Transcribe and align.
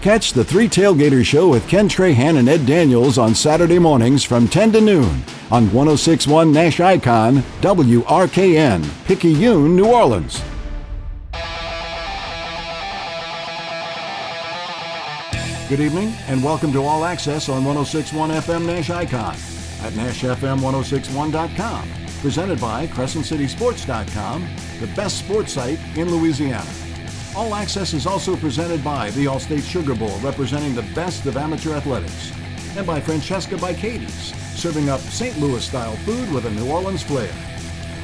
Catch 0.00 0.32
the 0.32 0.42
Three 0.42 0.66
Tailgater 0.66 1.22
Show 1.22 1.50
with 1.50 1.68
Ken 1.68 1.86
Trahan 1.86 2.38
and 2.38 2.48
Ed 2.48 2.64
Daniels 2.64 3.18
on 3.18 3.34
Saturday 3.34 3.78
mornings 3.78 4.24
from 4.24 4.48
10 4.48 4.72
to 4.72 4.80
noon 4.80 5.22
on 5.50 5.70
1061 5.74 6.50
Nash 6.50 6.80
Icon, 6.80 7.42
WRKN, 7.60 8.82
Picayune, 9.04 9.76
New 9.76 9.84
Orleans. 9.84 10.42
Good 15.68 15.80
evening 15.80 16.14
and 16.28 16.42
welcome 16.42 16.72
to 16.72 16.82
All 16.82 17.04
Access 17.04 17.50
on 17.50 17.62
1061 17.62 18.30
FM 18.30 18.64
Nash 18.64 18.88
Icon 18.88 19.34
at 19.82 19.92
NashFM1061.com. 19.92 21.88
Presented 22.22 22.58
by 22.58 22.86
CrescentCitySports.com, 22.86 24.48
the 24.80 24.86
best 24.96 25.18
sports 25.18 25.52
site 25.52 25.78
in 25.94 26.10
Louisiana. 26.10 26.89
All 27.36 27.54
Access 27.54 27.94
is 27.94 28.08
also 28.08 28.34
presented 28.34 28.82
by 28.82 29.10
the 29.10 29.26
Allstate 29.26 29.62
Sugar 29.62 29.94
Bowl, 29.94 30.18
representing 30.18 30.74
the 30.74 30.82
best 30.94 31.26
of 31.26 31.36
amateur 31.36 31.74
athletics, 31.74 32.32
and 32.76 32.84
by 32.84 33.00
Francesca 33.00 33.56
by 33.56 33.72
Katie's, 33.72 34.34
serving 34.58 34.88
up 34.88 34.98
St. 34.98 35.38
Louis 35.38 35.64
style 35.64 35.94
food 35.98 36.30
with 36.32 36.44
a 36.44 36.50
New 36.50 36.68
Orleans 36.68 37.04
flair. 37.04 37.32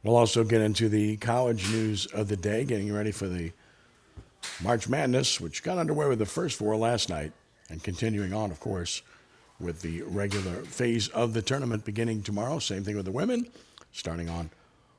We'll 0.03 0.17
also 0.17 0.45
get 0.45 0.61
into 0.61 0.89
the 0.89 1.17
college 1.17 1.71
news 1.71 2.07
of 2.07 2.29
the 2.29 2.37
day, 2.37 2.65
getting 2.65 2.93
ready 2.93 3.11
for 3.11 3.27
the 3.27 3.53
March 4.63 4.89
Madness, 4.89 5.41
which 5.41 5.63
got 5.63 5.79
underway 5.79 6.07
with 6.07 6.21
the 6.21 6.27
first 6.27 6.57
four 6.57 6.77
last 6.77 7.09
night 7.09 7.33
and 7.69 7.83
continuing 7.83 8.33
on, 8.33 8.51
of 8.51 8.61
course, 8.61 9.03
with 9.61 9.83
the 9.83 10.03
regular 10.03 10.63
phase 10.63 11.09
of 11.09 11.35
the 11.35 11.43
tournament 11.43 11.85
beginning 11.85 12.23
tomorrow. 12.23 12.59
Same 12.59 12.85
thing 12.85 12.97
with 12.97 13.05
the 13.05 13.13
women, 13.13 13.49
starting 13.93 14.29
on 14.29 14.51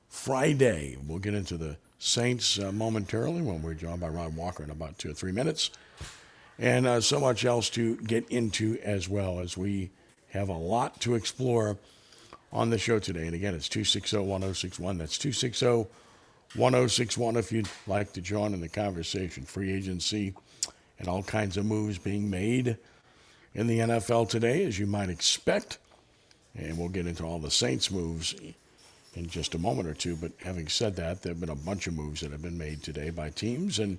Friday. 0.10 0.98
We'll 1.08 1.20
get 1.20 1.34
into 1.34 1.58
the 1.58 1.78
Saints 2.00 2.60
uh, 2.60 2.72
momentarily 2.72 3.42
when 3.42 3.62
we're 3.62 3.74
joined 3.74 4.00
by 4.00 4.08
Rod 4.08 4.36
Walker 4.36 4.64
in 4.64 4.70
about 4.70 4.98
two 4.98 5.12
or 5.12 5.14
three 5.14 5.32
minutes. 5.32 5.70
And 6.58 6.88
uh, 6.88 7.02
so 7.02 7.20
much 7.20 7.46
else 7.46 7.70
to 7.72 7.96
get 7.98 8.28
into 8.30 8.80
as 8.84 9.08
well 9.08 9.40
as 9.40 9.58
we 9.58 9.92
have 10.30 10.50
a 10.50 10.54
lot 10.54 11.00
to 11.02 11.16
explore 11.16 11.78
on 12.52 12.70
the 12.70 12.78
show 12.78 13.00
today. 13.00 13.26
And 13.26 13.36
again, 13.36 13.54
it's 13.54 13.70
260 13.70 14.18
1061. 14.18 14.98
That's 14.98 15.18
260 15.18 15.90
1061 16.56 17.36
if 17.38 17.52
you'd 17.52 17.70
like 17.88 18.14
to 18.14 18.22
join 18.22 18.54
in 18.54 18.62
the 18.62 18.70
conversation. 18.70 19.44
Free 19.44 19.72
agency 19.72 20.34
and 20.98 21.08
all 21.08 21.24
kinds 21.24 21.58
of 21.58 21.66
moves 21.66 21.98
being 21.98 22.30
made 22.30 22.78
in 23.54 23.68
the 23.68 23.80
NFL 23.80 24.30
today, 24.30 24.64
as 24.66 24.78
you 24.78 24.86
might 24.86 25.10
expect. 25.10 25.78
And 26.56 26.78
we'll 26.78 26.90
get 26.90 27.08
into 27.08 27.24
all 27.24 27.40
the 27.40 27.52
Saints 27.52 27.92
moves 27.92 28.36
in 29.16 29.28
just 29.28 29.56
a 29.56 29.60
moment 29.60 29.88
or 29.88 29.94
two. 29.94 30.16
But 30.16 30.32
having 30.44 30.68
said 30.68 30.96
that, 30.98 31.22
there 31.22 31.32
have 31.32 31.40
been 31.40 31.50
a 31.50 31.56
bunch 31.56 31.88
of 31.88 31.94
moves 31.94 32.22
that 32.22 32.32
have 32.32 32.42
been 32.42 32.58
made 32.58 32.84
today 32.84 33.10
by 33.10 33.30
teams, 33.30 33.80
and 33.80 33.98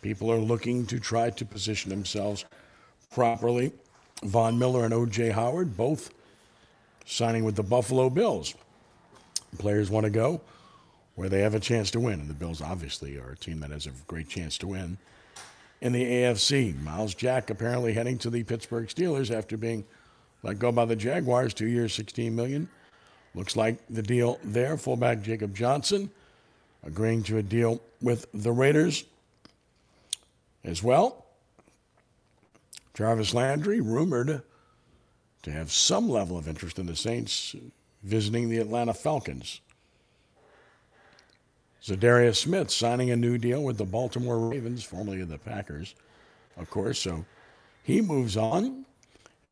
people 0.00 0.30
are 0.30 0.38
looking 0.38 0.86
to 0.86 0.98
try 0.98 1.30
to 1.30 1.44
position 1.44 1.90
themselves 1.90 2.44
properly. 3.10 3.72
Von 4.24 4.58
Miller 4.58 4.84
and 4.84 4.94
O.J. 4.94 5.30
Howard 5.30 5.76
both 5.76 6.12
signing 7.04 7.44
with 7.44 7.56
the 7.56 7.62
Buffalo 7.62 8.08
Bills. 8.08 8.54
Players 9.58 9.90
want 9.90 10.04
to 10.04 10.10
go 10.10 10.40
where 11.14 11.28
they 11.28 11.40
have 11.40 11.54
a 11.54 11.60
chance 11.60 11.90
to 11.90 12.00
win, 12.00 12.20
and 12.20 12.30
the 12.30 12.34
Bills 12.34 12.62
obviously 12.62 13.18
are 13.18 13.32
a 13.32 13.36
team 13.36 13.60
that 13.60 13.70
has 13.70 13.86
a 13.86 13.92
great 14.06 14.28
chance 14.28 14.56
to 14.58 14.66
win 14.66 14.96
in 15.82 15.92
the 15.92 16.04
AFC. 16.04 16.80
Myles 16.82 17.12
Jack 17.12 17.50
apparently 17.50 17.92
heading 17.92 18.16
to 18.18 18.30
the 18.30 18.44
Pittsburgh 18.44 18.86
Steelers 18.86 19.36
after 19.36 19.56
being 19.56 19.84
let 20.44 20.60
go 20.60 20.70
by 20.70 20.84
the 20.84 20.96
Jaguars, 20.96 21.52
two 21.52 21.66
years, 21.66 21.92
16 21.92 22.34
million. 22.34 22.68
Looks 23.34 23.56
like 23.56 23.78
the 23.90 24.02
deal 24.02 24.38
there. 24.44 24.76
Fullback 24.76 25.22
Jacob 25.22 25.56
Johnson 25.56 26.10
agreeing 26.84 27.24
to 27.24 27.38
a 27.38 27.42
deal 27.42 27.80
with 28.00 28.26
the 28.32 28.52
Raiders 28.52 29.04
as 30.64 30.82
well. 30.82 31.26
Jarvis 32.94 33.34
Landry 33.34 33.80
rumored 33.80 34.42
to 35.42 35.50
have 35.50 35.72
some 35.72 36.08
level 36.08 36.38
of 36.38 36.46
interest 36.46 36.78
in 36.78 36.86
the 36.86 36.94
Saints 36.94 37.56
visiting 38.04 38.48
the 38.48 38.58
Atlanta 38.58 38.94
Falcons. 38.94 39.60
Za'Darius 41.84 42.36
Smith 42.36 42.70
signing 42.70 43.10
a 43.10 43.16
new 43.16 43.38
deal 43.38 43.62
with 43.62 43.76
the 43.76 43.84
Baltimore 43.84 44.38
Ravens, 44.38 44.84
formerly 44.84 45.20
of 45.20 45.28
the 45.28 45.38
Packers, 45.38 45.94
of 46.56 46.70
course. 46.70 46.98
So 46.98 47.24
he 47.82 48.00
moves 48.00 48.36
on 48.36 48.84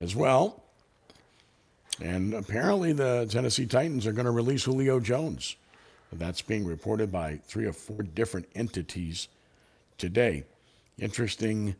as 0.00 0.14
well. 0.14 0.62
And 2.00 2.32
apparently, 2.34 2.92
the 2.92 3.26
Tennessee 3.28 3.66
Titans 3.66 4.06
are 4.06 4.12
going 4.12 4.24
to 4.24 4.30
release 4.30 4.64
Julio 4.64 5.00
Jones. 5.00 5.56
That's 6.12 6.40
being 6.40 6.64
reported 6.64 7.12
by 7.12 7.40
three 7.44 7.66
or 7.66 7.72
four 7.72 8.02
different 8.02 8.48
entities 8.54 9.28
today. 9.98 10.44
Interesting 10.98 11.76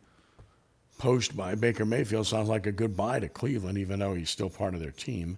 post 0.97 1.35
by 1.35 1.55
Baker 1.55 1.85
Mayfield 1.85 2.27
sounds 2.27 2.49
like 2.49 2.67
a 2.67 2.71
goodbye 2.71 3.19
to 3.19 3.29
Cleveland, 3.29 3.77
even 3.77 3.99
though 3.99 4.13
he's 4.13 4.29
still 4.29 4.49
part 4.49 4.73
of 4.73 4.79
their 4.79 4.91
team 4.91 5.37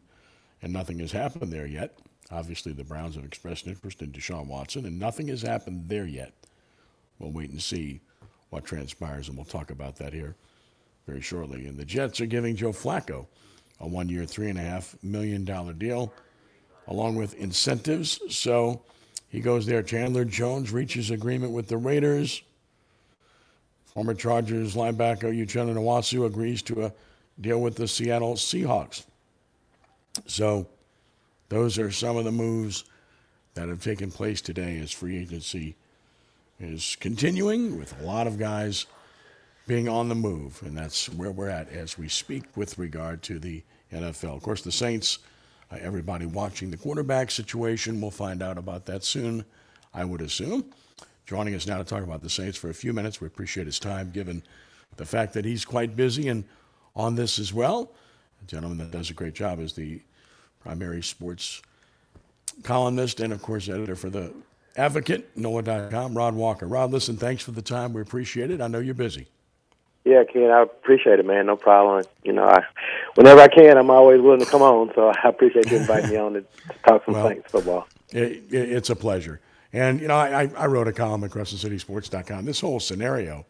and 0.63 0.73
nothing 0.73 0.99
has 0.99 1.11
happened 1.11 1.51
there 1.51 1.65
yet. 1.65 1.97
Obviously, 2.31 2.73
the 2.73 2.83
Browns 2.83 3.15
have 3.15 3.25
expressed 3.25 3.67
interest 3.67 4.01
in 4.01 4.11
Deshaun 4.11 4.47
Watson, 4.47 4.85
and 4.85 4.97
nothing 4.97 5.27
has 5.27 5.41
happened 5.41 5.87
there 5.87 6.05
yet. 6.05 6.33
We'll 7.19 7.31
wait 7.31 7.51
and 7.51 7.61
see 7.61 8.01
what 8.49 8.65
transpires, 8.65 9.27
and 9.27 9.37
we'll 9.37 9.45
talk 9.45 9.71
about 9.71 9.97
that 9.97 10.13
here 10.13 10.35
very 11.05 11.21
shortly. 11.21 11.65
And 11.65 11.77
the 11.77 11.85
Jets 11.85 12.21
are 12.21 12.25
giving 12.25 12.55
Joe 12.55 12.71
Flacco 12.71 13.27
a 13.79 13.87
one 13.87 14.09
year, 14.09 14.23
$3.5 14.23 15.03
million 15.03 15.43
deal, 15.77 16.13
along 16.87 17.15
with 17.15 17.33
incentives. 17.35 18.19
So 18.29 18.83
he 19.29 19.39
goes 19.39 19.65
there. 19.65 19.83
Chandler 19.83 20.25
Jones 20.25 20.71
reaches 20.71 21.11
agreement 21.11 21.51
with 21.51 21.67
the 21.67 21.77
Raiders. 21.77 22.41
Former 23.85 24.13
Chargers 24.13 24.75
linebacker 24.75 25.35
Uchenna 25.35 25.75
Nwosu 25.75 26.25
agrees 26.25 26.61
to 26.63 26.85
a 26.85 26.93
deal 27.39 27.61
with 27.61 27.75
the 27.75 27.87
Seattle 27.87 28.35
Seahawks. 28.35 29.05
So 30.25 30.67
those 31.53 31.77
are 31.77 31.91
some 31.91 32.17
of 32.17 32.23
the 32.25 32.31
moves 32.31 32.83
that 33.53 33.69
have 33.69 33.83
taken 33.83 34.09
place 34.09 34.41
today 34.41 34.79
as 34.79 34.91
free 34.91 35.17
agency 35.17 35.75
is 36.59 36.97
continuing 36.99 37.77
with 37.77 37.99
a 38.01 38.03
lot 38.03 38.25
of 38.25 38.39
guys 38.39 38.87
being 39.67 39.87
on 39.87 40.09
the 40.09 40.15
move. 40.15 40.59
And 40.63 40.75
that's 40.75 41.09
where 41.09 41.31
we're 41.31 41.49
at 41.49 41.69
as 41.69 41.95
we 41.95 42.09
speak 42.09 42.43
with 42.55 42.79
regard 42.79 43.21
to 43.23 43.37
the 43.37 43.61
NFL. 43.91 44.35
Of 44.35 44.41
course, 44.41 44.63
the 44.63 44.71
Saints 44.71 45.19
uh, 45.71 45.77
everybody 45.79 46.25
watching 46.25 46.71
the 46.71 46.77
quarterback 46.77 47.29
situation. 47.29 48.01
We'll 48.01 48.09
find 48.09 48.41
out 48.41 48.57
about 48.57 48.87
that 48.87 49.03
soon, 49.03 49.45
I 49.93 50.05
would 50.05 50.21
assume. 50.21 50.65
Joining 51.27 51.53
us 51.53 51.67
now 51.67 51.77
to 51.77 51.83
talk 51.83 52.01
about 52.01 52.23
the 52.23 52.31
Saints 52.31 52.57
for 52.57 52.71
a 52.71 52.73
few 52.73 52.93
minutes. 52.93 53.21
We 53.21 53.27
appreciate 53.27 53.67
his 53.67 53.79
time, 53.79 54.09
given 54.09 54.41
the 54.97 55.05
fact 55.05 55.33
that 55.33 55.45
he's 55.45 55.65
quite 55.65 55.95
busy 55.95 56.29
and 56.29 56.45
on 56.95 57.13
this 57.13 57.37
as 57.37 57.53
well. 57.53 57.91
A 58.41 58.45
gentleman 58.45 58.79
that 58.79 58.91
does 58.91 59.11
a 59.11 59.13
great 59.13 59.35
job 59.35 59.59
as 59.59 59.73
the 59.73 60.01
primary 60.63 61.03
sports 61.03 61.61
columnist 62.63 63.19
and, 63.19 63.33
of 63.33 63.41
course, 63.41 63.69
editor 63.69 63.95
for 63.95 64.09
the 64.09 64.33
Advocate, 64.75 65.37
NOLA.com, 65.37 66.17
Rod 66.17 66.33
Walker. 66.33 66.67
Rod, 66.67 66.91
listen, 66.91 67.15
thanks 67.15 67.43
for 67.43 67.51
the 67.51 67.61
time. 67.61 67.93
We 67.93 68.01
appreciate 68.01 68.49
it. 68.49 68.59
I 68.59 68.67
know 68.67 68.79
you're 68.79 68.95
busy. 68.95 69.27
Yeah, 70.03 70.23
Ken, 70.23 70.49
I 70.49 70.63
appreciate 70.63 71.19
it, 71.19 71.25
man. 71.25 71.45
No 71.45 71.55
problem. 71.55 72.03
You 72.23 72.33
know, 72.33 72.45
I, 72.45 72.63
whenever 73.15 73.39
I 73.39 73.47
can, 73.47 73.77
I'm 73.77 73.89
always 73.89 74.19
willing 74.19 74.39
to 74.39 74.45
come 74.45 74.61
on. 74.61 74.91
So 74.95 75.09
I 75.09 75.29
appreciate 75.29 75.69
you 75.71 75.77
inviting 75.77 76.09
me 76.09 76.17
on 76.17 76.33
to, 76.33 76.41
to 76.41 76.47
talk 76.85 77.05
some 77.05 77.13
well, 77.13 77.29
Saints 77.29 77.51
football. 77.51 77.87
It, 78.11 78.43
it, 78.51 78.71
it's 78.71 78.89
a 78.89 78.95
pleasure. 78.95 79.39
And, 79.71 80.01
you 80.01 80.07
know, 80.07 80.15
I, 80.15 80.51
I 80.57 80.65
wrote 80.65 80.87
a 80.87 80.91
column 80.91 81.23
at 81.23 81.31
CrescentCitySports.com. 81.31 82.45
This 82.45 82.59
whole 82.59 82.79
scenario 82.79 83.45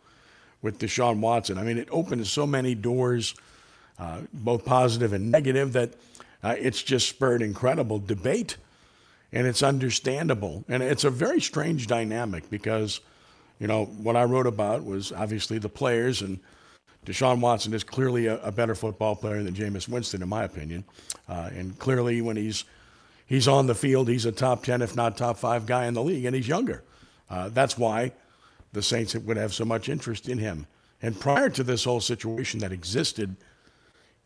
with 0.62 0.78
Deshaun 0.80 1.20
Watson, 1.20 1.58
I 1.58 1.64
mean, 1.64 1.78
it 1.78 1.88
opened 1.92 2.26
so 2.28 2.46
many 2.46 2.76
doors, 2.76 3.36
uh, 3.98 4.20
both 4.32 4.64
positive 4.64 5.12
and 5.14 5.32
negative, 5.32 5.74
that 5.74 5.94
uh, 6.44 6.56
it's 6.60 6.84
just 6.84 7.08
spurred 7.08 7.42
incredible 7.42 8.00
debate 8.00 8.58
and 9.34 9.48
it's 9.48 9.64
understandable. 9.64 10.64
And 10.70 10.84
it's 10.84 11.04
a 11.04 11.10
very 11.10 11.42
strange 11.42 11.88
dynamic 11.88 12.50
because, 12.50 13.02
you 13.60 13.68
know, 13.68 13.86
what 13.86 14.16
I 14.16 14.24
wrote 14.24 14.48
about 14.48 14.86
was 14.86 15.12
obviously 15.12 15.58
the 15.58 15.70
players, 15.70 16.22
and 16.22 16.40
Deshaun 17.06 17.42
Watson 17.42 17.74
is 17.74 17.84
clearly 17.84 18.28
a, 18.28 18.42
a 18.44 18.52
better 18.52 18.76
football 18.76 19.16
player 19.16 19.42
than 19.42 19.56
Jameis 19.56 19.90
Winston, 19.90 20.22
in 20.22 20.30
my 20.30 20.44
opinion. 20.44 20.86
Uh, 21.28 21.50
and 21.54 21.78
clearly, 21.80 22.22
when 22.22 22.38
he's 22.38 22.64
he's 23.26 23.48
on 23.48 23.66
the 23.66 23.76
field, 23.76 24.08
he's 24.08 24.26
a 24.26 24.32
top 24.32 24.64
ten, 24.64 24.82
if 24.82 24.96
not 24.96 25.18
top 25.18 25.38
five 25.38 25.66
guy 25.66 25.88
in 25.88 25.96
the 25.96 26.04
league, 26.04 26.26
and 26.26 26.36
he's 26.36 26.48
younger. 26.48 26.84
Uh, 27.30 27.50
that's 27.50 27.78
why 27.78 28.12
the 28.72 28.84
Saints 28.84 29.16
would 29.16 29.38
have 29.38 29.54
so 29.54 29.66
much 29.66 29.90
interest 29.90 30.30
in 30.30 30.38
him. 30.38 30.68
And 31.02 31.20
prior 31.20 31.50
to 31.50 31.64
this 31.64 31.84
whole 31.84 32.00
situation 32.00 32.60
that 32.60 32.72
existed 32.72 33.36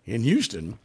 in 0.05 0.21
Houston, 0.21 0.79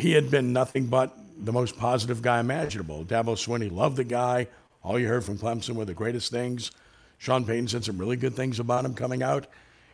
he 0.00 0.12
had 0.12 0.30
been 0.30 0.52
nothing 0.52 0.86
but 0.86 1.16
the 1.38 1.52
most 1.52 1.78
positive 1.78 2.22
guy 2.22 2.40
imaginable. 2.40 3.04
Dabo 3.04 3.36
Swinney 3.36 3.70
loved 3.70 3.96
the 3.96 4.04
guy. 4.04 4.48
All 4.82 4.98
you 4.98 5.06
heard 5.06 5.24
from 5.24 5.38
Clemson 5.38 5.74
were 5.74 5.84
the 5.84 5.94
greatest 5.94 6.30
things. 6.30 6.70
Sean 7.18 7.44
Payton 7.44 7.68
said 7.68 7.84
some 7.84 7.98
really 7.98 8.16
good 8.16 8.34
things 8.34 8.60
about 8.60 8.84
him 8.84 8.94
coming 8.94 9.22
out. 9.22 9.46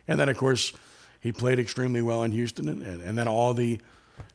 And 0.07 0.19
then, 0.19 0.29
of 0.29 0.37
course, 0.37 0.73
he 1.19 1.31
played 1.31 1.59
extremely 1.59 2.01
well 2.01 2.23
in 2.23 2.31
Houston. 2.31 2.69
And, 2.69 3.01
and 3.01 3.17
then 3.17 3.27
all 3.27 3.53
the, 3.53 3.79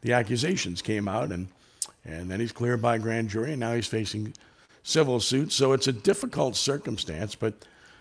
the 0.02 0.12
accusations 0.12 0.82
came 0.82 1.08
out. 1.08 1.32
And, 1.32 1.48
and 2.04 2.30
then 2.30 2.38
he's 2.40 2.52
cleared 2.52 2.82
by 2.82 2.98
grand 2.98 3.30
jury. 3.30 3.52
And 3.52 3.60
now 3.60 3.74
he's 3.74 3.86
facing 3.86 4.34
civil 4.82 5.20
suits. 5.20 5.54
So 5.54 5.72
it's 5.72 5.86
a 5.86 5.92
difficult 5.92 6.54
circumstance. 6.54 7.34
But, 7.34 7.54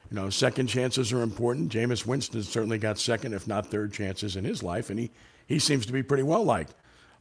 you 0.09 0.15
know, 0.15 0.29
second 0.29 0.67
chances 0.67 1.13
are 1.13 1.21
important. 1.21 1.71
Jameis 1.71 2.05
Winston 2.05 2.43
certainly 2.43 2.77
got 2.77 2.97
second, 2.97 3.33
if 3.33 3.47
not 3.47 3.67
third 3.67 3.93
chances 3.93 4.35
in 4.35 4.43
his 4.43 4.61
life. 4.61 4.89
And 4.89 4.99
he, 4.99 5.11
he 5.47 5.57
seems 5.57 5.85
to 5.85 5.93
be 5.93 6.03
pretty 6.03 6.23
well 6.23 6.43
liked 6.43 6.73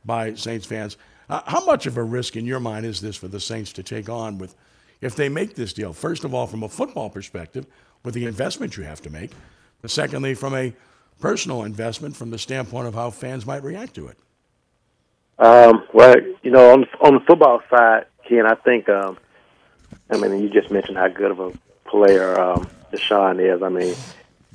by 0.04 0.34
Saints 0.34 0.66
fans. 0.66 0.96
Uh, 1.28 1.40
how 1.46 1.64
much 1.64 1.86
of 1.86 1.96
a 1.96 2.02
risk 2.02 2.36
in 2.36 2.44
your 2.44 2.60
mind 2.60 2.84
is 2.84 3.00
this 3.00 3.16
for 3.16 3.28
the 3.28 3.40
Saints 3.40 3.72
to 3.74 3.82
take 3.82 4.08
on 4.08 4.38
with 4.38 4.54
if 5.00 5.14
they 5.14 5.28
make 5.28 5.54
this 5.54 5.72
deal? 5.72 5.92
First 5.92 6.24
of 6.24 6.34
all, 6.34 6.46
from 6.46 6.62
a 6.62 6.68
football 6.68 7.10
perspective, 7.10 7.66
with 8.02 8.14
the 8.14 8.26
investment 8.26 8.76
you 8.76 8.84
have 8.84 9.02
to 9.02 9.10
make, 9.10 9.30
but 9.82 9.90
secondly, 9.90 10.34
from 10.34 10.54
a 10.54 10.72
personal 11.20 11.64
investment 11.64 12.16
from 12.16 12.30
the 12.30 12.38
standpoint 12.38 12.88
of 12.88 12.94
how 12.94 13.10
fans 13.10 13.46
might 13.46 13.62
react 13.62 13.94
to 13.94 14.08
it. 14.08 14.16
Um, 15.38 15.86
well, 15.92 16.16
you 16.42 16.50
know, 16.50 16.72
on 16.72 16.86
on 17.00 17.14
the 17.14 17.20
football 17.20 17.62
side, 17.70 18.06
Ken, 18.28 18.46
I 18.46 18.54
think, 18.54 18.88
um, 18.88 19.18
I 20.10 20.16
mean, 20.16 20.42
you 20.42 20.48
just 20.48 20.70
mentioned 20.70 20.96
how 20.96 21.08
good 21.08 21.30
of 21.30 21.40
a 21.40 21.52
player 21.84 22.38
um, 22.38 22.68
Deshaun 22.92 23.40
is. 23.40 23.62
I 23.62 23.68
mean, 23.68 23.94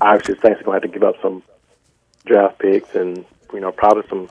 obviously, 0.02 0.36
Saints 0.42 0.62
are 0.62 0.64
going 0.64 0.82
to 0.82 0.88
have 0.88 0.94
to 0.94 1.00
give 1.00 1.04
up 1.04 1.16
some 1.22 1.44
draft 2.26 2.60
picks 2.60 2.96
and 2.96 3.24
you 3.54 3.60
know 3.60 3.72
probably 3.72 4.04
some 4.10 4.28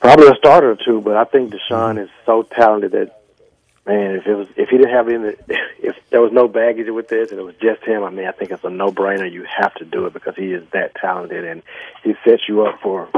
Probably 0.00 0.28
a 0.28 0.34
starter 0.36 0.70
or 0.70 0.76
two, 0.76 1.00
but 1.00 1.16
I 1.16 1.24
think 1.24 1.52
Deshaun 1.52 2.02
is 2.02 2.10
so 2.24 2.42
talented 2.42 2.92
that 2.92 3.20
man, 3.86 4.16
if 4.16 4.26
it 4.26 4.34
was 4.34 4.48
if 4.56 4.68
he 4.68 4.76
didn't 4.76 4.92
have 4.92 5.08
any 5.08 5.34
if 5.78 5.96
there 6.10 6.20
was 6.20 6.32
no 6.32 6.46
baggage 6.46 6.88
with 6.88 7.08
this 7.08 7.30
and 7.30 7.40
it 7.40 7.42
was 7.42 7.56
just 7.56 7.82
him, 7.82 8.04
I 8.04 8.10
mean 8.10 8.26
I 8.26 8.32
think 8.32 8.50
it's 8.50 8.64
a 8.64 8.70
no 8.70 8.92
brainer. 8.92 9.30
You 9.30 9.44
have 9.44 9.74
to 9.76 9.84
do 9.84 10.06
it 10.06 10.12
because 10.12 10.36
he 10.36 10.52
is 10.52 10.64
that 10.72 10.94
talented 10.94 11.44
and 11.44 11.62
he 12.04 12.14
sets 12.24 12.48
you 12.48 12.66
up 12.66 12.80
for 12.80 13.08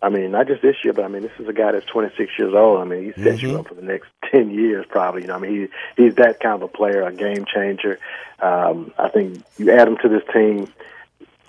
I 0.00 0.10
mean, 0.10 0.30
not 0.30 0.46
just 0.46 0.62
this 0.62 0.76
year, 0.84 0.92
but 0.92 1.04
I 1.04 1.08
mean, 1.08 1.22
this 1.22 1.32
is 1.40 1.48
a 1.48 1.52
guy 1.52 1.72
that's 1.72 1.86
26 1.86 2.38
years 2.38 2.54
old. 2.54 2.80
I 2.80 2.84
mean, 2.84 3.04
he 3.06 3.12
sets 3.20 3.40
mm-hmm. 3.40 3.46
you 3.48 3.58
up 3.58 3.66
for 3.66 3.74
the 3.74 3.82
next 3.82 4.08
10 4.30 4.50
years, 4.50 4.86
probably. 4.88 5.22
You 5.22 5.28
know, 5.28 5.34
I 5.34 5.38
mean, 5.38 5.68
he 5.96 6.02
he's 6.02 6.14
that 6.16 6.38
kind 6.40 6.54
of 6.54 6.62
a 6.62 6.68
player, 6.68 7.02
a 7.02 7.12
game 7.12 7.44
changer. 7.52 7.98
Um, 8.40 8.92
I 8.96 9.08
think 9.08 9.42
you 9.56 9.72
add 9.72 9.88
him 9.88 9.96
to 9.98 10.08
this 10.08 10.22
team 10.32 10.72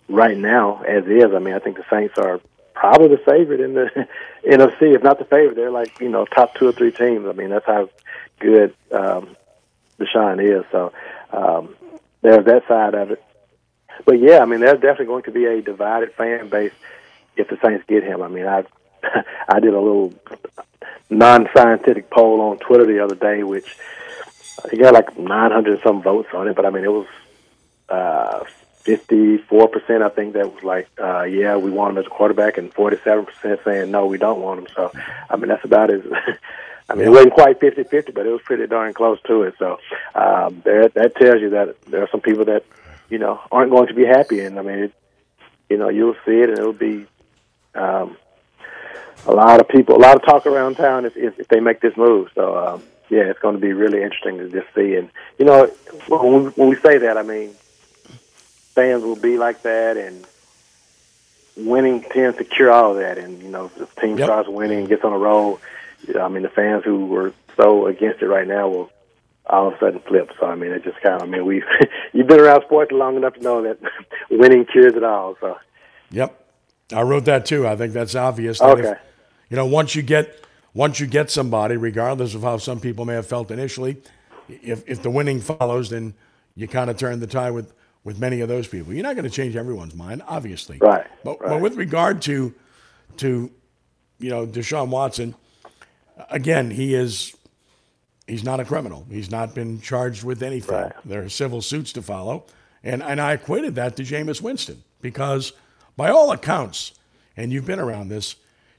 right 0.08 0.38
now, 0.38 0.82
as 0.82 1.06
is. 1.06 1.32
I 1.34 1.40
mean, 1.40 1.54
I 1.54 1.60
think 1.60 1.78
the 1.78 1.86
Saints 1.92 2.18
are 2.18 2.42
probably 2.80 3.10
the 3.10 3.18
favorite 3.18 3.60
in 3.60 3.74
the 3.74 3.90
NFC. 4.46 4.96
If 4.96 5.04
not 5.04 5.20
the 5.20 5.26
favorite, 5.26 5.56
they're 5.56 5.70
like 5.70 6.00
you 6.00 6.08
know 6.08 6.26
top 6.26 6.56
two 6.56 6.68
or 6.68 6.72
three 6.72 6.92
teams. 6.92 7.28
I 7.28 7.34
mean, 7.34 7.50
that's 7.50 7.66
how 7.66 7.90
good 8.40 8.74
um, 8.92 9.36
Deshaun 10.00 10.42
is. 10.42 10.64
So 10.72 10.94
um, 11.34 11.76
there's 12.22 12.46
that 12.46 12.68
side 12.68 12.96
of 12.96 13.12
it. 13.12 13.24
But 14.06 14.20
yeah, 14.20 14.40
I 14.40 14.46
mean, 14.46 14.62
there's 14.62 14.80
definitely 14.80 15.08
going 15.08 15.24
to 15.24 15.32
be 15.32 15.46
a 15.46 15.62
divided 15.62 16.14
fan 16.14 16.48
base 16.48 16.72
if 17.36 17.50
the 17.50 17.58
Saints 17.62 17.84
get 17.86 18.04
him. 18.04 18.22
I 18.22 18.30
mean, 18.30 18.48
I 18.48 18.64
I 19.50 19.60
did 19.60 19.74
a 19.74 19.80
little 19.80 20.14
non-scientific 21.10 22.10
poll 22.10 22.40
on 22.40 22.60
Twitter 22.60 22.86
the 22.86 23.04
other 23.04 23.16
day, 23.16 23.44
which 23.44 23.76
he 24.72 24.78
got 24.78 24.94
like 24.94 25.18
900 25.18 25.82
some 25.84 26.02
votes 26.02 26.30
on 26.34 26.48
it. 26.48 26.56
But 26.56 26.66
I 26.66 26.70
mean, 26.70 26.86
it 26.86 26.92
was 26.92 27.08
uh, 27.90 28.46
54% 28.86 30.02
I 30.02 30.10
think 30.10 30.34
that 30.34 30.54
was 30.54 30.64
like, 30.64 30.90
uh, 31.00 31.24
yeah, 31.24 31.58
we 31.58 31.70
want 31.70 31.92
him 31.92 31.98
as 32.00 32.06
a 32.06 32.10
quarterback, 32.10 32.58
and 32.58 32.74
47% 32.74 33.64
saying, 33.64 33.92
no, 33.92 34.06
we 34.06 34.18
don't 34.18 34.42
want 34.42 34.62
him. 34.62 34.68
So, 34.76 34.92
I 35.30 35.36
mean, 35.36 35.50
that's 35.50 35.66
about 35.66 35.92
as, 35.92 36.02
I 36.90 36.96
mean, 36.96 37.08
it 37.08 37.12
wasn't 37.12 37.34
quite 37.34 37.60
50 37.60 37.84
50, 37.84 38.12
but 38.14 38.26
it 38.26 38.32
was 38.32 38.42
pretty 38.42 38.66
darn 38.68 38.94
close 38.94 39.22
to 39.28 39.44
it. 39.44 39.56
So, 39.60 39.80
um, 40.16 40.62
there, 40.64 40.88
that 40.90 41.16
tells 41.16 41.42
you 41.42 41.52
that 41.52 41.82
there 41.84 42.02
are 42.02 42.10
some 42.10 42.22
people 42.22 42.46
that, 42.46 42.64
you 43.10 43.20
know, 43.20 43.40
aren't 43.52 43.72
going 43.72 43.88
to 43.88 43.94
be 43.94 44.06
happy. 44.06 44.40
And 44.42 44.58
I 44.58 44.62
mean, 44.62 44.80
it, 44.80 44.94
you 45.70 45.78
know, 45.78 45.90
you'll 45.90 46.16
see 46.26 46.40
it, 46.40 46.50
and 46.50 46.58
it'll 46.58 46.74
be, 46.74 47.06
um, 47.76 48.18
a 49.28 49.34
lot 49.34 49.60
of 49.60 49.68
people, 49.68 49.96
a 49.96 50.00
lot 50.00 50.16
of 50.16 50.24
talk 50.24 50.46
around 50.46 50.76
town 50.76 51.06
if, 51.06 51.16
if, 51.18 51.38
if 51.40 51.48
they 51.50 51.60
make 51.60 51.82
this 51.82 51.96
move. 51.98 52.30
So, 52.34 52.58
um, 52.58 52.84
yeah, 53.10 53.24
it's 53.24 53.40
going 53.40 53.56
to 53.56 53.62
be 53.62 53.74
really 53.74 54.02
interesting 54.02 54.38
to 54.38 54.50
just 54.50 54.74
see. 54.74 54.96
And, 54.96 55.10
you 55.38 55.46
know, 55.46 55.68
when 56.08 56.46
we, 56.46 56.50
when 56.52 56.70
we 56.70 56.76
say 56.78 56.98
that, 57.00 57.18
I 57.18 57.24
mean, 57.24 57.52
fans 58.80 59.04
will 59.04 59.16
be 59.16 59.38
like 59.38 59.64
that, 59.64 59.98
and 59.98 60.26
winning 61.58 62.02
tends 62.02 62.38
to 62.38 62.44
cure 62.44 62.72
all 62.72 62.92
of 62.92 62.98
that. 62.98 63.18
And 63.18 63.42
you 63.42 63.50
know, 63.50 63.66
if 63.66 63.76
the 63.76 64.02
team 64.02 64.18
yep. 64.18 64.28
starts 64.28 64.50
winning 64.50 64.80
and 64.80 64.90
gets 64.90 65.04
on 65.04 65.12
a 65.12 65.18
roll, 65.18 65.60
I 66.20 66.28
mean, 66.30 66.44
the 66.44 66.50
fans 66.50 66.84
who 66.86 67.06
were 67.08 67.34
so 67.58 67.88
against 67.88 68.22
it 68.22 68.28
right 68.28 68.48
now 68.48 68.70
will 68.70 68.92
all 69.46 69.68
of 69.68 69.74
a 69.74 69.80
sudden 69.80 70.00
flip. 70.00 70.32
So 70.40 70.46
I 70.46 70.56
mean, 70.56 70.72
it 70.72 70.84
just 70.84 71.02
kind 71.02 71.16
of, 71.16 71.24
I 71.24 71.26
mean, 71.26 71.46
we 71.46 71.64
you've 72.14 72.28
been 72.28 72.40
around 72.40 72.64
sports 72.64 72.92
long 72.92 73.18
enough 73.18 73.34
to 73.34 73.42
know 73.42 73.64
that 73.64 73.80
winning 74.30 74.66
cures 74.66 74.96
it 74.96 75.04
all. 75.04 75.36
So. 75.42 75.58
Yep, 76.12 76.46
I 76.94 77.02
wrote 77.02 77.26
that 77.26 77.46
too. 77.46 77.68
I 77.68 77.76
think 77.76 77.94
that's 77.94 78.16
obvious. 78.16 78.60
That 78.60 78.78
okay. 78.78 78.92
If, 78.92 78.98
you 79.50 79.58
know, 79.58 79.66
once 79.66 79.96
you 79.96 80.02
get 80.02 80.46
once 80.74 81.00
you 81.00 81.08
get 81.08 81.30
somebody, 81.30 81.76
regardless 81.76 82.34
of 82.34 82.44
how 82.44 82.58
some 82.58 82.80
people 82.80 83.04
may 83.04 83.16
have 83.16 83.28
felt 83.28 83.52
initially, 83.52 83.98
if 84.48 84.88
if 84.88 85.02
the 85.02 85.10
winning 85.10 85.42
follows, 85.42 85.90
then 85.90 86.14
you 86.56 86.68
kind 86.68 86.90
of 86.90 86.98
turn 86.98 87.20
the 87.20 87.28
tie 87.28 87.52
with 87.52 87.74
with 88.04 88.20
many 88.20 88.42
of 88.42 88.48
those 88.48 88.68
people. 88.68 88.94
You're 88.94 89.04
not 89.04 89.16
going 89.16 89.26
to 89.26 89.30
change 89.30 89.56
everyone's 89.56 89.96
mind, 89.96 90.22
obviously. 90.28 90.78
Right. 90.80 91.06
But, 91.24 91.42
right. 91.42 91.50
but 91.50 91.62
with 91.62 91.76
regard 91.76 92.22
to 92.24 92.54
to 93.18 93.52
you 94.20 94.30
know 94.30 94.46
Deshaun 94.46 94.90
Watson, 94.90 95.36
again, 96.30 96.72
he 96.72 96.94
is 96.94 97.36
he's 98.28 98.44
not 98.44 98.60
a 98.60 98.66
criminal. 98.66 99.06
He's 99.10 99.32
not 99.32 99.54
been 99.54 99.82
charged 99.82 100.24
with 100.24 100.42
anything. 100.44 100.76
Right. 100.76 100.94
There 101.06 101.24
are 101.24 101.30
civil 101.30 101.62
suits 101.62 101.94
to 101.94 102.02
follow, 102.02 102.46
and 102.84 103.04
and 103.04 103.20
I 103.20 103.34
equated 103.34 103.76
that 103.76 103.96
to 103.98 104.04
Jameis 104.04 104.42
Winston 104.42 104.84
because 105.02 105.54
by 105.98 106.10
all 106.10 106.32
accounts, 106.32 106.94
and 107.36 107.52
you've 107.52 107.66
been 107.66 107.80
around 107.80 108.10
this, 108.10 108.36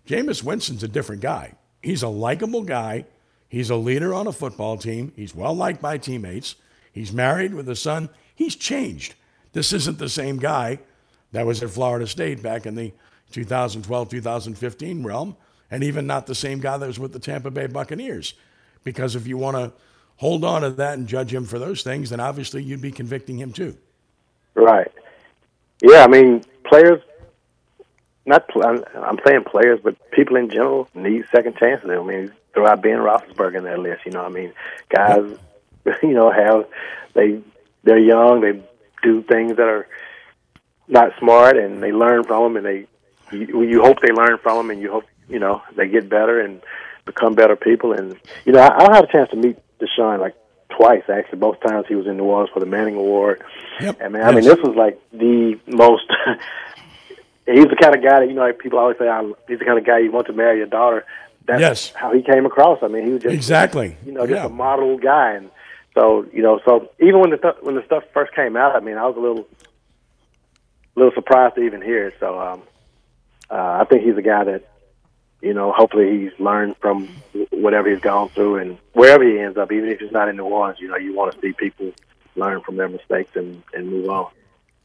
Jameis 0.06 0.42
Winston's 0.42 0.82
a 0.82 0.88
different 0.88 1.22
guy. 1.22 1.54
He's 1.82 2.02
a 2.02 2.08
likable 2.08 2.62
guy. 2.62 3.06
He's 3.48 3.70
a 3.70 3.76
leader 3.76 4.14
on 4.14 4.26
a 4.26 4.32
football 4.32 4.76
team. 4.76 5.12
He's 5.16 5.34
well 5.34 5.54
liked 5.54 5.82
by 5.82 5.98
teammates. 5.98 6.54
He's 6.92 7.12
married 7.12 7.54
with 7.54 7.68
a 7.68 7.76
son. 7.76 8.08
He's 8.40 8.56
changed. 8.56 9.16
This 9.52 9.74
isn't 9.74 9.98
the 9.98 10.08
same 10.08 10.38
guy 10.38 10.78
that 11.32 11.44
was 11.44 11.62
at 11.62 11.68
Florida 11.68 12.06
State 12.06 12.42
back 12.42 12.64
in 12.64 12.74
the 12.74 12.90
2012 13.32 14.08
2015 14.08 15.02
realm, 15.04 15.36
and 15.70 15.84
even 15.84 16.06
not 16.06 16.26
the 16.26 16.34
same 16.34 16.58
guy 16.58 16.78
that 16.78 16.86
was 16.86 16.98
with 16.98 17.12
the 17.12 17.18
Tampa 17.18 17.50
Bay 17.50 17.66
Buccaneers. 17.66 18.32
Because 18.82 19.14
if 19.14 19.26
you 19.26 19.36
want 19.36 19.58
to 19.58 19.74
hold 20.16 20.42
on 20.42 20.62
to 20.62 20.70
that 20.70 20.96
and 20.96 21.06
judge 21.06 21.34
him 21.34 21.44
for 21.44 21.58
those 21.58 21.82
things, 21.82 22.08
then 22.08 22.18
obviously 22.18 22.62
you'd 22.62 22.80
be 22.80 22.90
convicting 22.90 23.38
him 23.38 23.52
too. 23.52 23.76
Right. 24.54 24.90
Yeah, 25.82 26.04
I 26.04 26.06
mean, 26.06 26.42
players 26.64 27.02
not 28.24 28.48
I'm, 28.64 28.82
I'm 28.94 29.18
saying 29.26 29.44
players, 29.44 29.80
but 29.84 29.96
people 30.12 30.36
in 30.36 30.48
general 30.48 30.88
need 30.94 31.26
second 31.30 31.58
chances. 31.58 31.90
I 31.90 32.02
mean, 32.02 32.32
throw 32.54 32.66
out 32.66 32.80
Ben 32.80 33.00
Roethlisberger 33.00 33.58
in 33.58 33.64
that 33.64 33.80
list. 33.80 34.06
You 34.06 34.12
know, 34.12 34.24
I 34.24 34.30
mean, 34.30 34.54
guys, 34.88 35.36
you 36.02 36.14
know, 36.14 36.30
have 36.30 36.64
they 37.12 37.42
they're 37.84 37.98
young, 37.98 38.40
they 38.40 38.62
do 39.02 39.22
things 39.22 39.56
that 39.56 39.66
are 39.68 39.86
not 40.88 41.12
smart, 41.18 41.56
and 41.56 41.82
they 41.82 41.92
learn 41.92 42.24
from 42.24 42.54
them, 42.54 42.56
and 42.56 42.66
they 42.66 42.86
you, 43.36 43.62
you 43.62 43.82
hope 43.82 44.00
they 44.00 44.12
learn 44.12 44.38
from 44.38 44.56
them, 44.58 44.70
and 44.70 44.80
you 44.82 44.90
hope 44.90 45.04
you 45.28 45.38
know 45.38 45.62
they 45.76 45.88
get 45.88 46.08
better 46.08 46.40
and 46.40 46.60
become 47.06 47.34
better 47.34 47.56
people. 47.56 47.92
And 47.92 48.16
you 48.44 48.52
know, 48.52 48.60
I, 48.60 48.86
I 48.86 48.94
had 48.96 49.04
a 49.04 49.12
chance 49.12 49.30
to 49.30 49.36
meet 49.36 49.56
Deshaun 49.78 50.18
like 50.20 50.34
twice 50.76 51.04
actually. 51.08 51.38
Both 51.38 51.60
times 51.60 51.86
he 51.88 51.94
was 51.94 52.06
in 52.06 52.16
New 52.16 52.24
Orleans 52.24 52.50
for 52.52 52.60
the 52.60 52.66
Manning 52.66 52.96
Award. 52.96 53.42
Yep. 53.80 53.98
And 54.00 54.12
man, 54.12 54.24
I 54.26 54.32
mean, 54.32 54.44
this 54.44 54.58
was 54.58 54.76
like 54.76 55.00
the 55.12 55.58
most. 55.66 56.04
he's 57.46 57.64
the 57.66 57.76
kind 57.80 57.94
of 57.96 58.02
guy 58.02 58.20
that 58.20 58.28
you 58.28 58.34
know 58.34 58.42
like 58.42 58.58
people 58.58 58.78
always 58.78 58.98
say 58.98 59.08
I, 59.08 59.22
he's 59.48 59.58
the 59.58 59.64
kind 59.64 59.78
of 59.78 59.84
guy 59.86 59.98
you 59.98 60.12
want 60.12 60.26
to 60.26 60.32
marry 60.32 60.58
your 60.58 60.66
daughter. 60.66 61.04
That's 61.46 61.60
Yes. 61.60 61.92
how 61.94 62.12
he 62.12 62.22
came 62.22 62.46
across. 62.46 62.78
I 62.82 62.88
mean, 62.88 63.06
he 63.06 63.12
was 63.12 63.22
just 63.22 63.34
Exactly. 63.34 63.96
you 64.04 64.12
know, 64.12 64.26
just 64.26 64.38
Yeah. 64.40 64.46
a 64.46 64.50
model 64.50 64.98
guy, 64.98 65.32
and 65.32 65.50
so 66.00 66.26
you 66.32 66.42
know, 66.42 66.60
so 66.64 66.90
even 66.98 67.20
when 67.20 67.30
the 67.30 67.36
th- 67.36 67.56
when 67.60 67.74
the 67.74 67.84
stuff 67.84 68.04
first 68.14 68.32
came 68.32 68.56
out, 68.56 68.74
I 68.74 68.80
mean, 68.80 68.96
I 68.96 69.06
was 69.06 69.16
a 69.18 69.20
little, 69.20 69.46
little 70.96 71.12
surprised 71.12 71.56
to 71.56 71.60
even 71.62 71.82
hear 71.82 72.08
it. 72.08 72.14
So 72.18 72.40
um, 72.40 72.62
uh, 73.50 73.80
I 73.82 73.84
think 73.84 74.04
he's 74.04 74.16
a 74.16 74.22
guy 74.22 74.44
that, 74.44 74.66
you 75.42 75.52
know, 75.52 75.72
hopefully 75.72 76.18
he's 76.18 76.40
learned 76.40 76.76
from 76.78 77.06
whatever 77.50 77.90
he's 77.90 78.00
gone 78.00 78.30
through, 78.30 78.56
and 78.56 78.78
wherever 78.94 79.22
he 79.22 79.38
ends 79.38 79.58
up, 79.58 79.70
even 79.72 79.90
if 79.90 80.00
he's 80.00 80.10
not 80.10 80.30
in 80.30 80.36
New 80.36 80.44
Orleans, 80.44 80.80
you 80.80 80.88
know, 80.88 80.96
you 80.96 81.14
want 81.14 81.34
to 81.34 81.40
see 81.42 81.52
people 81.52 81.92
learn 82.34 82.62
from 82.62 82.76
their 82.76 82.88
mistakes 82.88 83.32
and 83.34 83.62
and 83.74 83.90
move 83.90 84.08
on. 84.08 84.30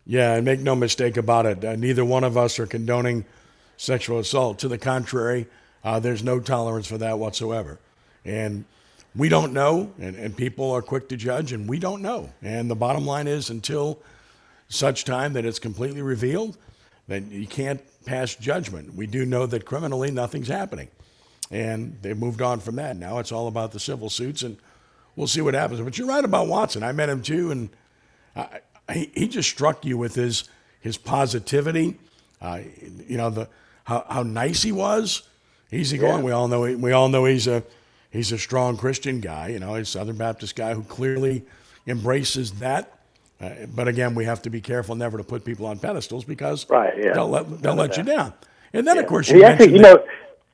Yeah, 0.05 0.36
and 0.36 0.43
make 0.43 0.60
no 0.60 0.75
mistake 0.75 1.15
about 1.15 1.45
it. 1.45 1.63
Uh, 1.63 1.77
neither 1.77 2.03
one 2.03 2.25
of 2.25 2.36
us 2.36 2.60
are 2.60 2.67
condoning 2.67 3.24
sexual 3.77 4.19
assault. 4.19 4.60
To 4.60 4.67
the 4.67 4.77
contrary, 4.77 5.48
uh, 5.81 6.01
there's 6.01 6.24
no 6.25 6.41
tolerance 6.41 6.88
for 6.88 6.98
that 6.98 7.19
whatsoever. 7.19 7.79
And 8.25 8.65
we 9.15 9.29
don't 9.29 9.53
know, 9.53 9.93
and, 10.00 10.15
and 10.15 10.36
people 10.36 10.72
are 10.72 10.81
quick 10.81 11.07
to 11.10 11.17
judge, 11.17 11.53
and 11.53 11.69
we 11.69 11.79
don't 11.79 12.01
know. 12.01 12.29
And 12.41 12.69
the 12.69 12.75
bottom 12.75 13.05
line 13.05 13.27
is 13.27 13.50
until 13.50 14.00
such 14.67 15.05
time 15.05 15.34
that 15.34 15.45
it's 15.45 15.60
completely 15.60 16.01
revealed, 16.01 16.57
then 17.07 17.29
you 17.31 17.48
can't 17.48 17.81
pass 18.05 18.36
judgment. 18.36 18.93
We 18.93 19.07
do 19.07 19.25
know 19.25 19.45
that 19.45 19.65
criminally 19.65 20.12
nothing's 20.12 20.48
happening. 20.48 20.89
And 21.51 21.98
they've 22.01 22.17
moved 22.17 22.41
on 22.41 22.60
from 22.60 22.75
that. 22.77 22.98
Now 22.98 23.19
it's 23.19 23.31
all 23.31 23.48
about 23.48 23.72
the 23.72 23.79
civil 23.79 24.10
suits, 24.10 24.41
and 24.41 24.57
we'll 25.15 25.27
see 25.27 25.41
what 25.41 25.53
happens. 25.53 25.79
But 25.79 25.98
you're 25.98 26.07
right 26.07 26.25
about 26.25 26.48
Watson. 26.48 26.84
I 26.84 26.91
met 26.91 27.07
him 27.07 27.22
too, 27.22 27.51
and 27.51 27.69
I, 28.36 28.62
he, 28.91 29.12
he 29.13 29.27
just 29.27 29.50
struck 29.50 29.86
you 29.86 29.98
with 29.98 30.15
his 30.15 30.50
his 30.81 30.98
positivity. 30.98 31.98
Uh, 32.41 32.60
you 33.07 33.17
know 33.17 33.29
the 33.29 33.48
how, 33.86 34.05
how 34.10 34.24
nice 34.24 34.63
he 34.63 34.72
was, 34.72 35.24
easygoing. 35.72 36.24
We 36.24 36.31
all 36.31 36.48
know 36.48 36.62
we 36.62 36.91
all 36.91 37.10
know 37.10 37.25
he's 37.25 37.48
a 37.48 37.63
he's 38.15 38.31
a 38.31 38.38
strong 38.38 38.77
Christian 38.77 39.19
guy. 39.19 39.50
You 39.50 39.60
know, 39.60 39.75
he's 39.75 39.88
a 39.88 39.91
Southern 39.91 40.17
Baptist 40.17 40.55
guy 40.55 40.74
who 40.74 40.84
clearly 40.84 41.43
embraces 41.88 42.51
that. 42.53 42.91
Uh, 43.39 43.50
but 43.75 43.88
again, 43.88 44.15
we 44.15 44.25
have 44.25 44.41
to 44.43 44.50
be 44.50 44.62
careful 44.62 44.95
never 44.95 45.17
to 45.17 45.24
put 45.24 45.43
people 45.43 45.65
on 45.65 45.77
pedestals 45.77 46.24
because 46.24 46.67
Right, 46.69 46.93
yeah. 46.98 47.13
they'll 47.13 47.27
let 47.29 47.62
they'll 47.62 47.75
let 47.75 47.98
you 47.98 48.03
down. 48.03 48.34
And 48.74 48.88
then 48.88 48.98
of 48.98 49.05
course 49.07 49.29
you 49.29 49.43
actually, 49.43 49.74
you 49.74 49.79
know, 49.81 50.03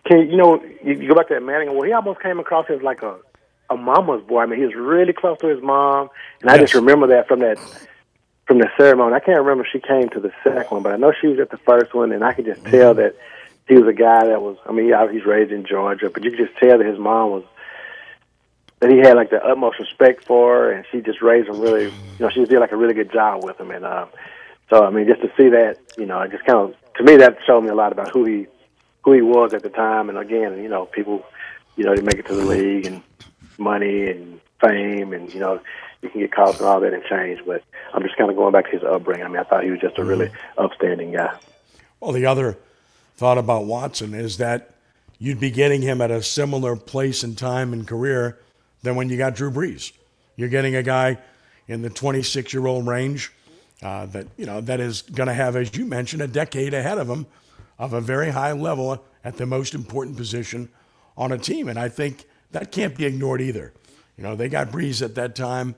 can 0.06 0.30
you 0.30 0.38
know, 0.38 0.62
you, 0.84 1.08
go 1.08 1.13
back 1.15 1.27
to 1.27 1.36
that 1.36 1.44
Manning. 1.44 1.74
Well, 1.75 1.84
he 1.84 1.94
almost 1.94 2.20
came 2.22 2.39
across 2.39 2.65
as 2.70 2.82
like 2.82 3.03
a 3.03 3.18
a 3.70 3.77
mama's 3.77 4.24
boy. 4.24 4.41
I 4.41 4.46
mean, 4.48 4.60
he 4.60 4.65
was 4.65 4.75
really 4.75 5.13
close 5.13 5.38
to 5.39 5.48
his 5.48 5.62
mom, 5.62 6.10
and 6.41 6.50
I 6.50 6.58
just 6.58 6.74
remember 6.74 7.08
that 7.08 7.27
from 7.27 7.39
that 7.39 7.58
from 8.48 8.58
the 8.58 8.70
ceremony. 8.77 9.13
I 9.13 9.20
can't 9.20 9.38
remember 9.38 9.63
if 9.63 9.70
she 9.72 9.80
came 9.80 10.10
to 10.10 10.20
the 10.20 10.32
second 10.44 10.72
one, 10.72 10.84
but 10.84 10.91
I 10.91 10.98
know 10.98 11.13
she 11.22 11.27
was 11.27 11.39
at 11.39 11.51
the 11.51 11.58
first 11.60 11.94
one, 11.94 12.12
and 12.12 12.24
I 12.24 12.34
could 12.34 12.46
just 12.46 12.65
tell 12.65 12.94
Mm-hmm. 12.96 13.01
that 13.01 13.15
he 13.72 13.78
was 13.78 13.88
a 13.88 13.94
guy 13.94 14.25
that 14.25 14.42
was. 14.42 14.58
I 14.66 14.74
mean, 14.74 14.88
yeah, 14.88 15.10
he's 15.10 15.25
raised 15.25 15.54
in 15.54 15.66
Georgia, 15.66 16.10
but 16.10 16.25
you 16.25 16.32
could 16.32 16.46
just 16.46 16.58
tell 16.58 16.78
that 16.78 16.86
his 16.86 17.00
mom 17.00 17.32
was 17.32 17.44
that 18.82 18.92
he 18.92 18.98
had 18.98 19.16
like 19.16 19.30
the 19.30 19.42
utmost 19.42 19.80
respect 19.80 20.25
for 20.25 20.54
her, 20.54 20.72
and 20.74 20.86
she 20.92 21.00
just 21.00 21.22
raised 21.22 21.48
him 21.48 21.62
really. 21.62 21.86
You 21.86 21.92
know, 22.20 22.30
she 22.30 22.44
did 22.44 22.60
like 22.60 22.74
a 22.74 22.75
really 22.75 22.94
good 22.94 23.13
job 23.13 23.46
with 23.46 23.58
him, 23.58 23.72
and 23.72 23.86
uh, 23.86 24.08
so 24.70 24.84
I 24.84 24.90
mean, 24.90 25.08
just 25.08 25.22
to 25.22 25.32
see 25.38 25.48
that, 25.50 25.78
you 25.98 26.06
know, 26.06 26.20
it 26.20 26.32
just 26.32 26.44
kind 26.44 26.60
of 26.60 26.75
to 26.96 27.04
me 27.04 27.16
that 27.16 27.38
showed 27.48 27.62
me 27.62 27.70
a 27.70 27.74
lot 27.74 27.94
about 27.94 28.10
who 28.10 28.25
he 28.25 28.48
who 29.04 29.13
he 29.13 29.22
was 29.22 29.54
at 29.54 29.63
the 29.63 29.70
time. 29.70 30.10
And 30.10 30.18
again, 30.18 30.62
you 30.62 30.68
know, 30.68 30.86
people, 30.86 31.24
you 31.78 31.86
know, 31.86 31.96
they 31.96 32.01
make 32.01 32.16
it 32.16 32.28
to 32.28 32.36
the 32.36 32.44
league 32.44 32.86
and 32.86 33.01
money 33.58 34.10
and 34.10 34.42
fame, 34.60 35.13
and 35.13 35.34
you 35.34 35.40
know, 35.40 35.62
you 36.01 36.10
can 36.10 36.20
get 36.20 36.34
caught 36.34 36.56
up 36.56 36.60
in 36.60 36.68
all 36.68 36.82
that 36.82 36.94
and 36.94 37.06
change. 37.06 37.40
But 37.46 37.63
I'm 37.94 38.04
just 38.04 38.18
kind 38.18 38.30
of 38.30 38.36
going 38.36 38.51
back 38.51 38.66
to 38.66 38.72
his 38.72 38.84
upbringing. 38.84 39.24
I 39.24 39.30
mean, 39.30 39.38
I 39.38 39.44
thought 39.44 39.63
he 39.63 39.72
was 39.72 39.80
just 39.80 39.98
a 39.98 40.04
really 40.04 40.30
upstanding 40.58 41.13
guy. 41.13 41.40
Well, 42.01 42.12
the 42.12 42.25
other 42.25 42.58
thought 43.22 43.38
about 43.38 43.66
Watson 43.66 44.16
is 44.16 44.38
that 44.38 44.72
you'd 45.20 45.40
be 45.40 45.51
getting 45.51 45.84
him 45.84 46.01
at 46.01 46.10
a 46.10 46.24
similar 46.24 46.75
place 46.75 47.22
and 47.22 47.38
time 47.38 47.72
and 47.72 47.88
career 47.88 48.40
than 48.82 48.96
when 48.96 49.10
you 49.10 49.18
got 49.18 49.36
Drew 49.36 49.51
Brees. 49.51 49.92
You're 50.36 50.50
getting 50.50 50.75
a 50.75 50.82
guy 50.82 51.20
in 51.68 51.84
the 51.84 51.92
26 51.92 52.51
year 52.51 52.66
old 52.66 52.88
range 52.88 53.32
uh, 53.84 54.08
that 54.08 54.25
you 54.38 54.48
know 54.48 54.60
that 54.62 54.80
is 54.80 55.04
going 55.04 55.28
to 55.28 55.36
have, 55.36 55.56
as 55.56 55.78
you 55.78 55.86
mentioned, 55.86 56.24
a 56.24 56.28
decade 56.28 56.74
ahead 56.74 56.98
of 56.98 57.08
him 57.08 57.28
of 57.78 57.94
a 57.94 58.01
very 58.01 58.32
high 58.32 58.54
level 58.54 59.06
at 59.24 59.38
the 59.38 59.46
most 59.46 59.75
important 59.75 60.18
position 60.18 60.68
on 61.16 61.32
a 61.32 61.38
team, 61.38 61.70
and 61.70 61.78
I 61.78 61.90
think 61.90 62.25
that 62.54 62.72
can't 62.72 62.98
be 62.98 63.06
ignored 63.06 63.40
either. 63.40 63.72
You 64.18 64.24
know, 64.24 64.36
they 64.36 64.50
got 64.50 64.72
Brees 64.72 65.04
at 65.04 65.13
that 65.13 65.36
time. 65.36 65.75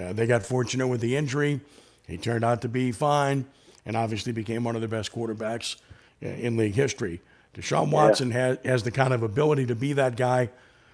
Uh, 0.00 0.14
they 0.14 0.26
got 0.26 0.44
fortunate 0.44 0.86
with 0.86 1.02
the 1.02 1.14
injury. 1.14 1.60
He 2.08 2.16
turned 2.16 2.42
out 2.42 2.62
to 2.62 2.70
be 2.70 2.90
fine 2.90 3.44
and 3.84 3.98
obviously 3.98 4.32
became 4.32 4.64
one 4.64 4.76
of 4.76 4.80
the 4.80 4.88
best 4.88 5.12
quarterbacks 5.12 5.76
in 6.20 6.56
league 6.56 6.74
history. 6.74 7.20
Deshaun 7.54 7.90
Watson 7.90 8.30
has, 8.32 8.58
has 8.64 8.82
the 8.82 8.90
kind 8.90 9.14
of 9.14 9.22
ability 9.22 9.66
to 9.66 9.74
be 9.74 9.94
that 9.94 10.16
guy 10.16 10.50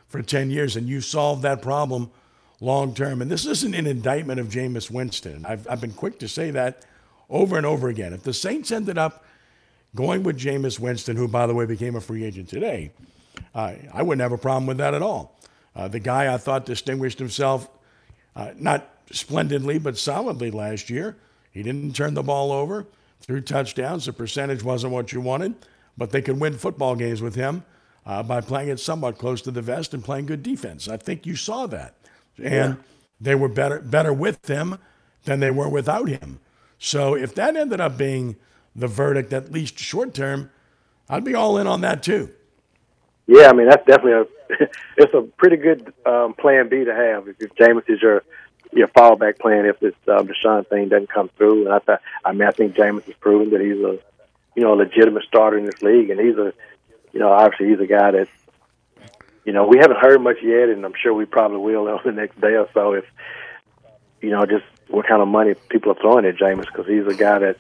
for 0.09 0.23
10 0.23 0.51
years, 0.51 0.77
and 0.77 0.89
you 0.89 1.01
solve 1.01 1.43
that 1.43 1.63
problem 1.63 2.11
long 2.61 2.95
term. 2.95 3.21
And 3.21 3.31
this 3.31 3.47
isn't 3.47 3.75
an 3.75 3.87
indictment 3.87 4.39
of 4.39 4.49
Jameis 4.49 4.91
Winston. 4.91 5.45
I've, 5.45 5.67
I've 5.69 5.81
been 5.81 5.93
quick 5.93 6.19
to 6.21 6.29
say 6.29 6.51
that 6.53 6.85
over 7.29 7.57
and 7.57 7.67
over 7.67 7.89
again. 7.89 8.13
If 8.13 8.23
the 8.23 8.33
Saints 8.33 8.71
ended 8.71 8.99
up 8.99 9.25
going 9.97 10.23
with 10.23 10.39
Jameis 10.39 10.79
Winston, 10.79 11.17
who, 11.17 11.27
by 11.27 11.47
the 11.47 11.55
way, 11.55 11.67
became 11.67 11.97
a 11.97 12.01
free 12.01 12.25
agent 12.25 12.49
today, 12.49 12.93
uh, 13.55 13.75
I 13.93 14.03
wouldn't 14.03 14.23
have 14.23 14.33
a 14.33 14.39
problem 14.39 14.67
with 14.67 14.79
that 14.79 14.95
at 14.95 15.03
all. 15.03 15.39
Uh, 15.75 15.89
the 15.89 15.99
guy 16.01 16.33
I 16.33 16.37
thought 16.37 16.65
distinguished 16.65 17.19
himself 17.19 17.69
uh, 18.37 18.53
not 18.57 18.89
splendidly, 19.11 19.79
but 19.79 19.99
solidly 19.99 20.51
last 20.51 20.91
year. 20.91 21.17
He 21.51 21.63
didn't 21.63 21.95
turn 21.95 22.15
the 22.15 22.23
ball 22.23 22.53
over, 22.53 22.87
threw 23.23 23.41
touchdowns. 23.41 24.07
The 24.07 24.13
percentage 24.13 24.63
wasn't 24.63 24.93
what 24.93 25.13
you 25.13 25.21
wanted, 25.21 25.55
but 25.97 26.11
they 26.11 26.21
could 26.21 26.41
win 26.41 26.59
football 26.59 26.95
games 26.97 27.23
with 27.23 27.35
him 27.35 27.65
uh, 28.05 28.23
by 28.23 28.41
playing 28.41 28.69
it 28.69 28.81
somewhat 28.81 29.19
close 29.19 29.41
to 29.43 29.51
the 29.51 29.63
vest 29.63 29.95
and 29.95 30.05
playing 30.05 30.27
good 30.27 30.43
defense. 30.43 30.89
I 30.89 30.97
think 30.97 31.25
you 31.27 31.37
saw 31.37 31.67
that. 31.67 31.95
And 32.43 32.79
they 33.21 33.35
were 33.35 33.49
better, 33.49 33.79
better 33.81 34.13
with 34.13 34.49
him 34.49 34.79
than 35.25 35.41
they 35.41 35.51
were 35.51 35.69
without 35.69 36.09
him. 36.09 36.41
So 36.79 37.15
if 37.15 37.35
that 37.37 37.57
ended 37.57 37.81
up 37.81 37.97
being 37.97 38.37
the 38.75 38.89
verdict, 38.89 39.33
at 39.33 39.53
least 39.53 39.79
short 39.79 40.15
term, 40.15 40.51
I'd 41.09 41.25
be 41.25 41.35
all 41.35 41.59
in 41.59 41.67
on 41.67 41.83
that 41.83 42.03
too. 42.03 42.31
Yeah, 43.27 43.49
I 43.49 43.53
mean 43.53 43.69
that's 43.69 43.87
definitely 43.87 44.13
a 44.13 44.27
it's 44.97 45.15
a 45.15 45.23
pretty 45.39 45.57
good 45.57 45.93
um, 46.05 46.35
plan 46.35 46.69
B 46.69 46.85
to 46.85 46.95
have 46.95 47.29
if, 47.29 47.37
if 47.41 47.55
Jameis 47.55 47.89
is 47.89 48.03
your 48.03 48.25
your 48.73 48.89
fallback 48.89 49.39
plan 49.39 49.67
if 49.67 49.79
this 49.81 49.95
um, 50.09 50.29
Deshaun 50.29 50.67
thing 50.69 50.89
doesn't 50.89 51.11
come 51.13 51.29
through. 51.37 51.67
And 51.67 51.75
I 51.75 51.79
thought, 51.81 52.01
I 52.25 52.33
mean, 52.33 52.49
I 52.49 52.53
think 52.53 52.75
Jameis 52.75 53.05
has 53.05 53.15
proven 53.21 53.51
that 53.51 53.61
he's 53.61 53.79
a 53.85 53.99
you 54.55 54.63
know 54.63 54.75
a 54.75 54.77
legitimate 54.77 55.25
starter 55.25 55.59
in 55.59 55.67
this 55.67 55.83
league, 55.83 56.11
and 56.11 56.21
he's 56.21 56.37
a 56.37 56.53
you 57.13 57.21
know 57.21 57.31
obviously 57.33 57.69
he's 57.69 57.81
a 57.81 57.87
guy 57.87 58.11
that 58.13 58.29
you 59.45 59.53
know 59.53 59.67
we 59.67 59.79
haven't 59.79 59.99
heard 59.99 60.21
much 60.21 60.39
yet, 60.43 60.69
and 60.69 60.85
I'm 60.85 60.95
sure 61.01 61.15
we 61.15 61.25
probably 61.25 61.59
will 61.59 61.89
on 61.89 62.01
the 62.05 62.13
next 62.13 62.41
day 62.41 62.55
or 62.55 62.69
so 62.75 62.93
if 62.95 63.05
you 64.21 64.31
know 64.31 64.47
just 64.47 64.65
what 64.89 65.07
kind 65.07 65.23
of 65.23 65.29
money 65.29 65.55
people 65.69 65.93
are 65.93 66.01
throwing 66.01 66.27
at 66.27 66.37
Jameis 66.37 66.67
because 66.67 66.87
he's 66.87 67.07
a 67.07 67.15
guy 67.15 67.39
that 67.39 67.57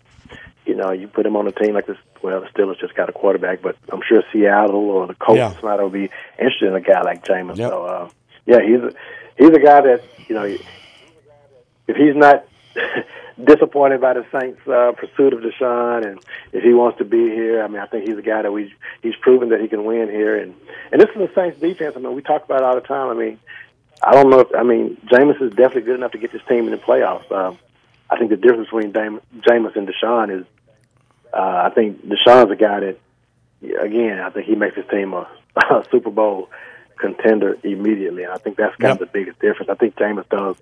you 0.67 0.77
know, 0.77 0.93
you 0.93 1.09
put 1.09 1.27
him 1.27 1.37
on 1.37 1.47
a 1.49 1.53
team 1.53 1.75
like 1.75 1.87
this. 1.87 1.97
Well, 2.23 2.41
the 2.41 2.47
Steelers 2.47 2.79
just 2.79 2.95
got 2.95 3.09
a 3.09 3.13
quarterback, 3.13 3.63
but 3.63 3.77
I'm 3.93 4.01
sure 4.09 4.23
Seattle 4.33 4.91
or 4.91 5.07
the 5.09 5.15
Colts 5.15 5.39
Yeah. 5.39 5.55
might 5.63 5.81
will 5.81 5.91
be 5.91 6.09
interested 6.39 6.69
in 6.69 6.75
a 6.75 6.81
guy 6.81 7.03
like 7.03 7.25
Jameis. 7.25 7.57
Yep. 7.57 7.71
So, 7.71 7.85
uh, 7.85 8.09
yeah, 8.47 8.59
he's 8.65 8.81
a, 8.81 8.93
he's 9.37 9.51
a 9.51 9.59
guy 9.59 9.81
that 9.81 10.03
you 10.29 10.35
know, 10.35 10.57
if 11.89 11.97
he's 11.97 12.15
not 12.17 12.45
disappointed 13.43 14.01
by 14.01 14.15
the 14.15 14.25
Saints' 14.33 14.61
uh, 14.69 14.93
pursuit 14.93 15.33
of 15.33 15.41
Deshaun, 15.41 16.07
and 16.07 16.19
if 16.53 16.63
he 16.63 16.73
wants 16.75 16.99
to 16.99 17.05
be 17.05 17.19
here, 17.31 17.63
I 17.63 17.69
mean, 17.69 17.79
I 17.81 17.87
think 17.87 18.07
he's 18.07 18.19
a 18.19 18.23
guy 18.23 18.43
that 18.43 18.53
we 18.53 18.73
he's 19.03 19.17
proven 19.17 19.51
that 19.51 19.61
he 19.61 19.69
can 19.69 19.85
win 19.85 20.09
here, 20.09 20.37
and 20.39 20.55
and 20.91 21.01
this 21.01 21.09
is 21.11 21.17
the 21.17 21.31
Saints' 21.35 21.59
defense. 21.61 21.95
I 21.97 22.01
mean, 22.01 22.15
we 22.15 22.23
talk 22.23 22.45
about 22.45 22.59
it 22.61 22.65
all 22.65 22.75
the 22.75 22.81
time. 22.83 23.09
I 23.11 23.15
mean, 23.15 23.39
I 24.03 24.13
don't 24.13 24.31
know 24.31 24.41
if 24.41 24.49
I 24.55 24.63
mean 24.63 24.97
Jameis 25.07 25.41
is 25.43 25.51
definitely 25.51 25.83
good 25.83 25.97
enough 25.97 26.13
to 26.13 26.19
get 26.19 26.33
this 26.33 26.43
team 26.49 26.65
in 26.67 26.71
the 26.73 26.77
playoffs. 26.79 27.31
Um, 27.33 27.59
I 28.11 28.19
think 28.19 28.31
the 28.31 28.37
difference 28.37 28.67
between 28.69 28.93
Dam- 28.93 29.21
Jameis 29.41 29.75
and 29.75 29.89
Deshaun 29.89 30.41
is, 30.41 30.47
uh, 31.33 31.63
I 31.65 31.71
think 31.75 32.05
Deshaun's 32.07 32.51
a 32.51 32.57
guy 32.57 32.81
that, 32.81 32.99
again, 33.81 34.21
I 34.21 34.29
think 34.29 34.45
he 34.47 34.55
makes 34.55 34.77
his 34.77 34.85
team 34.91 35.15
a, 35.15 35.27
a 35.57 35.85
Super 35.91 36.11
Bowl 36.11 36.51
contender 36.99 37.57
immediately. 37.65 38.25
And 38.25 38.33
I 38.33 38.37
think 38.37 38.57
that's 38.59 38.77
kind 38.77 38.91
Yep. 38.91 39.01
of 39.01 39.13
the 39.13 39.19
biggest 39.19 39.39
difference. 39.41 39.71
I 39.71 39.75
think 39.77 39.97
Jameis 39.97 40.29
does. 40.29 40.57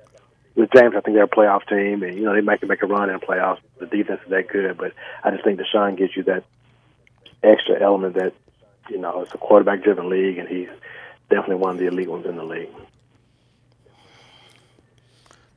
With 0.54 0.70
James, 0.74 0.94
I 0.96 1.00
think 1.00 1.16
they're 1.16 1.24
a 1.24 1.28
playoff 1.28 1.66
team, 1.68 2.02
and 2.02 2.16
you 2.16 2.24
know 2.24 2.34
they 2.34 2.40
make 2.40 2.66
make 2.66 2.82
a 2.82 2.86
run 2.86 3.08
in 3.08 3.18
the 3.18 3.24
playoffs. 3.24 3.60
The 3.78 3.86
defense 3.86 4.20
is 4.24 4.30
that 4.30 4.48
good, 4.48 4.76
but 4.76 4.92
I 5.22 5.30
just 5.30 5.44
think 5.44 5.60
Deshaun 5.60 5.96
gives 5.96 6.16
you 6.16 6.24
that 6.24 6.44
extra 7.42 7.80
element 7.80 8.14
that 8.14 8.34
you 8.88 8.98
know 8.98 9.22
it's 9.22 9.34
a 9.34 9.38
quarterback 9.38 9.82
driven 9.82 10.10
league, 10.10 10.38
and 10.38 10.48
he's 10.48 10.68
definitely 11.30 11.56
one 11.56 11.70
of 11.72 11.78
the 11.78 11.86
elite 11.86 12.10
ones 12.10 12.26
in 12.26 12.36
the 12.36 12.44
league. 12.44 12.68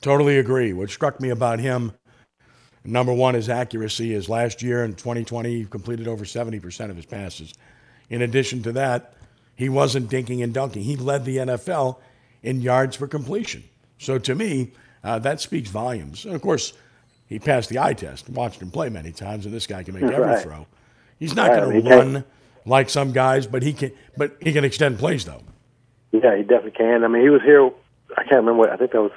Totally 0.02 0.38
agree. 0.38 0.74
What 0.74 0.90
struck 0.90 1.22
me 1.22 1.30
about 1.30 1.60
him, 1.60 1.94
number 2.84 3.14
one, 3.14 3.36
his 3.36 3.50
accuracy 3.50 4.14
is 4.14 4.28
last 4.28 4.62
year 4.62 4.84
in 4.84 4.96
2020, 4.96 5.50
he 5.50 5.66
completed 5.66 6.10
over 6.10 6.26
70% 6.26 6.90
of 6.90 6.98
his 6.98 7.06
passes. 7.06 7.54
In 8.10 8.22
addition 8.22 8.62
to 8.64 8.74
that, 8.74 9.14
he 9.56 9.70
wasn't 9.70 10.10
dinking 10.10 10.44
and 10.44 10.54
dunking. 10.54 10.84
He 10.84 10.98
led 10.98 11.24
the 11.24 11.38
NFL 11.38 12.00
in 12.42 12.62
yards 12.62 12.98
for 12.98 13.08
completion. 13.08 13.64
So 13.98 14.20
to 14.20 14.36
me, 14.36 14.74
uh, 15.04 15.20
that 15.20 15.42
speaks 15.42 15.70
volumes. 15.70 16.26
And 16.26 16.36
of 16.36 16.42
course, 16.42 16.74
he 17.28 17.40
passed 17.40 17.70
the 17.70 17.80
eye 17.80 17.94
test. 17.94 18.30
Watched 18.30 18.62
him 18.62 18.72
play 18.72 18.90
many 18.90 19.12
times, 19.12 19.46
and 19.46 19.54
this 19.54 19.68
guy 19.68 19.84
can 19.84 19.94
make 19.94 20.04
every 20.04 20.18
right. 20.18 20.42
throw. 20.42 20.66
He's 21.20 21.36
not 21.36 21.50
Right, 21.50 21.62
going 21.62 21.84
to 21.84 21.90
can. 21.90 22.00
run 22.14 22.24
like 22.66 22.90
some 22.90 23.12
guys, 23.12 23.48
but 23.48 23.64
he 23.64 23.74
can. 23.74 23.92
But 24.18 24.38
he 24.42 24.54
can 24.54 24.64
extend 24.64 25.00
plays 25.00 25.26
though. 25.26 25.42
Yeah, 26.12 26.36
he 26.38 26.44
definitely 26.44 26.72
can. 26.72 27.04
I 27.04 27.08
mean, 27.08 27.24
he 27.24 27.30
was 27.30 27.42
here. 27.42 27.70
I 28.18 28.24
can't 28.24 28.46
remember. 28.46 28.60
What, 28.60 28.70
I 28.70 28.78
think 28.78 28.92
that 28.92 29.02
was. 29.02 29.12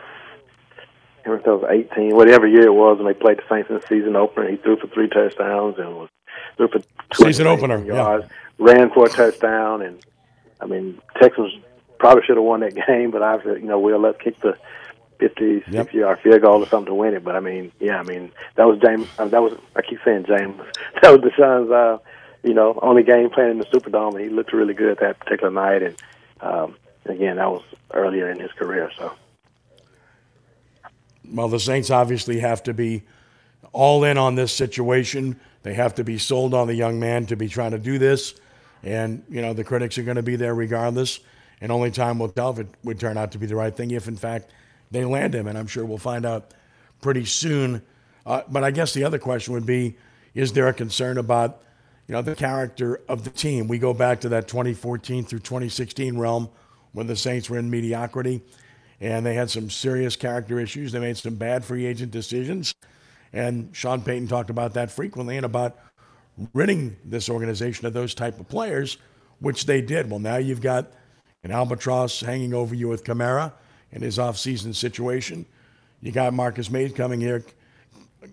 I 1.25 1.29
remember 1.29 1.57
if 1.57 1.61
that 1.61 1.69
was 1.69 1.87
18, 1.93 2.15
whatever 2.15 2.47
year 2.47 2.67
it 2.67 2.75
was, 2.75 2.99
and 3.01 3.09
they 3.09 3.13
played 3.15 3.39
the 3.39 3.43
Saints 3.51 3.69
in 3.69 3.77
the 3.77 3.83
season 3.89 4.15
opener. 4.15 4.49
He 4.49 4.57
threw 4.57 4.77
for 4.77 4.87
three 4.87 5.09
touchdowns 5.09 5.77
and 5.77 5.97
was 5.97 6.09
threw 6.57 6.69
for 6.69 6.79
Season 7.15 7.45
280 7.45 7.49
opener, 7.49 7.79
yeah. 7.85 7.95
yards, 7.95 8.27
ran 8.59 8.91
for 8.91 9.07
a 9.07 9.09
touchdown, 9.09 9.83
and 9.83 9.99
I 10.61 10.67
mean, 10.67 11.01
Texans 11.21 11.53
probably 11.99 12.23
should 12.25 12.37
have 12.37 12.45
won 12.45 12.61
that 12.61 12.75
game, 12.87 13.11
but 13.11 13.23
obviously, 13.23 13.63
you 13.63 13.67
know, 13.69 13.79
Wil 13.81 13.99
Lutz 14.01 14.19
kicked 14.23 14.43
the 14.43 14.57
50, 15.19 15.65
Yep. 15.71 15.85
60 15.87 15.99
yard 15.99 16.19
field 16.23 16.43
goal 16.43 16.63
or 16.63 16.69
something 16.69 16.87
to 16.87 16.95
win 16.95 17.15
it. 17.15 17.25
But 17.25 17.37
I 17.37 17.41
mean, 17.41 17.73
yeah, 17.81 17.99
I 17.99 18.03
mean, 18.03 18.33
that 18.57 18.65
was 18.65 18.79
James. 18.79 19.09
Uh, 19.19 19.27
that 19.27 19.43
was 19.43 19.55
I 19.75 19.83
keep 19.83 19.99
saying 20.05 20.25
James. 20.27 20.61
That 21.03 21.13
was 21.13 21.21
Deshaun's. 21.21 21.71
Uh, 21.71 21.99
you 22.43 22.55
know, 22.55 22.79
only 22.81 23.03
game 23.03 23.29
playing 23.31 23.53
in 23.53 23.59
the 23.59 23.65
Superdome, 23.65 24.15
and 24.15 24.21
he 24.21 24.29
looked 24.29 24.53
really 24.53 24.75
good 24.75 24.99
that 25.01 25.19
particular 25.19 25.51
night. 25.51 25.83
And 25.83 25.97
um, 26.41 26.77
again, 27.05 27.37
that 27.37 27.51
was 27.51 27.65
earlier 27.93 28.31
in 28.31 28.39
his 28.39 28.53
career. 28.53 28.89
So 28.97 29.13
Well, 31.29 31.49
the 31.49 31.59
Saints 31.59 31.91
obviously 31.91 32.39
have 32.41 32.63
to 32.65 32.75
be 32.75 33.03
all 33.73 34.05
in 34.05 34.17
on 34.17 34.37
this 34.37 34.53
situation. 34.53 35.41
They 35.63 35.75
have 35.75 35.97
to 35.97 36.05
be 36.05 36.19
sold 36.19 36.55
on 36.55 36.69
the 36.69 36.75
young 36.75 37.01
man 37.01 37.27
to 37.27 37.37
be 37.37 37.49
trying 37.49 37.73
to 37.73 37.79
do 37.79 37.99
this. 37.99 38.35
And, 38.85 39.25
you 39.29 39.43
know, 39.43 39.53
the 39.53 39.65
critics 39.65 39.99
are 39.99 40.05
going 40.05 40.17
to 40.17 40.23
be 40.23 40.37
there 40.37 40.55
regardless. 40.55 41.19
And 41.61 41.73
only 41.73 41.91
time 41.91 42.19
will 42.21 42.29
tell 42.29 42.51
if 42.51 42.61
it 42.61 42.69
would 42.85 43.01
turn 43.01 43.17
out 43.17 43.33
to 43.33 43.39
be 43.39 43.47
the 43.47 43.57
right 43.57 43.75
thing, 43.75 43.91
if 43.91 44.07
in 44.07 44.17
fact 44.17 44.53
they 44.91 45.05
land 45.05 45.35
him. 45.35 45.47
And 45.47 45.57
I'm 45.59 45.67
sure 45.67 45.85
we'll 45.85 45.99
find 45.99 46.25
out 46.25 46.55
pretty 47.01 47.25
soon. 47.25 47.83
Uh, 48.25 48.43
but 48.49 48.65
I 48.65 48.71
guess 48.71 48.95
the 48.95 49.05
other 49.05 49.19
question 49.19 49.55
would 49.55 49.67
be 49.67 49.97
is 50.35 50.53
there 50.53 50.69
a 50.69 50.75
concern 50.75 51.17
about, 51.17 51.63
you 52.07 52.13
know, 52.13 52.21
the 52.21 52.35
character 52.35 53.01
of 53.09 53.25
the 53.25 53.31
team? 53.31 53.69
We 53.69 53.79
go 53.79 53.95
back 53.95 54.21
to 54.21 54.29
that 54.31 54.49
2014 54.49 55.25
through 55.25 55.39
2016 55.39 56.19
realm 56.19 56.51
when 56.93 57.07
the 57.07 57.17
Saints 57.17 57.49
were 57.49 57.59
in 57.59 57.71
mediocrity 57.71 58.43
and 59.01 59.25
they 59.25 59.35
had 59.35 59.51
some 59.51 59.71
serious 59.71 60.17
character 60.17 60.59
issues. 60.59 60.93
They 60.93 60.99
made 60.99 61.17
some 61.17 61.37
bad 61.37 61.65
free 61.65 61.87
agent 61.87 62.13
decisions. 62.13 62.75
And 63.33 63.71
Sean 63.73 64.03
Payton 64.03 64.29
talked 64.29 64.51
about 64.51 64.75
that 64.75 64.91
frequently 64.91 65.37
and 65.37 65.45
about 65.45 65.79
ridding 66.53 66.97
this 67.05 67.29
organization 67.29 67.87
of 67.87 67.93
those 67.93 68.15
type 68.15 68.39
of 68.41 68.49
players, 68.49 68.99
which 69.41 69.67
they 69.67 69.81
did. 69.81 70.11
Well, 70.11 70.21
now 70.21 70.37
you've 70.37 70.61
got 70.61 70.93
an 71.43 71.51
albatross 71.51 72.21
hanging 72.21 72.55
over 72.55 72.75
you 72.75 72.89
with 72.89 73.05
Kamara 73.05 73.53
and 73.97 74.05
his 74.05 74.19
offseason 74.19 74.75
situation. 74.75 75.47
You 76.03 76.13
got 76.13 76.35
Marcus 76.35 76.71
Maye's 76.71 76.93
coming 76.93 77.19
here 77.19 77.43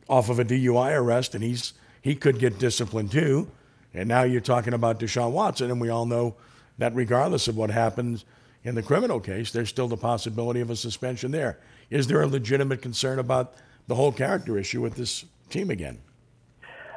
off 0.10 0.29
of 0.29 0.38
a 0.38 0.43
DUI 0.43 0.93
arrest, 0.93 1.36
and 1.36 1.43
he's 1.43 1.72
he 2.01 2.15
could 2.15 2.38
get 2.38 2.60
disciplined 2.60 3.13
too. 3.13 3.50
And 3.93 4.10
now 4.10 4.24
you're 4.24 4.41
talking 4.41 4.74
about 4.74 5.00
Deshaun 5.00 5.32
Watson, 5.32 5.72
and 5.72 5.79
we 5.79 5.88
all 5.88 6.05
know 6.05 6.36
that 6.79 6.93
regardless 6.93 7.48
of 7.48 7.55
what 7.55 7.70
happens 7.70 8.25
in 8.65 8.75
the 8.75 8.84
criminal 8.84 9.22
case, 9.22 9.51
there's 9.51 9.70
still 9.70 9.88
the 9.88 9.96
possibility 9.96 10.60
of 10.60 10.70
a 10.70 10.75
suspension 10.75 11.32
there. 11.32 11.60
Is 11.89 12.08
there 12.08 12.21
a 12.21 12.28
legitimate 12.28 12.82
concern 12.82 13.19
about 13.19 13.54
the 13.88 13.95
whole 13.95 14.12
character 14.12 14.58
issue 14.58 14.82
with 14.82 14.95
this 14.95 15.23
team 15.49 15.69
again? 15.69 15.97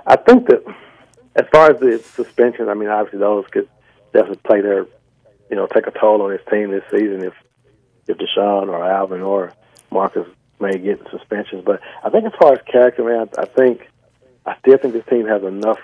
I 0.08 0.16
think 0.16 0.48
that 0.48 0.64
as 1.36 1.46
far 1.52 1.70
as 1.70 1.78
the 1.78 2.02
suspension, 2.02 2.68
I 2.68 2.74
mean, 2.74 2.88
obviously 2.88 3.20
those 3.20 3.46
could 3.46 3.68
definitely 4.12 4.40
play 4.44 4.60
their, 4.60 4.86
you 5.50 5.56
know, 5.56 5.68
take 5.68 5.86
a 5.86 5.92
toll 5.92 6.22
on 6.22 6.32
his 6.32 6.40
team 6.50 6.72
this 6.72 6.84
season 6.90 7.22
if 7.22 7.34
if 8.06 8.18
Deshaun 8.18 8.68
or 8.68 8.84
Alvin 8.84 9.22
or 9.22 9.52
Marcus 9.90 10.26
may 10.60 10.78
get 10.78 11.00
suspensions. 11.10 11.64
But 11.64 11.80
I 12.04 12.10
think 12.10 12.24
as 12.24 12.32
far 12.38 12.54
as 12.54 12.60
character, 12.70 13.04
man, 13.04 13.28
I, 13.36 13.42
I 13.42 13.44
think 13.46 13.88
I 14.44 14.56
still 14.58 14.78
think 14.78 14.94
this 14.94 15.06
team 15.06 15.26
has 15.26 15.42
enough 15.42 15.80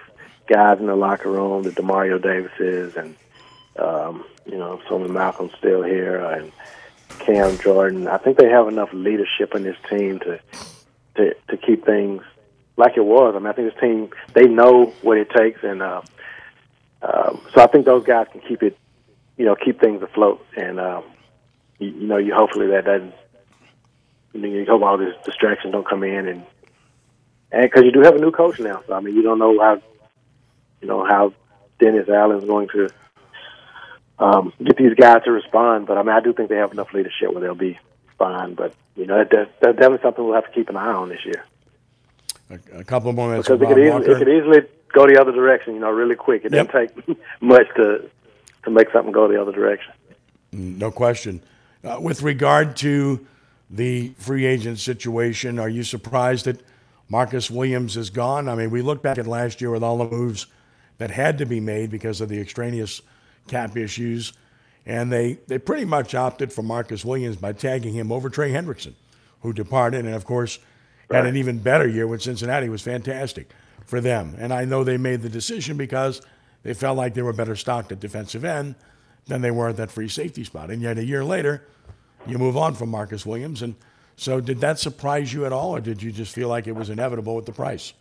guys 0.47 0.79
in 0.79 0.87
the 0.87 0.97
locker 0.97 1.31
room, 1.31 1.63
the 1.63 1.71
Demario 1.71 2.21
Davises 2.21 2.97
and 2.97 3.17
um, 3.79 4.25
you 4.45 4.59
know, 4.59 4.81
of 4.91 5.11
Malcolm's 5.11 5.53
still 5.59 5.83
here 5.83 6.21
and 6.21 6.53
Cam 7.21 7.59
Jordan. 7.59 8.09
I 8.09 8.19
think 8.19 8.39
they 8.39 8.49
have 8.49 8.69
enough 8.69 8.93
leadership 8.93 9.55
in 9.55 9.63
this 9.63 9.77
team 9.89 10.19
to 10.21 10.41
to 11.17 11.35
to 11.49 11.57
keep 11.57 11.85
things 11.85 12.23
like 12.77 12.97
it 12.97 13.05
was. 13.05 13.35
I 13.35 13.39
mean, 13.39 13.47
I 13.47 13.53
think 13.53 13.73
this 13.73 13.81
team 13.81 14.11
they 14.35 14.47
know 14.47 14.87
what 15.03 15.19
it 15.19 15.31
takes, 15.31 15.63
and 15.63 15.83
uh, 15.83 16.03
um, 17.03 17.41
so 17.55 17.63
I 17.63 17.67
think 17.67 17.87
those 17.87 18.05
guys 18.05 18.27
can 18.33 18.41
keep 18.41 18.63
it, 18.63 18.77
you 19.37 19.45
know, 19.45 19.55
keep 19.55 19.81
things 19.81 20.03
afloat. 20.03 20.45
And 20.57 20.81
um, 20.81 21.05
you, 21.83 21.90
you 22.01 22.07
know, 22.07 22.16
you 22.18 22.35
hopefully 22.35 22.68
that 22.68 22.85
doesn't. 22.85 23.14
You, 24.33 24.40
know, 24.40 24.49
you 24.49 24.64
hope 24.66 24.83
all 24.83 24.97
these 24.97 25.14
distractions 25.25 25.73
don't 25.73 25.87
come 25.87 26.03
in, 26.05 26.27
and 26.29 26.42
and 27.51 27.62
because 27.62 27.85
you 27.85 27.92
do 27.92 28.01
have 28.01 28.14
a 28.16 28.18
new 28.21 28.31
coach 28.31 28.59
now, 28.61 28.83
so 28.87 28.95
I 28.95 29.01
mean, 29.01 29.14
you 29.14 29.23
don't 29.23 29.38
know 29.38 29.59
how, 29.61 29.83
you 30.81 30.88
know, 30.88 31.05
how 31.05 31.35
Dennis 31.79 32.09
Allen's 32.09 32.45
going 32.45 32.68
to 32.68 32.88
um, 34.18 34.53
get 34.62 34.77
these 34.77 34.95
guys 34.95 35.23
to 35.25 35.33
respond. 35.33 35.87
But 35.87 35.99
I 35.99 36.03
mean, 36.03 36.14
I 36.16 36.21
do 36.21 36.33
think 36.33 36.49
they 36.49 36.57
have 36.57 36.73
enough 36.73 36.92
leadership 36.95 37.33
where 37.33 37.40
they'll 37.42 37.55
be 37.55 37.79
fine. 38.18 38.55
But 38.55 38.75
you 38.97 39.07
know, 39.07 39.18
that, 39.18 39.31
that's 39.31 39.51
that's 39.61 39.77
definitely 39.79 40.03
something 40.03 40.25
we'll 40.25 40.35
have 40.35 40.47
to 40.47 40.53
keep 40.53 40.68
an 40.71 40.77
eye 40.77 40.92
on 40.92 41.09
this 41.11 41.25
year 41.27 41.45
A, 42.51 42.79
a 42.81 42.85
couple 42.85 43.12
more 43.12 43.29
minutes. 43.29 43.49
because 43.49 43.61
it 43.61 43.66
could, 43.68 43.79
easily, 43.79 44.05
it 44.14 44.18
could 44.18 44.29
easily 44.29 44.61
go 44.95 45.07
the 45.07 45.21
other 45.21 45.33
direction. 45.33 45.75
You 45.75 45.81
know, 45.81 45.90
really 45.90 46.14
quick. 46.16 46.45
It 46.45 46.53
Yep. 46.55 46.73
doesn't 46.73 46.97
take 47.07 47.18
much 47.42 47.66
to 47.77 48.09
to 48.64 48.71
make 48.71 48.90
something 48.92 49.12
go 49.12 49.29
the 49.29 49.40
other 49.40 49.53
direction. 49.53 49.92
No 50.53 50.90
question. 50.90 51.42
Uh, 51.85 51.99
with 52.01 52.23
regard 52.23 52.77
to 52.77 53.27
the 53.68 54.12
free 54.16 54.47
agent 54.47 54.79
situation, 54.79 55.59
are 55.59 55.68
you 55.68 55.83
surprised 55.83 56.45
that 56.45 56.61
Marcus 57.09 57.51
Williams 57.51 57.97
is 57.97 58.09
gone? 58.09 58.49
I 58.49 58.55
mean, 58.55 58.71
we 58.71 58.83
look 58.83 59.03
back 59.03 59.18
at 59.18 59.27
last 59.27 59.61
year 59.61 59.71
with 59.71 59.83
all 59.83 59.99
the 59.99 60.05
moves 60.05 60.47
that 60.99 61.11
had 61.11 61.38
to 61.38 61.47
be 61.47 61.59
made 61.59 61.90
because 61.90 62.21
of 62.21 62.29
the 62.29 62.40
extraneous 62.40 63.03
cap 63.49 63.77
issues, 63.77 64.33
and 64.87 65.12
they, 65.12 65.38
they 65.49 65.59
pretty 65.59 65.85
much 65.85 66.14
opted 66.14 66.53
for 66.53 66.62
Marcus 66.62 67.05
Williams 67.05 67.37
by 67.37 67.53
tagging 67.53 67.95
him 67.95 68.12
over 68.12 68.31
Trey 68.31 68.53
Hendrickson, 68.53 68.95
who 69.40 69.53
departed, 69.53 70.05
and 70.05 70.14
of 70.14 70.25
course 70.25 70.61
had 71.11 71.27
an 71.27 71.37
even 71.37 71.59
better 71.59 71.88
year 71.88 72.07
with 72.07 72.23
Cincinnati. 72.23 72.66
It 72.66 72.71
was 72.71 72.83
fantastic 72.83 73.51
for 73.87 74.01
them. 74.01 74.35
And 74.38 74.53
I 74.53 74.64
know 74.64 74.85
they 74.85 74.97
made 74.97 75.23
the 75.23 75.29
decision 75.29 75.77
because 75.77 76.23
they 76.62 76.75
felt 76.75 76.97
like 76.97 77.14
they 77.14 77.23
were 77.23 77.33
better 77.33 77.57
stocked 77.57 77.92
at 77.92 78.01
defensive 78.01 78.45
end 78.45 78.77
than 79.27 79.43
they 79.43 79.51
were 79.51 79.69
at 79.69 79.77
that 79.77 79.91
free 79.91 80.09
safety 80.09 80.45
spot. 80.45 80.71
And 80.71 80.83
yet 80.83 80.99
a 80.99 81.05
year 81.05 81.25
later, 81.25 81.67
you 82.27 82.39
move 82.39 82.57
on 82.57 82.75
from 82.75 82.91
Marcus 82.91 83.25
Williams. 83.25 83.63
And 83.63 83.75
so 84.17 84.41
did 84.41 84.61
that 84.61 84.79
surprise 84.79 85.33
you 85.33 85.47
at 85.47 85.53
all, 85.53 85.75
or 85.75 85.81
did 85.81 86.03
you 86.03 86.13
just 86.13 86.35
feel 86.35 86.49
like 86.49 86.67
it 86.67 86.73
was 86.73 86.91
inevitable 86.91 87.35
with 87.35 87.47
the 87.47 87.53
price? 87.53 87.93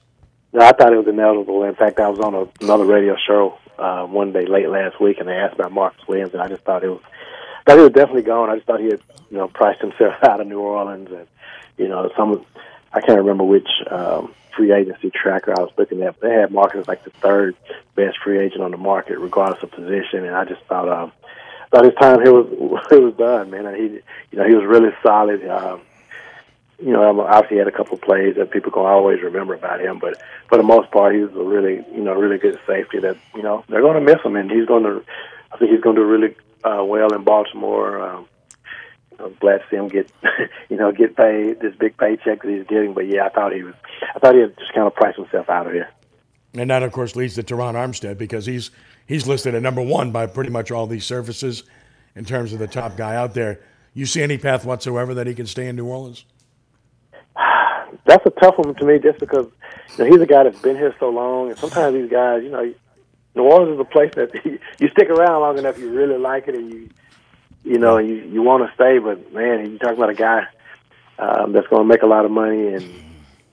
No, 0.53 0.65
I 0.65 0.71
thought 0.71 0.91
it 0.91 0.97
was 0.97 1.07
inevitable. 1.07 1.63
In 1.63 1.75
fact, 1.75 1.99
I 1.99 2.09
was 2.09 2.19
on 2.19 2.35
a, 2.35 2.45
another 2.63 2.85
radio 2.85 3.15
show 3.15 3.57
uh, 3.77 4.05
one 4.05 4.33
day 4.33 4.45
late 4.45 4.69
last 4.69 4.99
week, 4.99 5.17
and 5.19 5.27
they 5.27 5.33
asked 5.33 5.55
about 5.55 5.71
Marcus 5.71 6.05
Williams, 6.07 6.33
and 6.33 6.41
I 6.41 6.47
just 6.47 6.63
thought 6.63 6.83
it 6.83 6.89
was 6.89 7.01
thought 7.65 7.77
he 7.77 7.83
was 7.83 7.93
definitely 7.93 8.23
gone. 8.23 8.49
I 8.49 8.55
just 8.55 8.67
thought 8.67 8.79
he 8.79 8.87
had 8.87 9.01
you 9.29 9.37
know 9.37 9.47
priced 9.47 9.81
himself 9.81 10.15
out 10.23 10.41
of 10.41 10.47
New 10.47 10.59
Orleans, 10.59 11.09
and 11.11 11.27
you 11.77 11.87
know 11.87 12.11
some 12.17 12.45
I 12.93 13.01
can't 13.01 13.19
remember 13.19 13.43
which 13.43 13.69
um, 13.89 14.33
free 14.55 14.71
agency 14.71 15.09
tracker 15.11 15.57
I 15.57 15.61
was 15.61 15.71
looking 15.77 16.01
at. 16.03 16.19
But 16.19 16.27
they 16.27 16.33
had 16.35 16.51
Marcus 16.51 16.87
like 16.87 17.03
the 17.03 17.11
third 17.11 17.55
best 17.95 18.17
free 18.23 18.39
agent 18.39 18.61
on 18.61 18.71
the 18.71 18.77
market, 18.77 19.19
regardless 19.19 19.63
of 19.63 19.71
position, 19.71 20.25
and 20.25 20.35
I 20.35 20.45
just 20.45 20.61
thought 20.63 20.89
um, 20.89 21.11
thought 21.71 21.85
his 21.85 21.95
time 21.95 22.21
here 22.21 22.33
was 22.33 22.47
it 22.91 23.01
was 23.01 23.15
done, 23.15 23.51
man. 23.51 23.65
And 23.65 23.77
he 23.77 23.83
you 24.31 24.37
know 24.37 24.47
he 24.47 24.55
was 24.55 24.65
really 24.65 24.91
solid. 25.03 25.47
Um, 25.47 25.81
you 26.83 26.91
know, 26.91 27.21
obviously 27.21 27.57
he 27.57 27.59
had 27.59 27.67
a 27.67 27.71
couple 27.71 27.93
of 27.93 28.01
plays 28.01 28.35
that 28.35 28.49
people 28.49 28.71
can 28.71 28.81
always 28.81 29.21
remember 29.21 29.53
about 29.53 29.79
him, 29.79 29.99
but 29.99 30.19
for 30.47 30.57
the 30.57 30.63
most 30.63 30.89
part, 30.91 31.13
he 31.13 31.21
was 31.21 31.31
a 31.35 31.43
really, 31.43 31.85
you 31.93 32.01
know, 32.01 32.13
really 32.13 32.39
good 32.39 32.59
safety 32.65 32.99
that, 32.99 33.17
you 33.35 33.43
know, 33.43 33.63
they're 33.69 33.81
going 33.81 34.03
to 34.03 34.13
miss 34.13 34.23
him, 34.25 34.35
and 34.35 34.49
he's 34.49 34.65
going 34.65 34.83
to, 34.83 35.03
I 35.51 35.57
think 35.57 35.71
he's 35.71 35.81
going 35.81 35.95
to 35.95 36.01
do 36.01 36.07
really 36.07 36.35
uh, 36.63 36.83
well 36.83 37.13
in 37.13 37.23
Baltimore. 37.23 38.01
Um, 38.01 38.27
I'm 39.23 39.35
glad 39.39 39.57
to 39.59 39.63
see 39.69 39.75
him 39.77 39.87
get, 39.87 40.11
you 40.69 40.77
know, 40.77 40.91
get 40.91 41.15
paid 41.15 41.59
this 41.59 41.75
big 41.75 41.97
paycheck 41.97 42.41
that 42.41 42.49
he's 42.49 42.65
getting. 42.67 42.93
But 42.93 43.07
yeah, 43.07 43.25
I 43.25 43.29
thought 43.29 43.53
he 43.53 43.63
was, 43.63 43.75
I 44.15 44.19
thought 44.19 44.35
he 44.35 44.41
had 44.41 44.57
just 44.57 44.73
kind 44.73 44.87
of 44.87 44.95
priced 44.95 45.17
himself 45.17 45.49
out 45.49 45.67
of 45.67 45.73
here. 45.73 45.89
And 46.53 46.69
that, 46.69 46.83
of 46.83 46.91
course, 46.91 47.15
leads 47.15 47.35
to 47.35 47.43
Terron 47.43 47.75
Armstead 47.75 48.17
because 48.17 48.45
he's 48.45 48.71
he's 49.05 49.27
listed 49.27 49.55
at 49.55 49.61
number 49.61 49.81
one 49.81 50.11
by 50.11 50.27
pretty 50.27 50.49
much 50.49 50.71
all 50.71 50.87
these 50.87 51.05
services 51.05 51.63
in 52.15 52.25
terms 52.25 52.53
of 52.53 52.59
the 52.59 52.67
top 52.67 52.97
guy 52.97 53.15
out 53.15 53.33
there. 53.33 53.61
You 53.93 54.05
see 54.05 54.21
any 54.21 54.37
path 54.37 54.65
whatsoever 54.65 55.13
that 55.13 55.27
he 55.27 55.33
can 55.33 55.45
stay 55.45 55.67
in 55.67 55.75
New 55.75 55.85
Orleans? 55.85 56.25
That's 58.05 58.25
a 58.25 58.29
tough 58.31 58.57
one 58.57 58.75
to 58.75 58.85
me, 58.85 58.99
just 58.99 59.19
because 59.19 59.47
you 59.97 60.03
know, 60.03 60.11
he's 60.11 60.21
a 60.21 60.25
guy 60.25 60.43
that's 60.43 60.61
been 60.61 60.75
here 60.75 60.95
so 60.99 61.09
long, 61.09 61.49
and 61.49 61.57
sometimes 61.57 61.93
these 61.93 62.09
guys, 62.09 62.43
you 62.43 62.49
know, 62.49 62.73
New 63.35 63.43
Orleans 63.43 63.75
is 63.75 63.79
a 63.79 63.85
place 63.85 64.11
that 64.15 64.33
you 64.79 64.87
stick 64.89 65.09
around 65.09 65.41
long 65.41 65.57
enough, 65.57 65.77
you 65.77 65.91
really 65.91 66.17
like 66.17 66.47
it, 66.47 66.55
and 66.55 66.73
you 66.73 66.89
you 67.63 67.77
know 67.77 67.97
you 67.97 68.15
you 68.15 68.41
want 68.41 68.67
to 68.67 68.73
stay. 68.75 68.99
But 68.99 69.33
man, 69.33 69.71
you 69.71 69.77
talk 69.77 69.93
about 69.93 70.09
a 70.09 70.13
guy 70.13 70.47
um, 71.19 71.53
that's 71.53 71.67
going 71.67 71.83
to 71.83 71.87
make 71.87 72.01
a 72.01 72.07
lot 72.07 72.25
of 72.25 72.31
money 72.31 72.73
and 72.73 73.03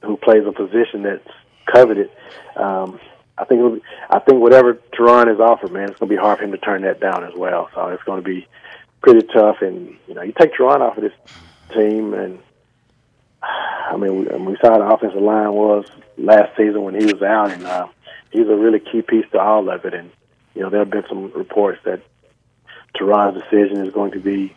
who 0.02 0.16
plays 0.16 0.44
a 0.46 0.52
position 0.52 1.02
that's 1.02 1.28
coveted. 1.66 2.10
Um, 2.56 2.98
I 3.36 3.44
think 3.44 3.60
it'll 3.60 3.76
be, 3.76 3.82
I 4.10 4.18
think 4.18 4.40
whatever 4.40 4.74
Terron 4.92 5.32
is 5.32 5.40
offered, 5.40 5.70
man, 5.70 5.90
it's 5.90 5.98
going 5.98 6.08
to 6.08 6.16
be 6.16 6.20
hard 6.20 6.38
for 6.38 6.44
him 6.44 6.52
to 6.52 6.58
turn 6.58 6.82
that 6.82 7.00
down 7.00 7.24
as 7.24 7.34
well. 7.36 7.68
So 7.74 7.86
it's 7.88 8.02
going 8.02 8.22
to 8.22 8.28
be 8.28 8.46
pretty 9.00 9.26
tough. 9.28 9.58
And 9.60 9.96
you 10.06 10.14
know, 10.14 10.22
you 10.22 10.32
take 10.38 10.54
Terron 10.54 10.80
off 10.80 10.96
of 10.96 11.04
this 11.04 11.12
team, 11.72 12.14
and 12.14 12.38
I 13.42 13.96
mean, 13.96 14.16
we, 14.16 14.52
we 14.52 14.56
saw 14.60 14.72
how 14.72 14.78
the 14.78 14.94
offensive 14.94 15.22
line 15.22 15.52
was 15.52 15.86
last 16.16 16.56
season 16.56 16.82
when 16.82 16.94
he 16.94 17.04
was 17.04 17.22
out, 17.22 17.50
and 17.50 17.64
uh, 17.64 17.86
he's 18.30 18.48
a 18.48 18.56
really 18.56 18.80
key 18.80 19.02
piece 19.02 19.26
to 19.32 19.40
all 19.40 19.68
of 19.68 19.84
it. 19.84 19.94
And 19.94 20.10
you 20.54 20.62
know, 20.62 20.70
there 20.70 20.80
have 20.80 20.90
been 20.90 21.04
some 21.08 21.30
reports 21.32 21.80
that 21.84 22.02
Terron's 22.98 23.40
decision 23.42 23.84
is 23.84 23.92
going 23.92 24.12
to 24.12 24.20
be 24.20 24.54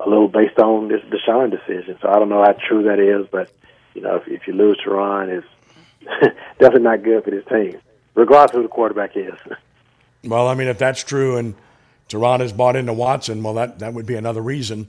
a 0.00 0.08
little 0.08 0.28
based 0.28 0.58
on 0.58 0.88
this 0.88 1.00
Deshaun 1.02 1.50
decision. 1.50 1.98
So 2.00 2.08
I 2.08 2.18
don't 2.18 2.28
know 2.28 2.42
how 2.42 2.52
true 2.52 2.84
that 2.84 2.98
is, 2.98 3.26
but 3.30 3.50
you 3.94 4.02
know, 4.02 4.16
if, 4.16 4.28
if 4.28 4.46
you 4.46 4.52
lose 4.52 4.78
Terron, 4.84 5.28
it's 5.28 6.36
definitely 6.58 6.82
not 6.82 7.02
good 7.02 7.24
for 7.24 7.30
this 7.30 7.44
team, 7.46 7.80
regardless 8.14 8.50
of 8.50 8.56
who 8.56 8.62
the 8.62 8.68
quarterback 8.68 9.16
is. 9.16 9.34
Well, 10.26 10.48
I 10.48 10.54
mean, 10.54 10.68
if 10.68 10.78
that's 10.78 11.04
true 11.04 11.36
and 11.36 11.54
Terron 12.08 12.40
has 12.40 12.50
bought 12.50 12.76
into 12.76 12.94
Watson, 12.94 13.42
well, 13.42 13.52
that, 13.54 13.80
that 13.80 13.92
would 13.92 14.06
be 14.06 14.14
another 14.14 14.40
reason 14.40 14.88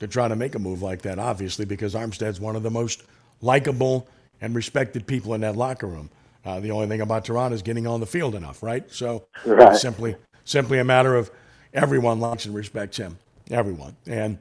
to 0.00 0.06
try 0.06 0.28
to 0.28 0.34
make 0.34 0.54
a 0.54 0.58
move 0.58 0.80
like 0.80 1.02
that, 1.02 1.18
obviously, 1.18 1.66
because 1.66 1.94
Armstead's 1.94 2.40
one 2.40 2.56
of 2.56 2.62
the 2.62 2.70
most 2.70 3.02
likable 3.42 4.08
and 4.40 4.54
respected 4.54 5.06
people 5.06 5.34
in 5.34 5.42
that 5.42 5.56
locker 5.56 5.86
room. 5.86 6.08
Uh, 6.44 6.58
the 6.58 6.70
only 6.70 6.88
thing 6.88 7.02
about 7.02 7.24
Terron 7.24 7.52
is 7.52 7.60
getting 7.60 7.86
on 7.86 8.00
the 8.00 8.06
field 8.06 8.34
enough, 8.34 8.62
right? 8.62 8.90
So 8.90 9.26
right. 9.44 9.72
it's 9.72 9.82
simply 9.82 10.16
simply 10.44 10.78
a 10.78 10.84
matter 10.84 11.14
of 11.14 11.30
everyone 11.74 12.20
likes 12.20 12.46
and 12.46 12.54
respects 12.54 12.96
him, 12.96 13.18
everyone, 13.50 13.96
and 14.06 14.38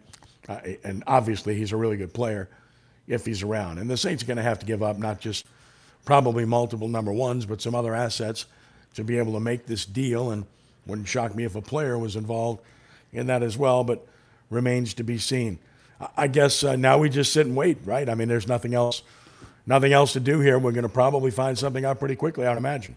uh, 0.49 0.59
and 0.83 1.03
obviously 1.07 1.55
he's 1.55 1.71
a 1.71 1.77
really 1.77 1.97
good 1.97 2.13
player 2.13 2.49
if 3.07 3.25
he's 3.25 3.43
around. 3.43 3.77
And 3.77 3.89
the 3.89 3.97
Saints 3.97 4.23
are 4.23 4.25
going 4.25 4.37
to 4.37 4.43
have 4.43 4.59
to 4.59 4.65
give 4.65 4.81
up 4.81 4.97
not 4.97 5.19
just 5.19 5.45
probably 6.05 6.45
multiple 6.45 6.87
number 6.87 7.11
ones, 7.11 7.45
but 7.45 7.61
some 7.61 7.75
other 7.75 7.93
assets 7.93 8.45
to 8.95 9.03
be 9.03 9.17
able 9.17 9.33
to 9.33 9.39
make 9.39 9.65
this 9.65 9.85
deal. 9.85 10.31
And 10.31 10.45
wouldn't 10.85 11.07
shock 11.07 11.35
me 11.35 11.43
if 11.43 11.55
a 11.55 11.61
player 11.61 11.97
was 11.97 12.15
involved 12.15 12.61
in 13.13 13.27
that 13.27 13.43
as 13.43 13.57
well, 13.57 13.83
but 13.83 14.05
remains 14.49 14.93
to 14.95 15.03
be 15.03 15.17
seen. 15.17 15.59
I 16.17 16.27
guess 16.27 16.63
uh, 16.63 16.75
now 16.75 16.97
we 16.97 17.09
just 17.09 17.31
sit 17.31 17.45
and 17.45 17.55
wait, 17.55 17.77
right? 17.85 18.09
I 18.09 18.15
mean, 18.15 18.27
there's 18.27 18.47
nothing 18.47 18.73
else, 18.73 19.03
nothing 19.67 19.93
else 19.93 20.13
to 20.13 20.19
do 20.19 20.39
here. 20.39 20.57
We're 20.57 20.71
going 20.71 20.83
to 20.83 20.89
probably 20.89 21.29
find 21.29 21.57
something 21.57 21.85
out 21.85 21.99
pretty 21.99 22.15
quickly, 22.15 22.47
I'd 22.47 22.57
imagine. 22.57 22.95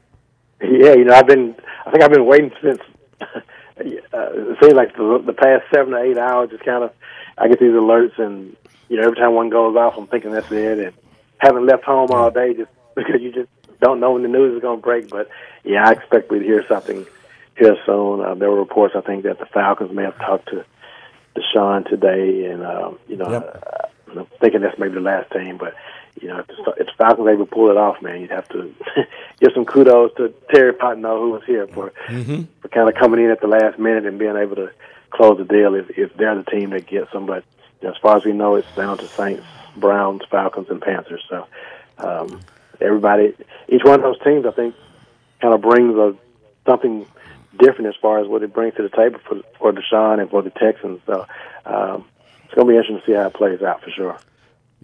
Yeah, 0.63 0.95
you 0.95 1.05
know, 1.05 1.13
I've 1.13 1.27
been, 1.27 1.55
I 1.85 1.91
think 1.91 2.03
I've 2.03 2.11
been 2.11 2.25
waiting 2.25 2.51
since. 2.63 2.81
uh, 4.15 4.31
it 4.53 4.59
seems 4.61 4.75
like 4.75 4.97
the, 4.97 5.23
the 5.25 5.33
past 5.33 5.65
seven 5.75 5.93
to 5.93 6.01
eight 6.01 6.19
hours, 6.19 6.51
just 6.51 6.65
kind 6.65 6.85
of, 6.85 6.93
I 7.37 7.49
get 7.49 7.59
these 7.59 7.73
alerts, 7.73 8.19
and 8.19 8.57
you 8.89 8.97
know, 8.97 9.05
every 9.05 9.17
time 9.17 9.35
one 9.35 9.51
goes 9.51 9.77
off, 9.77 9.97
I'm 9.97 10.07
thinking 10.07 10.31
that's 10.31 10.51
it, 10.53 10.79
and 10.79 10.93
haven't 11.39 11.67
left 11.67 11.85
home 11.85 12.11
all 12.11 12.31
day 12.31 12.55
just 12.55 12.71
because 12.95 13.21
you 13.21 13.33
just 13.33 13.49
don't 13.81 14.01
know 14.01 14.13
when 14.13 14.23
the 14.23 14.29
news 14.29 14.55
is 14.57 14.63
going 14.63 14.79
to 14.79 14.83
break. 14.83 15.11
But 15.11 15.29
yeah, 15.65 15.89
I 15.89 15.93
expect 15.93 16.31
we'd 16.31 16.43
hear 16.43 16.65
something 16.69 17.07
here 17.59 17.77
soon. 17.85 18.21
Uh, 18.21 18.35
there 18.35 18.51
were 18.51 18.59
reports, 18.59 18.95
I 18.97 19.01
think, 19.01 19.25
that 19.25 19.39
the 19.39 19.47
Falcons 19.47 19.93
may 19.93 20.05
have 20.05 20.17
talked 20.19 20.49
to 20.51 20.65
Deshaun 21.37 21.89
today, 21.89 22.47
and 22.47 22.65
um, 22.65 22.99
you 23.09 23.17
know, 23.17 23.31
Yep. 23.31 23.63
uh, 23.67 24.21
I'm 24.21 24.27
thinking 24.41 24.61
that's 24.61 24.79
maybe 24.79 24.95
the 24.95 25.01
last 25.01 25.33
team. 25.33 25.57
But 25.59 25.75
you 26.21 26.29
know, 26.29 26.39
if 26.39 26.47
the, 26.47 26.75
if 26.79 26.87
the 26.87 26.93
Falcons 26.97 27.29
able 27.29 27.47
to 27.47 27.51
pull 27.51 27.71
it 27.71 27.77
off, 27.77 28.01
man, 28.01 28.21
you'd 28.21 28.31
have 28.31 28.49
to 28.51 28.75
give 29.41 29.53
some 29.53 29.65
kudos 29.65 30.13
to 30.17 30.33
Terry 30.51 30.73
Fontenot, 30.73 31.19
who 31.19 31.31
was 31.31 31.45
here 31.45 31.67
for 31.67 31.93
for 32.61 32.69
kind 32.69 32.89
of 32.89 32.95
coming 32.95 33.25
in 33.25 33.31
at 33.31 33.41
the 33.41 33.47
last 33.47 33.79
minute 33.79 34.07
and 34.07 34.19
being 34.19 34.37
able 34.37 34.57
to 34.57 34.71
close 35.11 35.39
the 35.39 35.45
deal. 35.45 35.75
If 35.75 35.91
if 35.99 36.15
they're 36.17 36.35
the 36.37 36.45
team 36.45 36.71
that 36.71 36.87
gets 36.87 37.11
them, 37.13 37.27
but 37.27 37.45
as 37.83 37.97
far 37.99 38.17
as 38.17 38.25
we 38.25 38.33
know, 38.33 38.55
it's 38.55 38.75
down 38.75 38.99
to 38.99 39.07
Saints, 39.09 39.45
Browns, 39.77 40.23
Falcons, 40.31 40.69
and 40.71 40.81
Panthers. 40.81 41.25
So 41.29 41.47
um, 41.99 42.41
everybody, 42.81 43.35
each 43.69 43.85
one 43.85 43.95
of 43.95 44.03
those 44.03 44.23
teams, 44.23 44.47
I 44.47 44.53
think, 44.53 44.75
kind 45.41 45.55
of 45.55 45.61
brings 45.61 45.97
a 45.97 46.17
something 46.67 47.07
different 47.59 47.89
as 47.89 47.97
far 48.01 48.19
as 48.19 48.27
what 48.29 48.43
it 48.43 48.53
brings 48.53 48.75
to 48.77 48.83
the 48.83 48.89
table 48.89 49.19
for 49.27 49.41
for 49.59 49.73
Deshaun 49.73 50.21
and 50.21 50.31
for 50.31 50.43
the 50.43 50.51
Texans. 50.51 51.01
So 51.07 51.27
um, 51.67 52.05
it's 52.45 52.55
going 52.55 52.67
to 52.67 52.73
be 52.73 52.77
interesting 52.77 53.01
to 53.01 53.07
see 53.07 53.13
how 53.13 53.27
it 53.27 53.35
plays 53.35 53.63
out 53.63 53.83
for 53.83 53.91
sure. 53.91 54.19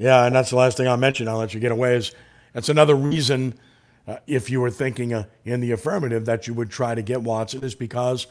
Yeah, 0.01 0.25
and 0.25 0.35
that's 0.35 0.49
the 0.49 0.57
last 0.57 0.79
thing 0.79 0.89
I'll 0.89 0.97
mention. 0.97 1.29
I'll 1.29 1.37
let 1.37 1.53
you 1.53 1.61
get 1.61 1.73
away. 1.73 1.95
Is 1.95 2.13
that's 2.55 2.71
another 2.71 2.95
reason, 2.95 3.55
uh, 4.09 4.17
if 4.27 4.49
you 4.49 4.63
were 4.63 4.71
thinking 4.71 5.13
uh, 5.13 5.25
in 5.45 5.61
the 5.61 5.73
affirmative, 5.73 6.25
that 6.25 6.47
you 6.47 6.55
would 6.55 6.71
try 6.71 6.95
to 6.95 7.03
get 7.03 7.21
Watson 7.21 7.63
is 7.63 7.75
because 7.75 8.27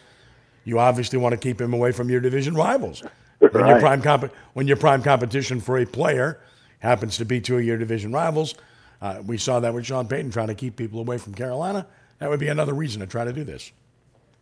you 0.65 0.79
obviously 0.79 1.19
want 1.19 1.33
to 1.33 1.37
keep 1.37 1.61
him 1.61 1.71
away 1.71 1.91
from 1.91 2.09
your 2.09 2.21
division 2.21 2.55
rivals. 2.55 3.03
When 3.37 3.67
your 3.67 3.79
prime 3.79 4.01
comp- 4.01 4.33
when 4.53 4.67
your 4.67 4.77
prime 4.77 5.03
competition 5.03 5.61
for 5.61 5.77
a 5.77 5.85
player 5.85 6.41
happens 6.79 7.17
to 7.17 7.25
be 7.25 7.39
two 7.39 7.57
of 7.57 7.63
your 7.63 7.77
division 7.77 8.11
rivals, 8.11 8.55
uh, 8.99 9.21
we 9.23 9.37
saw 9.37 9.59
that 9.59 9.71
with 9.71 9.85
Sean 9.85 10.07
Payton 10.07 10.31
trying 10.31 10.47
to 10.47 10.55
keep 10.55 10.75
people 10.75 10.99
away 10.99 11.19
from 11.19 11.35
Carolina. 11.35 11.85
That 12.17 12.31
would 12.31 12.39
be 12.39 12.47
another 12.47 12.73
reason 12.73 12.99
to 13.01 13.07
try 13.07 13.25
to 13.25 13.31
do 13.31 13.43
this. 13.43 13.71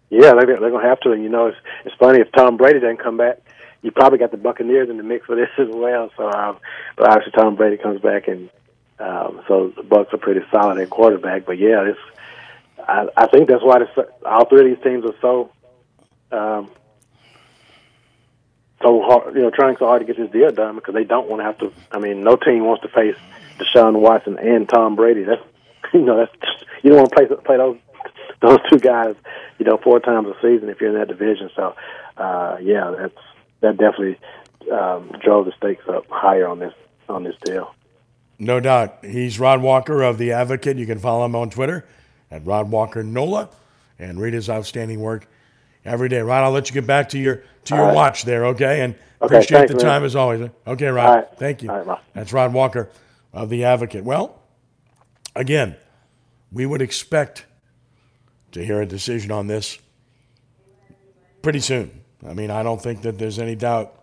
Yeah, 0.09 0.31
they're, 0.33 0.45
they're 0.45 0.69
going 0.71 0.81
to 0.81 0.89
have 0.89 1.01
to. 1.01 1.09
You 1.09 1.27
know, 1.27 1.47
it's 1.47 1.57
it's 1.83 1.95
funny 1.99 2.21
if 2.21 2.31
Tom 2.31 2.55
Brady 2.55 2.79
doesn't 2.79 3.03
come 3.03 3.17
back, 3.17 3.39
you 3.81 3.91
probably 3.91 4.19
got 4.19 4.31
the 4.31 4.37
Buccaneers 4.37 4.89
in 4.89 4.97
the 4.97 5.03
mix 5.03 5.25
for 5.25 5.35
this 5.35 5.49
as 5.57 5.67
well. 5.69 6.11
So, 6.17 6.29
um, 6.29 6.57
but 6.95 7.09
obviously 7.09 7.33
Tom 7.33 7.55
Brady 7.55 7.77
comes 7.77 8.01
back, 8.01 8.27
and 8.27 8.49
um, 8.99 9.41
so 9.47 9.73
the 9.75 9.83
Bucs 9.83 10.13
are 10.13 10.17
pretty 10.17 10.41
solid 10.51 10.79
at 10.79 10.89
quarterback. 10.89 11.45
But 11.45 11.57
yeah, 11.57 11.83
it's 11.83 11.99
I, 12.79 13.07
I 13.15 13.27
think 13.27 13.49
that's 13.49 13.63
why 13.63 13.79
the, 13.79 14.07
all 14.25 14.45
three 14.45 14.71
of 14.71 14.77
these 14.77 14.83
teams 14.83 15.05
are 15.05 15.15
so 15.21 15.51
um, 16.31 16.69
so 18.81 19.01
hard, 19.01 19.35
you 19.35 19.41
know, 19.41 19.49
trying 19.49 19.75
so 19.77 19.85
hard 19.85 20.01
to 20.01 20.05
get 20.05 20.17
this 20.17 20.31
deal 20.31 20.51
done 20.51 20.75
because 20.75 20.93
they 20.93 21.03
don't 21.03 21.27
want 21.27 21.41
to 21.41 21.45
have 21.45 21.57
to. 21.59 21.71
I 21.91 21.99
mean, 21.99 22.23
no 22.23 22.35
team 22.35 22.65
wants 22.65 22.83
to 22.83 22.89
face 22.89 23.15
Deshaun 23.59 23.99
Watson 23.99 24.37
and 24.37 24.67
Tom 24.69 24.95
Brady. 24.95 25.23
That's 25.23 25.41
you 25.93 26.01
know, 26.01 26.17
that's 26.17 26.31
just, 26.41 26.65
you 26.83 26.91
don't 26.91 26.99
want 26.99 27.09
to 27.11 27.15
play 27.15 27.43
play 27.43 27.57
those 27.57 27.77
those 28.41 28.59
two 28.69 28.79
guys, 28.79 29.15
you 29.57 29.65
know, 29.65 29.77
four 29.77 29.99
times 29.99 30.27
a 30.27 30.35
season 30.41 30.69
if 30.69 30.79
you're 30.79 30.91
in 30.91 30.99
that 30.99 31.07
division. 31.07 31.49
So, 31.55 31.75
uh, 32.17 32.57
yeah, 32.61 32.93
that's 32.97 33.17
that 33.61 33.77
definitely 33.77 34.19
um, 34.71 35.11
drove 35.23 35.45
the 35.45 35.53
stakes 35.57 35.83
up 35.87 36.05
higher 36.09 36.47
on 36.47 36.59
this 36.59 36.73
on 37.09 37.23
this 37.23 37.35
deal. 37.43 37.73
No 38.39 38.59
doubt. 38.59 39.03
He's 39.03 39.39
Rod 39.39 39.61
Walker 39.61 40.03
of 40.03 40.17
The 40.17 40.31
Advocate. 40.33 40.77
You 40.77 40.85
can 40.85 40.99
follow 40.99 41.25
him 41.25 41.35
on 41.35 41.49
Twitter 41.49 41.87
at 42.29 42.45
Rod 42.45 42.69
Walker 42.69 43.01
NOLA 43.03 43.49
and 43.97 44.19
read 44.19 44.33
his 44.33 44.49
outstanding 44.49 44.99
work 44.99 45.27
every 45.83 46.07
day. 46.09 46.21
Rod, 46.21 46.43
I'll 46.43 46.51
let 46.51 46.69
you 46.69 46.73
get 46.73 46.85
back 46.85 47.09
to 47.09 47.17
your 47.19 47.43
to 47.65 47.75
your 47.75 47.85
right. 47.85 47.95
watch 47.95 48.23
there, 48.23 48.45
okay? 48.47 48.81
And 48.81 48.93
Okay, 49.19 49.37
appreciate 49.37 49.57
thanks, 49.57 49.71
the 49.73 49.77
man. 49.77 49.85
time 49.85 50.03
as 50.03 50.15
always. 50.15 50.49
Okay, 50.67 50.85
Rod. 50.87 51.15
Right. 51.15 51.27
Thank 51.37 51.63
you. 51.63 51.71
All 51.71 51.77
right, 51.77 51.87
bye. 51.87 51.99
That's 52.13 52.31
Rod 52.31 52.53
Walker 52.53 52.89
of 53.33 53.49
The 53.49 53.63
Advocate. 53.63 54.03
Well, 54.03 54.39
again, 55.35 55.75
we 56.51 56.67
would 56.67 56.81
expect 56.83 57.45
to 58.51 58.63
hear 58.63 58.79
a 58.81 58.85
decision 58.85 59.31
on 59.31 59.47
this 59.47 59.79
pretty 61.41 61.59
soon. 61.59 62.03
I 62.25 62.33
mean, 62.33 62.49
I 62.49 62.63
don't 62.63 62.81
think 62.81 63.01
that 63.03 63.17
there's 63.17 63.39
any 63.39 63.55
doubt 63.55 63.93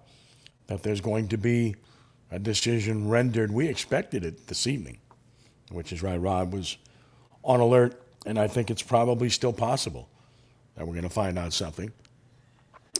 that 0.67 0.83
there's 0.83 1.01
going 1.01 1.29
to 1.29 1.37
be 1.37 1.77
a 2.31 2.39
decision 2.39 3.09
rendered. 3.09 3.51
We 3.51 3.69
expected 3.69 4.25
it 4.25 4.47
this 4.47 4.67
evening, 4.67 4.99
which 5.71 5.93
is 5.93 6.03
why 6.03 6.17
Rod 6.17 6.53
was 6.53 6.77
on 7.43 7.61
alert, 7.61 8.01
and 8.27 8.39
I 8.39 8.49
think 8.49 8.71
it's 8.71 8.83
probably 8.83 9.29
still 9.29 9.53
possible 9.53 10.09
that 10.77 10.87
we're 10.87 10.95
going 10.95 11.05
to 11.05 11.11
find 11.11 11.39
out 11.39 11.53
something. 11.53 11.93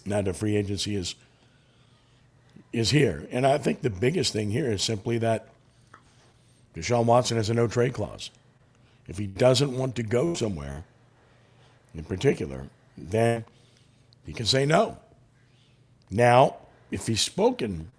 Now 0.05 0.23
the 0.23 0.35
free 0.35 0.57
agency 0.57 0.97
is 0.97 1.15
is 2.73 2.91
here, 2.91 3.27
and 3.31 3.47
I 3.47 3.59
think 3.59 3.83
the 3.83 3.91
biggest 3.91 4.33
thing 4.33 4.51
here 4.51 4.71
is 4.71 4.83
simply 4.83 5.19
that 5.19 5.49
Deshaun 6.75 7.05
Watson 7.05 7.37
has 7.37 7.49
a 7.49 7.55
no 7.55 7.69
trade 7.69 7.93
clause. 7.95 8.31
If 9.07 9.17
he 9.17 9.29
doesn't 9.29 9.77
want 9.77 9.95
to 9.97 10.03
go 10.03 10.35
somewhere, 10.35 10.85
in 11.95 12.03
particular, 12.05 12.67
then 12.99 13.45
he 14.27 14.33
can 14.33 14.47
say 14.47 14.67
no. 14.67 14.99
Now, 16.15 16.59
if 16.93 17.09
he's 17.09 17.21
spoken 17.21 17.91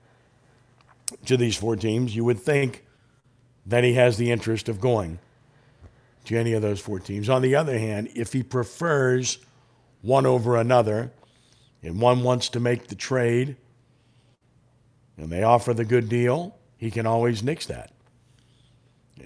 to 1.26 1.36
these 1.36 1.58
four 1.58 1.76
teams, 1.76 2.16
you 2.16 2.24
would 2.24 2.40
think 2.40 2.86
that 3.66 3.84
he 3.84 3.96
has 3.96 4.16
the 4.16 4.32
interest 4.32 4.70
of 4.70 4.80
going 4.80 5.20
to 6.24 6.38
any 6.38 6.54
of 6.54 6.62
those 6.62 6.80
four 6.80 7.00
teams. 7.00 7.28
On 7.28 7.42
the 7.42 7.56
other 7.56 7.78
hand, 7.78 8.10
if 8.16 8.32
he 8.32 8.42
prefers 8.42 9.40
one 10.02 10.26
over 10.26 10.56
another 10.56 11.12
and 11.84 12.00
one 12.00 12.24
wants 12.24 12.48
to 12.50 12.62
make 12.62 12.88
the 12.88 12.96
trade 12.96 13.58
and 15.18 15.30
they 15.30 15.44
offer 15.44 15.74
the 15.74 15.84
good 15.84 16.08
deal, 16.08 16.56
he 16.78 16.90
can 16.90 17.06
always 17.06 17.44
nix 17.44 17.66
that 17.66 17.92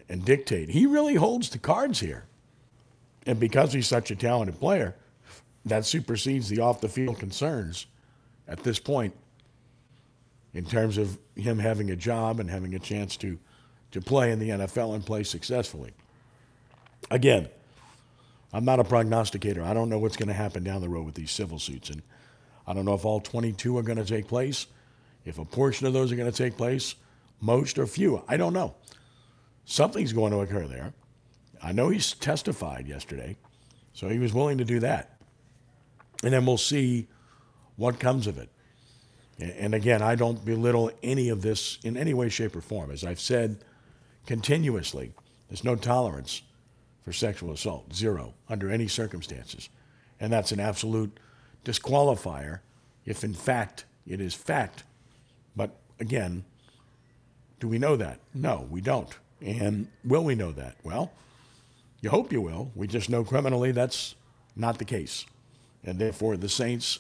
and 0.09 0.25
dictate. 0.25 0.69
He 0.69 0.87
really 0.87 1.13
holds 1.13 1.51
the 1.51 1.59
cards 1.59 1.99
here. 1.99 2.25
And 3.27 3.39
because 3.39 3.71
he's 3.71 3.87
such 3.87 4.09
a 4.09 4.15
talented 4.15 4.59
player, 4.59 4.95
that 5.65 5.85
supersedes 5.85 6.49
the 6.49 6.59
off 6.61 6.81
the 6.81 6.89
field 6.89 7.19
concerns 7.19 7.85
at 8.49 8.63
this 8.63 8.79
point 8.79 9.13
in 10.53 10.65
terms 10.65 10.97
of 10.97 11.17
him 11.35 11.59
having 11.59 11.91
a 11.91 11.95
job 11.95 12.39
and 12.39 12.49
having 12.49 12.73
a 12.73 12.79
chance 12.79 13.15
to, 13.17 13.37
to 13.91 14.01
play 14.01 14.31
in 14.31 14.39
the 14.39 14.49
NFL 14.49 14.95
and 14.95 15.05
play 15.05 15.23
successfully. 15.23 15.93
Again, 17.11 17.47
I'm 18.51 18.65
not 18.65 18.79
a 18.79 18.83
prognosticator. 18.83 19.63
I 19.63 19.73
don't 19.73 19.89
know 19.89 19.99
what's 19.99 20.17
going 20.17 20.27
to 20.27 20.33
happen 20.33 20.63
down 20.63 20.81
the 20.81 20.89
road 20.89 21.05
with 21.05 21.15
these 21.15 21.31
civil 21.31 21.59
suits. 21.59 21.91
And 21.91 22.01
I 22.67 22.73
don't 22.73 22.83
know 22.83 22.95
if 22.95 23.05
all 23.05 23.19
22 23.19 23.77
are 23.77 23.83
going 23.83 23.99
to 23.99 24.05
take 24.05 24.27
place, 24.27 24.65
if 25.23 25.37
a 25.37 25.45
portion 25.45 25.85
of 25.85 25.93
those 25.93 26.11
are 26.11 26.15
going 26.15 26.31
to 26.31 26.37
take 26.37 26.57
place, 26.57 26.95
most 27.39 27.77
or 27.77 27.85
few. 27.85 28.23
I 28.27 28.37
don't 28.37 28.53
know. 28.53 28.75
Something's 29.65 30.13
going 30.13 30.31
to 30.31 30.39
occur 30.39 30.65
there. 30.65 30.93
I 31.61 31.73
know 31.73 31.89
he's 31.89 32.13
testified 32.13 32.87
yesterday, 32.87 33.37
so 33.93 34.09
he 34.09 34.17
was 34.17 34.33
willing 34.33 34.57
to 34.57 34.65
do 34.65 34.79
that. 34.79 35.19
And 36.23 36.33
then 36.33 36.45
we'll 36.45 36.57
see 36.57 37.07
what 37.79 37.97
comes 37.97 38.27
of 38.27 38.37
it. 38.37 38.49
And 39.39 39.73
again, 39.73 40.01
I 40.01 40.15
don't 40.15 40.43
belittle 40.43 40.91
any 41.01 41.29
of 41.29 41.41
this 41.41 41.79
in 41.81 41.95
any 41.95 42.13
way, 42.13 42.27
shape, 42.27 42.57
or 42.57 42.61
form. 42.61 42.91
As 42.91 43.05
I've 43.05 43.21
said 43.21 43.63
continuously, 44.27 45.13
there's 45.47 45.63
no 45.63 45.77
tolerance 45.77 46.41
for 47.05 47.13
sexual 47.13 47.53
assault, 47.53 47.95
zero, 47.95 48.33
under 48.49 48.69
any 48.69 48.89
circumstances. 48.89 49.69
And 50.19 50.31
that's 50.31 50.51
an 50.51 50.59
absolute 50.59 51.17
disqualifier 51.63 52.59
if, 53.05 53.23
in 53.23 53.33
fact, 53.33 53.85
it 54.05 54.19
is 54.19 54.33
fact. 54.33 54.83
But 55.55 55.71
again, 56.01 56.43
do 57.61 57.69
we 57.69 57.79
know 57.79 57.95
that? 57.95 58.19
No, 58.33 58.67
we 58.69 58.81
don't. 58.81 59.17
And 59.41 59.87
will 60.03 60.25
we 60.25 60.35
know 60.35 60.51
that? 60.51 60.75
Well, 60.83 61.13
you 62.01 62.09
hope 62.09 62.33
you 62.33 62.41
will. 62.41 62.71
We 62.75 62.87
just 62.87 63.09
know 63.09 63.23
criminally 63.23 63.71
that's 63.71 64.15
not 64.57 64.79
the 64.79 64.85
case. 64.85 65.25
And 65.85 65.97
therefore, 65.97 66.35
the 66.35 66.49
Saints 66.49 66.99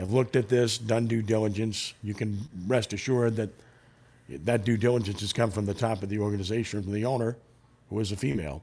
have 0.00 0.12
looked 0.12 0.36
at 0.36 0.48
this, 0.48 0.78
done 0.78 1.06
due 1.06 1.22
diligence. 1.22 1.94
You 2.02 2.14
can 2.14 2.38
rest 2.66 2.92
assured 2.92 3.36
that 3.36 3.50
that 4.28 4.64
due 4.64 4.76
diligence 4.76 5.20
has 5.20 5.32
come 5.32 5.50
from 5.50 5.66
the 5.66 5.74
top 5.74 6.02
of 6.02 6.08
the 6.08 6.18
organization, 6.18 6.82
from 6.82 6.92
the 6.92 7.04
owner, 7.04 7.36
who 7.88 7.98
is 7.98 8.12
a 8.12 8.16
female, 8.16 8.62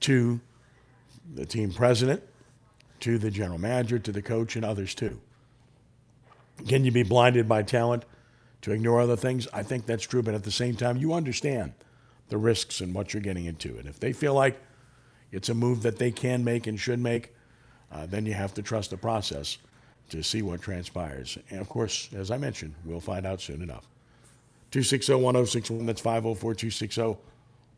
to 0.00 0.38
the 1.34 1.46
team 1.46 1.72
president, 1.72 2.22
to 3.00 3.18
the 3.18 3.30
general 3.30 3.58
manager, 3.58 3.98
to 3.98 4.12
the 4.12 4.20
coach, 4.20 4.56
and 4.56 4.64
others 4.64 4.94
too. 4.94 5.18
Can 6.68 6.84
you 6.84 6.92
be 6.92 7.02
blinded 7.02 7.48
by 7.48 7.62
talent 7.62 8.04
to 8.62 8.72
ignore 8.72 9.00
other 9.00 9.16
things? 9.16 9.48
I 9.52 9.62
think 9.62 9.86
that's 9.86 10.04
true, 10.04 10.22
but 10.22 10.34
at 10.34 10.44
the 10.44 10.50
same 10.50 10.76
time, 10.76 10.98
you 10.98 11.14
understand 11.14 11.72
the 12.28 12.36
risks 12.36 12.82
and 12.82 12.94
what 12.94 13.14
you're 13.14 13.22
getting 13.22 13.46
into. 13.46 13.78
And 13.78 13.88
if 13.88 13.98
they 13.98 14.12
feel 14.12 14.34
like 14.34 14.60
it's 15.32 15.48
a 15.48 15.54
move 15.54 15.82
that 15.82 15.98
they 15.98 16.10
can 16.10 16.44
make 16.44 16.66
and 16.66 16.78
should 16.78 16.98
make, 16.98 17.34
uh, 17.90 18.04
then 18.04 18.26
you 18.26 18.34
have 18.34 18.52
to 18.54 18.62
trust 18.62 18.90
the 18.90 18.98
process 18.98 19.56
to 20.10 20.22
see 20.22 20.42
what 20.42 20.62
transpires. 20.62 21.38
And 21.50 21.60
of 21.60 21.68
course, 21.68 22.08
as 22.14 22.30
I 22.30 22.38
mentioned, 22.38 22.74
we'll 22.84 23.00
find 23.00 23.26
out 23.26 23.40
soon 23.40 23.62
enough. 23.62 23.86
260 24.70 25.14
1061, 25.14 25.86
that's 25.86 26.00
504 26.00 26.54
260 26.54 27.16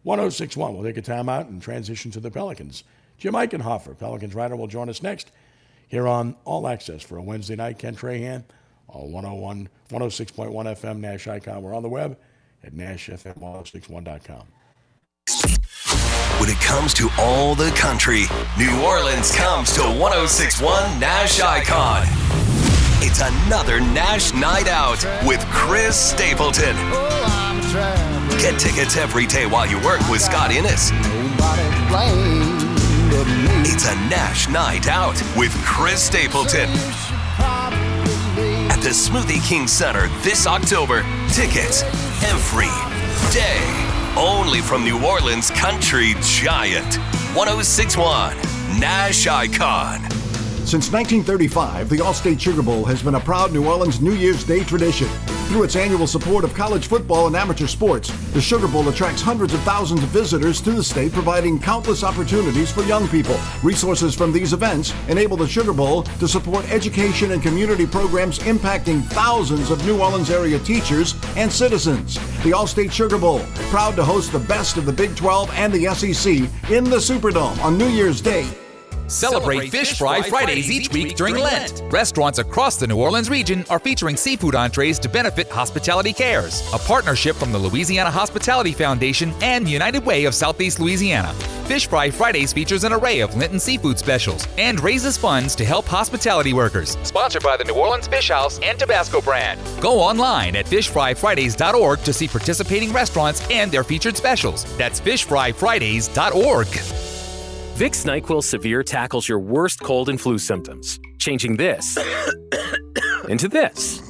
1061. 0.02 0.74
We'll 0.74 0.84
take 0.84 0.96
a 0.96 1.02
timeout 1.02 1.48
and 1.48 1.62
transition 1.62 2.10
to 2.10 2.20
the 2.20 2.30
Pelicans. 2.30 2.84
Jim 3.18 3.34
Eichenhofer, 3.34 3.98
Pelicans 3.98 4.34
writer, 4.34 4.56
will 4.56 4.66
join 4.66 4.88
us 4.88 5.02
next 5.02 5.30
here 5.88 6.08
on 6.08 6.34
All 6.44 6.66
Access 6.66 7.02
for 7.02 7.18
a 7.18 7.22
Wednesday 7.22 7.56
night. 7.56 7.78
Ken 7.78 7.94
Trahan 7.94 8.44
uh, 8.88 8.98
on 8.98 9.12
101, 9.12 9.68
106.1 9.90 10.52
FM 10.52 10.98
Nash 10.98 11.28
Icon. 11.28 11.62
We're 11.62 11.74
on 11.74 11.82
the 11.82 11.88
web 11.88 12.18
at 12.64 12.74
NashFM1061.com. 12.74 14.46
When 16.42 16.50
it 16.50 16.61
comes 16.61 16.92
to 16.94 17.09
all 17.20 17.55
the 17.55 17.70
country, 17.70 18.24
New 18.59 18.83
Orleans 18.83 19.31
comes 19.31 19.72
to 19.74 19.83
1061 19.83 20.98
Nash 20.98 21.40
Icon. 21.40 22.02
It's 23.00 23.20
another 23.20 23.78
Nash 23.78 24.35
Night 24.35 24.66
Out 24.66 24.98
with 25.24 25.38
Chris 25.52 25.96
Stapleton. 25.96 26.74
Get 28.40 28.59
tickets 28.59 28.96
every 28.96 29.24
day 29.28 29.46
while 29.46 29.68
you 29.68 29.76
work 29.85 30.00
with 30.11 30.20
Scott 30.20 30.50
Innes. 30.50 30.90
It's 33.64 33.87
a 33.87 33.94
Nash 34.11 34.48
Night 34.48 34.88
Out 34.88 35.22
with 35.37 35.52
Chris 35.64 36.02
Stapleton. 36.02 36.68
At 38.68 38.81
the 38.83 38.90
Smoothie 38.90 39.48
King 39.48 39.68
Center 39.68 40.09
this 40.22 40.48
October. 40.48 41.05
Tickets 41.28 41.85
every 42.24 42.66
day. 43.33 43.91
Only 44.16 44.61
from 44.61 44.85
New 44.85 45.03
Orleans 45.07 45.51
Country 45.51 46.14
Giant. 46.20 46.96
1061 47.35 48.37
Nash 48.79 49.27
Icon. 49.27 50.21
Since 50.72 50.90
1935, 50.90 51.90
the 51.90 51.98
Allstate 51.98 52.40
Sugar 52.40 52.62
Bowl 52.62 52.87
has 52.87 53.02
been 53.02 53.16
a 53.16 53.20
proud 53.20 53.52
New 53.52 53.68
Orleans 53.68 54.00
New 54.00 54.14
Year's 54.14 54.42
Day 54.42 54.64
tradition. 54.64 55.06
Through 55.48 55.64
its 55.64 55.76
annual 55.76 56.06
support 56.06 56.44
of 56.44 56.54
college 56.54 56.87
football 56.87 57.26
and 57.26 57.37
amateur 57.37 57.66
sports, 57.66 58.08
the 58.32 58.40
Sugar 58.40 58.66
Bowl 58.66 58.88
attracts 58.88 59.20
hundreds 59.20 59.52
of 59.52 59.61
thousands 59.64 60.02
of 60.02 60.08
visitors 60.08 60.62
to 60.62 60.70
the 60.70 60.82
state, 60.82 61.12
providing 61.12 61.61
countless 61.61 62.02
opportunities 62.02 62.72
for 62.72 62.85
young 62.85 63.06
people. 63.08 63.38
Resources 63.62 64.14
from 64.14 64.32
these 64.32 64.54
events 64.54 64.94
enable 65.08 65.37
the 65.37 65.46
Sugar 65.46 65.74
Bowl 65.74 66.04
to 66.04 66.26
support 66.26 66.66
education 66.70 67.32
and 67.32 67.42
community 67.42 67.87
programs 67.87 68.38
impacting 68.38 69.02
thousands 69.08 69.70
of 69.70 69.85
New 69.85 70.00
Orleans 70.00 70.30
area 70.30 70.58
teachers 70.58 71.14
and 71.37 71.52
citizens. 71.52 72.14
The 72.44 72.52
Allstate 72.52 72.92
Sugar 72.92 73.18
Bowl, 73.18 73.40
proud 73.68 73.94
to 73.96 74.04
host 74.04 74.32
the 74.32 74.38
best 74.38 74.78
of 74.78 74.87
the 74.87 74.92
Big 74.94 75.14
12 75.16 75.50
and 75.52 75.70
the 75.70 75.94
SEC 75.94 76.32
in 76.70 76.85
the 76.85 76.96
Superdome 76.96 77.62
on 77.62 77.76
New 77.76 77.88
Year's 77.88 78.22
Day. 78.22 78.48
Celebrate 79.12 79.68
Fish 79.68 79.98
Fry 79.98 80.22
Fridays 80.22 80.70
each 80.70 80.90
week 80.90 81.16
during 81.16 81.37
Lent. 81.37 81.83
Restaurants 81.92 82.38
across 82.38 82.77
the 82.77 82.87
New 82.87 82.96
Orleans 82.96 83.29
region 83.29 83.64
are 83.68 83.79
featuring 83.79 84.16
seafood 84.16 84.55
entrees 84.55 84.98
to 85.01 85.09
benefit 85.09 85.51
Hospitality 85.51 86.14
Cares, 86.14 86.62
a 86.72 86.79
partnership 86.79 87.37
from 87.37 87.53
the 87.53 87.59
Louisiana 87.59 88.11
Hospitality 88.11 88.72
Foundation 88.72 89.35
and 89.42 89.68
United 89.68 90.05
Way 90.05 90.25
of 90.25 90.35
Southeast 90.35 90.81
Louisiana. 90.81 91.35
Fish 91.66 91.87
Fry 91.87 92.11
Fridays 92.11 92.53
features 92.53 92.85
an 92.85 92.92
array 92.92 93.20
of 93.20 93.37
Lenten 93.37 93.61
seafood 93.61 93.98
specials 93.98 94.46
and 94.57 94.83
raises 94.83 95.18
funds 95.18 95.55
to 95.57 95.64
help 95.64 95.87
hospitality 95.87 96.55
workers. 96.55 96.96
Sponsored 97.03 97.42
by 97.42 97.57
the 97.57 97.64
New 97.64 97.75
Orleans 97.75 98.07
Fish 98.07 98.31
House 98.31 98.59
and 98.62 98.79
Tabasco 98.79 99.20
brand. 99.20 99.61
Go 99.81 100.01
online 100.01 100.57
at 100.57 100.66
fishfryfridays.org 100.66 102.01
to 102.01 102.12
see 102.12 102.29
participating 102.29 102.92
restaurants 102.92 103.46
and 103.51 103.70
their 103.70 103.85
featured 103.85 104.16
specials. 104.16 104.64
That's 104.79 105.01
fishfryfridays.org. 105.01 107.01
Vicks 107.76 108.04
NyQuil 108.04 108.44
Severe 108.44 108.82
tackles 108.82 109.26
your 109.26 109.38
worst 109.38 109.80
cold 109.80 110.11
and 110.11 110.20
flu 110.20 110.37
symptoms, 110.37 111.00
changing 111.18 111.56
this 111.56 111.96
into 113.30 113.48
this. 113.48 114.00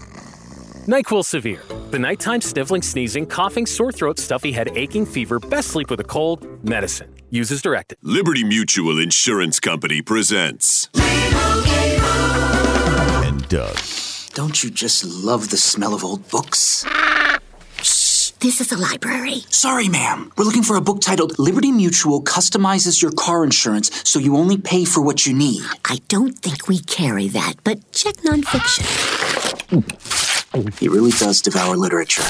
NyQuil 0.88 1.24
Severe, 1.24 1.62
the 1.92 1.98
nighttime 1.98 2.40
sniffling, 2.40 2.82
sneezing, 2.82 3.24
coughing, 3.24 3.64
sore 3.66 3.92
throat, 3.92 4.18
stuffy 4.18 4.50
head, 4.50 4.76
aching, 4.76 5.06
fever, 5.06 5.38
best 5.38 5.68
sleep 5.68 5.90
with 5.90 6.00
a 6.00 6.04
cold, 6.04 6.44
medicine. 6.64 7.14
Use 7.30 7.52
as 7.52 7.62
directed. 7.62 7.98
Liberty 8.02 8.42
Mutual 8.42 8.98
Insurance 8.98 9.60
Company 9.60 10.02
presents. 10.02 10.88
And 13.24 13.48
Doug. 13.48 13.78
Don't 14.34 14.64
you 14.64 14.70
just 14.70 15.04
love 15.04 15.50
the 15.50 15.56
smell 15.56 15.94
of 15.94 16.02
old 16.02 16.28
books? 16.30 16.84
This 18.42 18.60
is 18.60 18.72
a 18.72 18.76
library. 18.76 19.44
Sorry, 19.50 19.88
ma'am. 19.88 20.32
We're 20.36 20.44
looking 20.44 20.64
for 20.64 20.74
a 20.74 20.80
book 20.80 21.00
titled 21.00 21.38
Liberty 21.38 21.70
Mutual 21.70 22.20
Customizes 22.20 23.00
Your 23.00 23.12
Car 23.12 23.44
Insurance 23.44 24.02
so 24.02 24.18
you 24.18 24.36
only 24.36 24.56
pay 24.56 24.84
for 24.84 25.00
what 25.00 25.24
you 25.24 25.32
need. 25.32 25.62
I 25.84 25.98
don't 26.08 26.36
think 26.36 26.66
we 26.66 26.80
carry 26.80 27.28
that, 27.28 27.54
but 27.62 27.92
check 27.92 28.16
nonfiction. 28.16 28.82
He 30.80 30.88
really 30.88 31.12
does 31.12 31.40
devour 31.40 31.76
literature. 31.76 32.24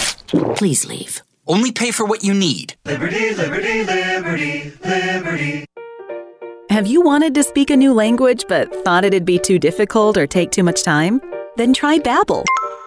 Please 0.54 0.84
leave. 0.84 1.22
Only 1.46 1.72
pay 1.72 1.90
for 1.90 2.04
what 2.04 2.22
you 2.22 2.34
need. 2.34 2.74
Liberty, 2.84 3.34
liberty, 3.34 3.82
liberty, 3.82 4.72
liberty. 4.84 5.64
Have 6.68 6.86
you 6.86 7.00
wanted 7.00 7.34
to 7.36 7.42
speak 7.42 7.70
a 7.70 7.76
new 7.76 7.94
language 7.94 8.44
but 8.50 8.84
thought 8.84 9.06
it'd 9.06 9.24
be 9.24 9.38
too 9.38 9.58
difficult 9.58 10.18
or 10.18 10.26
take 10.26 10.50
too 10.50 10.62
much 10.62 10.82
time? 10.82 11.22
Then 11.56 11.72
try 11.72 11.98
Babbel. 11.98 12.44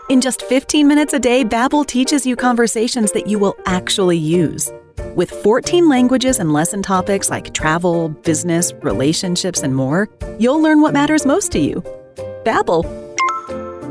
In 0.08 0.22
just 0.22 0.44
15 0.44 0.88
minutes 0.88 1.14
a 1.14 1.20
day, 1.20 1.44
Babbel 1.44 1.84
teaches 1.84 2.28
you 2.28 2.36
conversations 2.36 3.12
that 3.14 3.26
you 3.26 3.40
will 3.40 3.58
actually 3.66 4.20
use. 4.20 4.72
With 5.16 5.32
14 5.32 5.90
languages 5.90 6.38
and 6.38 6.54
lesson 6.54 6.84
topics 6.84 7.32
like 7.32 7.56
travel, 7.56 8.10
business, 8.10 8.72
relationships, 8.84 9.64
and 9.64 9.76
more, 9.76 10.08
you'll 10.38 10.62
learn 10.62 10.80
what 10.82 10.94
matters 10.94 11.26
most 11.26 11.52
to 11.54 11.60
you. 11.60 11.82
Babbel. 12.44 12.86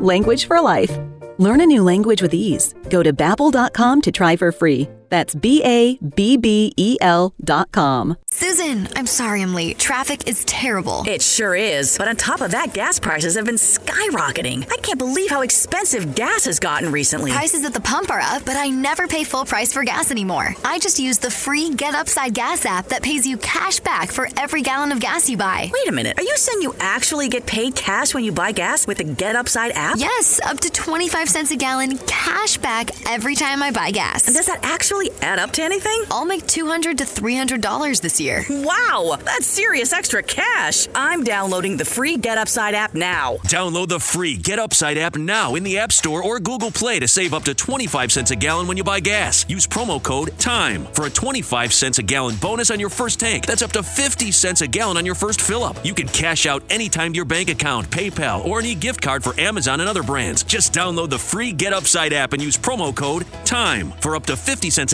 Language 0.01 0.47
for 0.47 0.61
life. 0.61 0.97
Learn 1.39 1.61
a 1.61 1.67
new 1.67 1.83
language 1.83 2.23
with 2.23 2.33
ease. 2.33 2.75
Go 2.91 3.03
to 3.03 3.13
babbel.com 3.13 4.03
to 4.03 4.13
try 4.13 4.37
for 4.37 4.53
free. 4.53 4.89
That's 5.15 5.33
B 5.33 5.63
A 5.65 5.97
B 5.99 6.37
B 6.37 6.73
E 6.77 6.99
L 7.01 7.35
dot 7.41 7.71
com. 7.71 8.17
Susan, 8.27 8.89
I'm 8.97 9.07
sorry 9.07 9.43
I'm 9.43 9.55
late. 9.55 9.79
Traffic 9.79 10.27
is 10.27 10.45
terrible. 10.45 11.05
It 11.07 11.23
sure 11.23 11.55
is. 11.55 11.97
But 11.97 12.09
on 12.09 12.17
top 12.17 12.41
of 12.41 12.51
that, 12.51 12.75
gas 12.75 12.99
prices 12.99 13.37
have 13.37 13.45
been 13.45 13.55
skyrocketing. 13.55 14.65
I 14.73 14.77
can't 14.79 14.99
believe 14.99 15.31
how 15.31 15.43
expensive 15.43 16.17
gas 16.17 16.47
has 16.47 16.59
gotten 16.59 16.91
recently. 16.91 17.31
Prices 17.31 17.65
at 17.65 17.73
the 17.73 17.81
pump 17.81 18.11
are 18.11 18.19
up, 18.19 18.45
but 18.45 18.57
I 18.57 18.71
never 18.71 19.07
pay 19.07 19.23
full 19.23 19.45
price 19.45 19.73
for 19.73 19.85
gas 19.85 20.11
anymore. 20.11 20.57
I 20.65 20.81
just 20.81 20.99
use 20.99 21.19
the 21.19 21.31
free 21.31 21.73
Get 21.73 21.95
Upside 21.95 22.35
Gas 22.35 22.67
app 22.67 22.89
that 22.89 23.05
pays 23.05 23.25
you 23.25 23.37
cash 23.37 23.79
back 23.79 24.11
for 24.11 24.29
every 24.37 24.63
gallon 24.63 24.91
of 24.91 24.99
gas 24.99 25.31
you 25.31 25.37
buy. 25.37 25.71
Wait 25.73 25.89
a 25.89 25.93
minute. 25.93 26.19
Are 26.19 26.25
you 26.25 26.37
saying 26.37 26.61
you 26.61 26.75
actually 26.81 27.29
get 27.29 27.47
paid 27.47 27.77
cash 27.77 28.15
when 28.15 28.25
you 28.25 28.33
buy 28.33 28.51
gas 28.51 28.85
with 28.85 28.99
the 28.99 29.05
Get 29.05 29.37
Upside 29.37 29.71
app? 29.77 29.97
Yes, 29.97 30.41
up 30.45 30.59
to 30.59 30.71
25 30.71 31.29
cents 31.29 31.53
a 31.53 31.57
gallon 31.57 31.99
cash 31.99 32.57
back 32.57 32.91
every 33.09 33.37
time 33.37 33.63
I 33.63 33.71
buy 33.71 33.93
gas. 33.93 34.27
And 34.27 34.35
does 34.35 34.47
that 34.47 34.59
actually 34.65 35.04
really 35.05 35.23
add 35.23 35.39
up 35.39 35.51
to 35.53 35.63
anything? 35.63 36.05
I'll 36.11 36.25
make 36.25 36.47
200 36.47 36.99
to 36.99 37.05
$300 37.05 38.01
this 38.01 38.21
year. 38.21 38.45
Wow, 38.49 39.17
that's 39.25 39.47
serious 39.47 39.93
extra 39.93 40.23
cash. 40.23 40.89
I'm 40.95 41.25
downloading 41.25 41.77
the 41.77 41.85
free 41.85 42.17
Get 42.17 42.39
Upside 42.39 42.75
app 42.75 42.95
now. 42.95 43.37
Download 43.45 43.89
the 43.89 44.01
free 44.01 44.37
Get 44.37 44.59
Upside 44.59 44.99
app 44.99 45.17
now 45.17 45.55
in 45.55 45.63
the 45.63 45.79
App 45.79 45.93
Store 45.93 46.23
or 46.23 46.41
Google 46.41 46.71
Play 46.71 46.99
to 47.01 47.09
save 47.09 47.35
up 47.35 47.45
to 47.45 47.55
25 47.55 48.13
cents 48.13 48.31
a 48.31 48.37
gallon 48.37 48.67
when 48.67 48.77
you 48.77 48.85
buy 48.85 49.01
gas. 49.01 49.45
Use 49.49 49.67
promo 49.67 50.03
code 50.03 50.33
TIME 50.39 50.87
for 50.87 51.07
a 51.07 51.11
25 51.11 51.73
cents 51.73 51.99
a 51.99 52.03
gallon 52.03 52.37
bonus 52.37 52.71
on 52.71 52.81
your 52.81 52.91
first 52.91 53.21
tank. 53.21 53.47
That's 53.47 53.63
up 53.63 53.73
to 53.73 53.83
50 53.83 54.31
cents 54.33 54.61
a 54.61 54.67
gallon 54.67 54.97
on 54.97 55.07
your 55.07 55.15
first 55.15 55.41
fill 55.41 55.65
up. 55.65 55.77
You 55.85 55.95
can 55.95 56.09
cash 56.09 56.47
out 56.47 56.63
anytime 56.71 57.13
to 57.13 57.17
your 57.17 57.25
bank 57.25 57.49
account, 57.49 57.91
PayPal, 57.91 58.45
or 58.45 58.59
any 58.59 58.75
gift 58.75 59.01
card 59.01 59.23
for 59.23 59.39
Amazon 59.39 59.81
and 59.81 59.89
other 59.89 60.03
brands. 60.03 60.43
Just 60.43 60.73
download 60.73 61.11
the 61.11 61.19
free 61.19 61.53
Get 61.53 61.73
Upside 61.73 62.13
app 62.13 62.33
and 62.33 62.43
use 62.43 62.57
promo 62.57 62.95
code 62.95 63.27
TIME 63.45 63.93
for 64.01 64.17
up 64.17 64.27
to 64.27 64.37
50 64.37 64.71
cents 64.71 64.94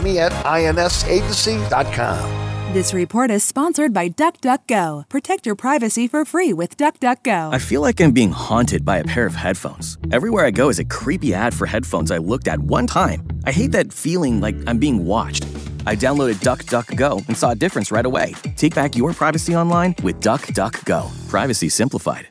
me 0.00 0.18
at 0.18 0.32
insagency.com. 0.32 2.50
This 2.72 2.94
report 2.94 3.32
is 3.32 3.42
sponsored 3.42 3.92
by 3.92 4.10
DuckDuckGo. 4.10 5.08
Protect 5.08 5.44
your 5.44 5.56
privacy 5.56 6.06
for 6.06 6.24
free 6.24 6.52
with 6.52 6.76
DuckDuckGo. 6.76 7.52
I 7.52 7.58
feel 7.58 7.80
like 7.80 8.00
I'm 8.00 8.12
being 8.12 8.30
haunted 8.30 8.84
by 8.84 8.98
a 8.98 9.04
pair 9.04 9.26
of 9.26 9.34
headphones. 9.34 9.98
Everywhere 10.12 10.46
I 10.46 10.52
go 10.52 10.68
is 10.68 10.78
a 10.78 10.84
creepy 10.84 11.34
ad 11.34 11.52
for 11.52 11.66
headphones 11.66 12.12
I 12.12 12.18
looked 12.18 12.46
at 12.46 12.60
one 12.60 12.86
time. 12.86 13.26
I 13.44 13.50
hate 13.50 13.72
that 13.72 13.92
feeling 13.92 14.40
like 14.40 14.54
I'm 14.68 14.78
being 14.78 15.04
watched. 15.04 15.42
I 15.84 15.96
downloaded 15.96 16.36
DuckDuckGo 16.36 17.26
and 17.26 17.36
saw 17.36 17.50
a 17.50 17.56
difference 17.56 17.90
right 17.90 18.06
away. 18.06 18.34
Take 18.56 18.76
back 18.76 18.94
your 18.94 19.14
privacy 19.14 19.56
online 19.56 19.96
with 20.04 20.20
DuckDuckGo. 20.20 21.28
Privacy 21.28 21.70
simplified. 21.70 22.28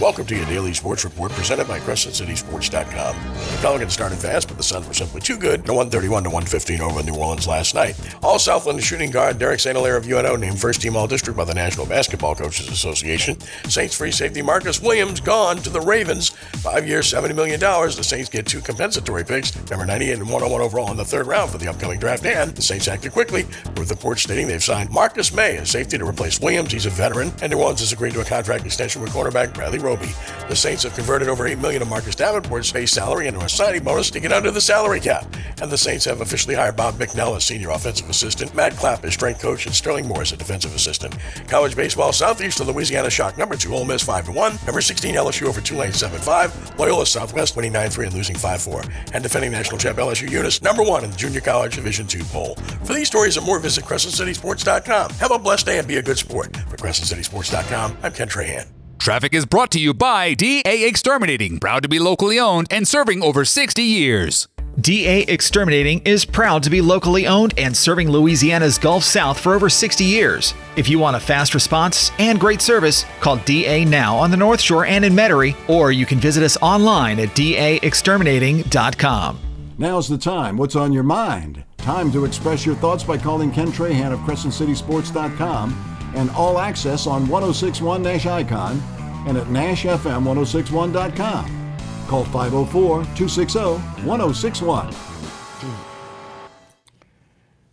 Welcome 0.00 0.26
to 0.26 0.36
your 0.36 0.46
daily 0.46 0.74
sports 0.74 1.02
report 1.02 1.32
presented 1.32 1.66
by 1.66 1.80
CrescentCitySports.com. 1.80 3.16
The 3.34 3.58
Pelicans 3.60 3.92
started 3.92 4.18
fast, 4.18 4.46
but 4.46 4.56
the 4.56 4.62
Suns 4.62 4.86
were 4.86 4.94
simply 4.94 5.20
too 5.20 5.36
good. 5.36 5.66
No 5.66 5.74
131 5.74 6.22
to 6.22 6.30
115 6.30 6.80
over 6.80 7.02
New 7.02 7.16
Orleans 7.16 7.48
last 7.48 7.74
night. 7.74 7.98
All 8.22 8.38
Southland 8.38 8.80
shooting 8.80 9.10
guard 9.10 9.40
Derek 9.40 9.58
St. 9.58 9.76
Hilaire 9.76 9.96
of 9.96 10.06
UNO 10.06 10.36
named 10.36 10.60
first 10.60 10.80
team 10.82 10.94
All 10.94 11.08
District 11.08 11.36
by 11.36 11.44
the 11.44 11.52
National 11.52 11.84
Basketball 11.84 12.36
Coaches 12.36 12.68
Association. 12.68 13.40
Saints 13.68 13.96
free 13.96 14.12
safety 14.12 14.40
Marcus 14.40 14.80
Williams 14.80 15.18
gone 15.18 15.56
to 15.56 15.70
the 15.70 15.80
Ravens. 15.80 16.28
Five 16.28 16.86
years, 16.86 17.12
$70 17.12 17.34
million. 17.34 17.58
The 17.58 18.04
Saints 18.04 18.28
get 18.28 18.46
two 18.46 18.60
compensatory 18.60 19.24
picks, 19.24 19.56
number 19.68 19.84
98 19.84 20.12
and 20.12 20.30
101 20.30 20.60
overall 20.60 20.92
in 20.92 20.96
the 20.96 21.04
third 21.04 21.26
round 21.26 21.50
for 21.50 21.58
the 21.58 21.66
upcoming 21.66 21.98
draft. 21.98 22.24
And 22.24 22.52
the 22.52 22.62
Saints 22.62 22.86
acted 22.86 23.10
quickly, 23.10 23.46
with 23.76 23.90
reports 23.90 24.22
stating 24.22 24.46
they've 24.46 24.62
signed 24.62 24.90
Marcus 24.90 25.34
Maye 25.34 25.56
as 25.56 25.70
safety 25.70 25.98
to 25.98 26.06
replace 26.06 26.38
Williams. 26.38 26.70
He's 26.70 26.86
a 26.86 26.90
veteran, 26.90 27.32
and 27.42 27.50
New 27.50 27.58
Orleans 27.58 27.80
has 27.80 27.90
agreed 27.92 28.12
to 28.12 28.20
a 28.20 28.24
contract 28.24 28.64
extension 28.64 29.02
with 29.02 29.10
cornerback 29.10 29.52
Bradley 29.52 29.80
Roby. 29.88 30.12
The 30.50 30.56
Saints 30.56 30.82
have 30.82 30.94
converted 30.94 31.28
over 31.28 31.46
8 31.46 31.58
million 31.58 31.80
of 31.80 31.88
Marcus 31.88 32.14
Davenport's 32.14 32.70
base 32.70 32.92
salary 32.92 33.26
into 33.26 33.40
a 33.40 33.48
signing 33.48 33.82
bonus 33.82 34.10
to 34.10 34.20
get 34.20 34.32
under 34.32 34.50
the 34.50 34.60
salary 34.60 35.00
cap. 35.00 35.26
And 35.62 35.70
the 35.70 35.78
Saints 35.78 36.04
have 36.04 36.20
officially 36.20 36.54
hired 36.54 36.76
Bob 36.76 36.96
McNell 36.96 37.34
as 37.36 37.44
senior 37.44 37.70
offensive 37.70 38.10
assistant, 38.10 38.54
Matt 38.54 38.74
Clapp 38.74 39.04
as 39.04 39.14
strength 39.14 39.40
coach, 39.40 39.64
and 39.64 39.74
Sterling 39.74 40.06
Morris 40.06 40.32
as 40.32 40.38
defensive 40.38 40.74
assistant. 40.74 41.16
College 41.48 41.74
baseball, 41.74 42.12
Southeastern 42.12 42.66
Louisiana 42.66 43.08
shock 43.08 43.38
number 43.38 43.56
two, 43.56 43.74
Ole 43.74 43.86
Miss 43.86 44.02
5 44.02 44.26
to 44.26 44.32
1, 44.32 44.58
number 44.66 44.82
16 44.82 45.14
LSU 45.14 45.46
over 45.46 45.62
Tulane 45.62 45.92
7 45.92 46.18
5, 46.20 46.78
Loyola 46.78 47.06
Southwest 47.06 47.56
winning 47.56 47.72
9 47.72 47.88
3 47.88 48.06
and 48.06 48.14
losing 48.14 48.36
5 48.36 48.60
4, 48.60 48.82
and 49.14 49.22
defending 49.22 49.52
national 49.52 49.78
champ 49.78 49.96
LSU 49.96 50.30
Eunice 50.30 50.60
number 50.62 50.82
one 50.82 51.02
in 51.02 51.10
the 51.10 51.16
junior 51.16 51.40
college 51.40 51.76
Division 51.76 52.06
2 52.06 52.22
poll. 52.24 52.56
For 52.84 52.92
these 52.92 53.08
stories 53.08 53.38
and 53.38 53.46
more, 53.46 53.58
visit 53.58 53.84
CrescentCitySports.com. 53.84 55.10
Have 55.12 55.32
a 55.32 55.38
blessed 55.38 55.64
day 55.64 55.78
and 55.78 55.88
be 55.88 55.96
a 55.96 56.02
good 56.02 56.18
sport. 56.18 56.54
For 56.68 56.76
CrescentCitySports.com, 56.76 57.98
I'm 58.02 58.12
Ken 58.12 58.28
Trahan. 58.28 58.77
Traffic 58.98 59.32
is 59.32 59.46
brought 59.46 59.70
to 59.70 59.80
you 59.80 59.94
by 59.94 60.34
DA 60.34 60.86
Exterminating, 60.86 61.60
proud 61.60 61.84
to 61.84 61.88
be 61.88 62.00
locally 62.00 62.38
owned 62.38 62.66
and 62.70 62.86
serving 62.86 63.22
over 63.22 63.44
60 63.44 63.82
years. 63.82 64.48
DA 64.80 65.22
Exterminating 65.22 66.00
is 66.04 66.24
proud 66.24 66.62
to 66.64 66.70
be 66.70 66.80
locally 66.80 67.26
owned 67.26 67.54
and 67.58 67.76
serving 67.76 68.10
Louisiana's 68.10 68.76
Gulf 68.76 69.04
South 69.04 69.38
for 69.38 69.54
over 69.54 69.70
60 69.70 70.04
years. 70.04 70.52
If 70.76 70.88
you 70.88 70.98
want 70.98 71.16
a 71.16 71.20
fast 71.20 71.54
response 71.54 72.10
and 72.18 72.40
great 72.40 72.60
service, 72.60 73.04
call 73.20 73.36
DA 73.38 73.84
now 73.84 74.16
on 74.16 74.32
the 74.32 74.36
North 74.36 74.60
Shore 74.60 74.84
and 74.84 75.04
in 75.04 75.14
Metairie, 75.14 75.56
or 75.68 75.92
you 75.92 76.04
can 76.04 76.18
visit 76.18 76.42
us 76.42 76.56
online 76.60 77.20
at 77.20 77.28
daexterminating.com. 77.30 79.38
Now's 79.78 80.08
the 80.08 80.18
time. 80.18 80.56
What's 80.56 80.76
on 80.76 80.92
your 80.92 81.04
mind? 81.04 81.64
Time 81.78 82.10
to 82.12 82.24
express 82.24 82.66
your 82.66 82.74
thoughts 82.74 83.04
by 83.04 83.16
calling 83.16 83.52
Ken 83.52 83.68
Trahan 83.68 84.12
of 84.12 84.18
CrescentCitySports.com 84.20 85.97
and 86.14 86.30
all 86.30 86.58
access 86.58 87.06
on 87.06 87.28
1061 87.28 88.02
Nash 88.02 88.26
Icon 88.26 88.82
and 89.26 89.36
at 89.36 89.46
NashFM1061.com. 89.46 91.74
Call 92.06 92.24
504 92.24 93.04
260 93.14 93.60
1061. 94.06 94.94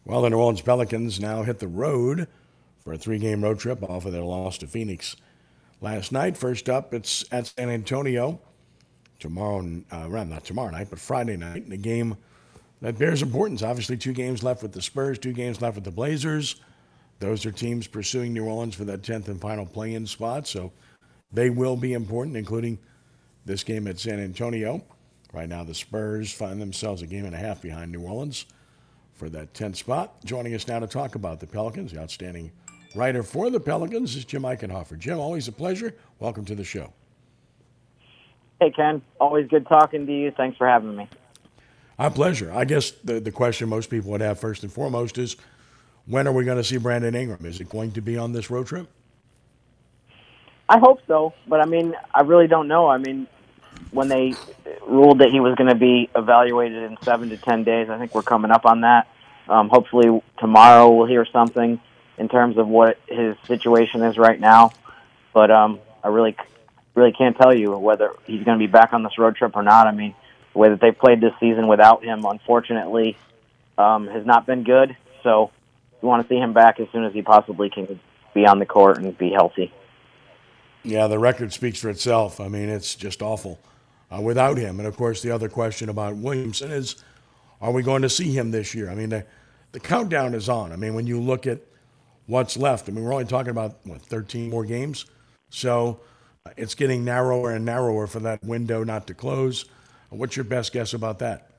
Well, 0.06 0.21
the 0.21 0.30
New 0.30 0.38
Orleans 0.38 0.62
Pelicans 0.62 1.19
now 1.19 1.41
hit 1.41 1.60
the 1.60 1.67
road 1.67 2.28
for 2.84 2.93
a 2.93 2.98
three 2.98 3.17
game 3.17 3.43
road 3.43 3.58
trip 3.58 3.82
off 3.84 4.06
of 4.06 4.12
their 4.12 4.21
loss 4.21 4.60
to 4.60 4.67
Phoenix 4.67 5.15
last 5.82 6.12
night. 6.12 6.38
First 6.38 6.69
up, 6.69 6.93
it's 6.93 7.26
at 7.32 7.48
San 7.48 7.69
Antonio 7.69 8.39
tomorrow, 9.19 9.84
uh, 9.91 10.08
not 10.08 10.43
tomorrow 10.43 10.69
night, 10.69 10.88
but 10.89 11.00
Friday 11.00 11.38
night, 11.38 11.65
in 11.65 11.71
a 11.71 11.78
game 11.78 12.17
that 12.82 13.00
bears 13.00 13.24
importance. 13.24 13.63
Obviously, 13.63 13.98
two 13.98 14.13
games 14.13 14.43
left 14.43 14.62
with 14.62 14.74
the 14.74 14.82
Spurs, 14.82 15.17
two 15.17 15.34
games 15.34 15.62
left 15.62 15.76
with 15.76 15.86
the 15.86 15.91
Blazers. 15.91 16.58
Those 17.26 17.44
are 17.48 17.52
teams 17.52 17.88
pursuing 17.88 18.34
New 18.34 18.46
Orleans 18.46 18.76
for 18.76 18.86
that 18.86 19.02
10th 19.02 19.30
and 19.30 19.42
final 19.42 19.66
play 19.66 19.96
in 19.96 20.06
spot, 20.06 20.46
so 20.46 20.72
they 21.34 21.50
will 21.50 21.76
be 21.76 21.94
important, 21.94 22.38
including 22.38 22.78
this 23.46 23.64
game 23.64 23.88
at 23.88 23.98
San 23.98 24.20
Antonio. 24.20 24.84
Right 25.34 25.50
now, 25.50 25.64
the 25.64 25.74
Spurs 25.74 26.32
find 26.32 26.62
themselves 26.62 27.02
a 27.02 27.08
game 27.08 27.26
and 27.26 27.34
a 27.34 27.38
half 27.40 27.64
behind 27.64 27.92
New 27.92 28.02
Orleans 28.02 28.46
for 29.16 29.28
that 29.30 29.56
10th 29.56 29.78
spot. 29.78 30.24
Joining 30.24 30.54
us 30.54 30.68
now 30.68 30.78
to 30.78 30.86
talk 30.86 31.16
about 31.16 31.40
the 31.40 31.48
Pelicans, 31.48 31.94
the 31.94 32.00
outstanding 32.00 32.52
writer 32.94 33.24
for 33.24 33.50
the 33.50 33.60
Pelicans, 33.60 34.16
is 34.16 34.24
Jim 34.24 34.44
Eichenhofer. 34.44 35.00
Jim, 35.00 35.18
always 35.18 35.48
a 35.48 35.52
pleasure. 35.52 35.96
Welcome 36.20 36.46
to 36.46 36.54
the 36.54 36.64
show. 36.64 36.94
Hey, 38.60 38.70
Ken. 38.70 39.02
Always 39.20 39.48
good 39.48 39.66
talking 39.66 40.06
to 40.06 40.14
you. 40.14 40.30
Thanks 40.30 40.58
for 40.60 40.68
having 40.68 40.96
me. 40.96 41.10
Our 41.98 42.12
pleasure. 42.12 42.52
I 42.54 42.66
guess 42.66 42.92
the, 42.92 43.20
the 43.20 43.32
question 43.32 43.68
most 43.68 43.90
people 43.90 44.12
would 44.12 44.22
have 44.22 44.40
first 44.40 44.62
and 44.62 44.72
foremost 44.72 45.18
is 45.18 45.38
when 46.08 46.28
are 46.28 46.32
we 46.32 46.44
going 46.44 46.58
to 46.58 46.63
see 46.63 46.78
Brandon 46.78 47.15
Ingram? 47.15 47.46
Is 47.46 47.60
it 47.60 47.70
going 47.70 47.91
to 47.94 48.02
be 48.02 48.18
on 48.18 48.32
this 48.32 48.50
road 48.50 48.68
trip? 48.68 48.88
I 50.68 50.80
hope 50.80 51.00
so, 51.08 51.34
but 51.48 51.62
I 51.62 51.65
mean, 51.65 51.96
I 52.13 52.22
really 52.22 52.48
don't 52.48 52.68
know. 52.68 52.88
I 52.88 52.98
mean, 52.98 53.28
when 53.91 54.08
they 54.08 54.34
ruled 54.88 55.20
that 55.20 55.30
he 55.30 55.39
was 55.39 55.56
going 55.56 55.70
to 55.70 55.76
be 55.76 56.10
evaluated 56.15 56.84
in 56.84 56.98
seven 57.04 57.30
to 57.30 57.38
ten 57.38 57.63
days, 57.63 57.89
I 57.89 58.00
think 58.00 58.15
we're 58.15 58.24
coming 58.24 58.52
up 58.52 58.65
on 58.65 58.82
that. 58.82 59.08
Um, 59.48 59.70
hopefully 59.70 60.22
tomorrow 60.39 60.91
we'll 60.91 61.08
hear 61.08 61.26
something 61.26 61.80
in 62.18 62.30
terms 62.30 62.58
of 62.58 62.68
what 62.68 62.98
his 63.08 63.36
situation 63.46 64.02
is 64.02 64.18
right 64.18 64.39
now. 64.39 64.72
But 65.34 65.52
um, 65.52 65.80
I 66.04 66.08
really, 66.08 66.36
really 66.96 67.12
can't 67.12 67.38
tell 67.38 67.56
you 67.56 67.78
whether 67.78 68.13
he's 68.26 68.44
going 68.44 68.58
to 68.58 68.63
be 68.68 68.72
back 68.72 68.94
on 68.94 69.04
this 69.04 69.18
road 69.20 69.36
trip 69.36 69.56
or 69.56 69.63
not. 69.63 69.86
I 69.86 69.91
mean, 69.91 70.15
the 70.54 70.60
way 70.60 70.70
that 70.70 70.82
they 70.82 70.91
played 70.91 71.22
this 71.22 71.34
season 71.39 71.68
without 71.68 72.04
him, 72.04 72.26
unfortunately, 72.26 73.18
um, 73.78 74.08
has 74.08 74.26
not 74.26 74.48
been 74.48 74.63
good. 74.63 74.96
So 75.22 75.52
we 76.06 76.10
want 76.10 76.28
to 76.28 76.34
see 76.34 76.39
him 76.39 76.54
back 76.54 76.80
as 76.80 76.88
soon 76.91 77.04
as 77.04 77.13
he 77.13 77.24
possibly 77.24 77.68
can 77.68 77.99
be 78.36 78.45
on 78.45 78.60
the 78.60 78.66
court 78.66 78.99
and 78.99 79.18
be 79.18 79.32
healthy. 79.32 79.74
Yeah, 80.84 81.08
the 81.08 81.18
record 81.18 81.51
speaks 81.51 81.80
for 81.80 81.89
itself. 81.89 82.39
I 82.39 82.47
mean, 82.47 82.70
it's 82.70 82.93
just 82.93 83.24
awful 83.24 83.60
uh, 84.16 84.22
without 84.22 84.58
him. 84.58 84.80
And 84.80 84.88
of 84.88 84.95
course, 84.95 85.24
the 85.24 85.32
other 85.32 85.49
question 85.49 85.89
about 85.89 86.16
Williamson 86.16 86.72
is, 86.72 87.03
are 87.60 87.72
we 87.72 87.82
going 87.82 88.03
to 88.03 88.10
see 88.10 88.32
him 88.32 88.51
this 88.51 88.76
year? 88.76 88.88
I 88.91 88.93
mean, 88.93 89.10
the, 89.10 89.26
the 89.72 89.80
countdown 89.80 90.36
is 90.36 90.47
on. 90.47 90.72
I 90.72 90.76
mean, 90.76 90.93
when 90.93 91.08
you 91.08 91.20
look 91.20 91.47
at 91.47 91.62
what's 92.28 92.56
left, 92.56 92.88
I 92.88 92.91
mean, 92.91 93.03
we're 93.03 93.14
only 93.14 93.26
talking 93.26 93.49
about 93.49 93.80
what 93.84 94.03
13 94.03 94.51
more 94.51 94.64
games, 94.64 95.08
so 95.49 96.01
uh, 96.45 96.51
it's 96.56 96.76
getting 96.76 97.03
narrower 97.03 97.51
and 97.51 97.66
narrower 97.66 98.06
for 98.06 98.20
that 98.20 98.43
window 98.43 98.84
not 98.84 99.08
to 99.08 99.16
close. 99.16 99.66
What's 100.10 100.36
your 100.36 100.45
best 100.45 100.72
guess 100.72 100.93
about 100.93 101.18
that? 101.20 101.49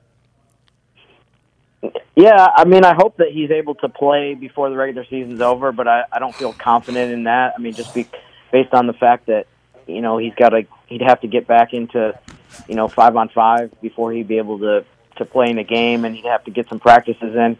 Yeah, 2.17 2.47
I 2.55 2.65
mean, 2.65 2.83
I 2.83 2.95
hope 2.95 3.17
that 3.17 3.27
he's 3.31 3.51
able 3.51 3.75
to 3.75 3.89
play 3.89 4.33
before 4.33 4.71
the 4.71 4.75
regular 4.75 5.05
season's 5.05 5.39
over, 5.39 5.71
but 5.71 5.87
I, 5.87 6.03
I 6.11 6.17
don't 6.17 6.33
feel 6.33 6.51
confident 6.51 7.11
in 7.13 7.25
that. 7.25 7.53
I 7.55 7.61
mean, 7.61 7.73
just 7.73 7.93
be, 7.93 8.07
based 8.51 8.73
on 8.73 8.87
the 8.87 8.93
fact 8.93 9.27
that 9.27 9.45
you 9.85 10.01
know 10.01 10.17
he's 10.17 10.33
got 10.33 10.49
to 10.49 10.63
he'd 10.87 11.03
have 11.03 11.21
to 11.21 11.27
get 11.27 11.45
back 11.45 11.73
into 11.73 12.19
you 12.67 12.73
know 12.73 12.87
five 12.87 13.15
on 13.15 13.29
five 13.29 13.71
before 13.81 14.11
he'd 14.11 14.27
be 14.27 14.39
able 14.39 14.57
to 14.57 14.83
to 15.17 15.25
play 15.25 15.51
in 15.51 15.59
a 15.59 15.63
game, 15.63 16.05
and 16.05 16.15
he'd 16.15 16.25
have 16.25 16.43
to 16.45 16.51
get 16.51 16.67
some 16.69 16.79
practices 16.79 17.35
in. 17.35 17.55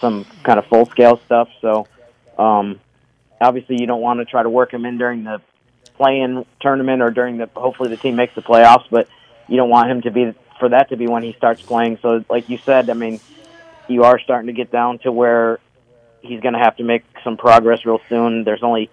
some 0.00 0.24
kind 0.44 0.60
of 0.60 0.66
full 0.66 0.86
scale 0.86 1.20
stuff. 1.26 1.48
So 1.60 1.88
um, 2.38 2.78
obviously, 3.40 3.80
you 3.80 3.86
don't 3.86 4.00
want 4.00 4.20
to 4.20 4.24
try 4.24 4.44
to 4.44 4.50
work 4.50 4.72
him 4.72 4.86
in 4.86 4.98
during 4.98 5.24
the 5.24 5.40
play-in 5.96 6.46
tournament 6.60 7.02
or 7.02 7.10
during 7.10 7.38
the 7.38 7.50
hopefully 7.54 7.88
the 7.88 7.96
team 7.96 8.14
makes 8.14 8.34
the 8.34 8.42
playoffs, 8.42 8.84
but 8.88 9.08
you 9.48 9.56
don't 9.56 9.68
want 9.68 9.90
him 9.90 10.02
to 10.02 10.10
be 10.10 10.32
for 10.58 10.68
that 10.68 10.90
to 10.90 10.96
be 10.96 11.06
when 11.06 11.22
he 11.22 11.32
starts 11.32 11.60
playing. 11.60 11.98
So, 12.00 12.24
like 12.30 12.48
you 12.48 12.58
said, 12.58 12.88
I 12.88 12.94
mean, 12.94 13.20
you 13.90 14.04
are 14.04 14.18
starting 14.20 14.46
to 14.46 14.52
get 14.52 14.70
down 14.70 14.98
to 15.00 15.12
where 15.12 15.58
he's 16.22 16.40
going 16.40 16.54
to 16.54 16.60
have 16.60 16.76
to 16.76 16.84
make 16.84 17.04
some 17.24 17.36
progress 17.36 17.84
real 17.84 18.00
soon. 18.08 18.44
There's 18.44 18.62
only 18.62 18.88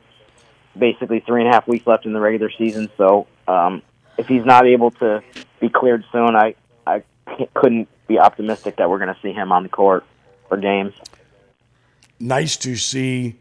basically 0.78 1.20
three 1.20 1.42
and 1.42 1.50
a 1.50 1.54
half 1.54 1.68
weeks 1.68 1.86
left 1.86 2.06
in 2.06 2.14
the 2.14 2.20
regular 2.20 2.52
season, 2.58 2.90
so 2.98 3.28
um, 3.48 3.82
if 4.18 4.28
he's 4.28 4.46
not 4.46 4.66
able 4.66 4.92
to 4.92 5.24
be 5.60 5.70
cleared 5.70 6.04
soon, 6.12 6.36
I 6.36 6.56
I 6.86 7.04
couldn't 7.54 7.88
be 8.08 8.20
optimistic 8.20 8.78
that 8.78 8.90
we're 8.90 9.00
going 9.00 9.14
to 9.14 9.22
see 9.22 9.34
him 9.34 9.52
on 9.52 9.64
the 9.64 9.70
court 9.70 10.06
for 10.48 10.58
games. 10.58 10.94
Nice 12.20 12.58
to 12.58 12.76
see 12.76 13.36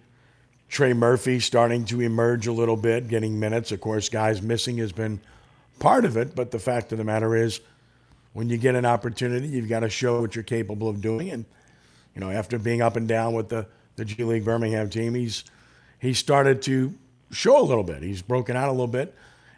Trey 0.68 0.92
Murphy 0.92 1.40
starting 1.40 1.84
to 1.86 2.00
emerge 2.00 2.46
a 2.46 2.52
little 2.52 2.76
bit, 2.76 3.08
getting 3.08 3.38
minutes. 3.38 3.72
Of 3.72 3.80
course, 3.80 4.08
guys 4.08 4.42
missing 4.42 4.78
has 4.78 4.92
been 4.92 5.20
part 5.78 6.04
of 6.04 6.16
it, 6.16 6.34
but 6.34 6.50
the 6.50 6.58
fact 6.58 6.92
of 6.92 6.98
the 6.98 7.04
matter 7.04 7.34
is, 7.34 7.60
when 8.36 8.50
you 8.50 8.58
get 8.58 8.74
an 8.74 8.84
opportunity, 8.84 9.48
you've 9.48 9.68
got 9.68 9.80
to 9.80 9.88
show 9.88 10.20
what 10.20 10.36
you're 10.36 10.44
capable 10.44 10.90
of 10.90 11.00
doing. 11.00 11.30
And 11.30 11.46
you 12.14 12.20
know, 12.20 12.30
after 12.30 12.58
being 12.58 12.82
up 12.82 12.94
and 12.96 13.08
down 13.08 13.32
with 13.32 13.48
the 13.48 13.66
the 13.96 14.04
G 14.04 14.24
League 14.24 14.44
Birmingham 14.44 14.90
team, 14.90 15.14
he's 15.14 15.42
he 15.98 16.12
started 16.12 16.60
to 16.62 16.92
show 17.30 17.58
a 17.58 17.64
little 17.64 17.82
bit. 17.82 18.02
He's 18.02 18.20
broken 18.20 18.54
out 18.54 18.68
a 18.68 18.72
little 18.72 18.86
bit, 18.86 19.14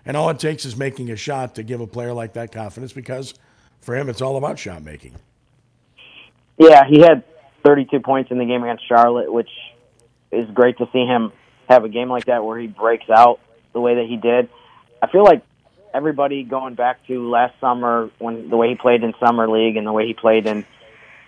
and 0.07 0.17
all 0.17 0.31
it 0.31 0.39
takes 0.39 0.65
is 0.65 0.77
making 0.77 1.11
a 1.11 1.17
shot 1.17 1.57
to 1.57 1.65
give 1.65 1.81
a 1.81 1.89
player 1.89 2.13
like 2.13 2.35
that 2.35 2.53
confidence 2.53 2.93
because 2.93 3.35
for 3.81 3.97
him, 3.97 4.09
it's 4.09 4.23
all 4.23 4.37
about 4.37 4.61
shot 4.61 4.85
making. 4.85 5.17
Yeah, 6.57 6.85
he 6.89 7.01
had 7.01 7.25
32 7.65 7.99
points 7.99 8.31
in 8.31 8.39
the 8.39 8.45
game 8.45 8.63
against 8.63 8.87
Charlotte, 8.87 9.33
which 9.33 9.51
is 10.31 10.49
great 10.53 10.79
to 10.79 10.89
see 10.93 11.05
him 11.05 11.33
have 11.69 11.83
a 11.83 11.89
game 11.89 12.11
like 12.11 12.27
that 12.27 12.45
where 12.45 12.57
he 12.61 12.69
breaks 12.69 13.11
out 13.11 13.41
the 13.73 13.81
way 13.81 13.97
that 13.97 14.07
he 14.07 14.17
did. 14.17 14.49
I 15.03 15.09
feel 15.09 15.25
like 15.25 15.43
everybody 15.95 16.43
going 16.43 16.75
back 16.75 17.07
to 17.07 17.29
last 17.29 17.59
summer 17.61 18.11
when 18.19 18.49
the 18.51 18.57
way 18.57 18.71
he 18.71 18.75
played 18.75 19.03
in 19.03 19.15
summer 19.21 19.49
league 19.49 19.77
and 19.77 19.87
the 19.87 19.93
way 19.93 20.07
he 20.07 20.15
played 20.15 20.47
in 20.47 20.65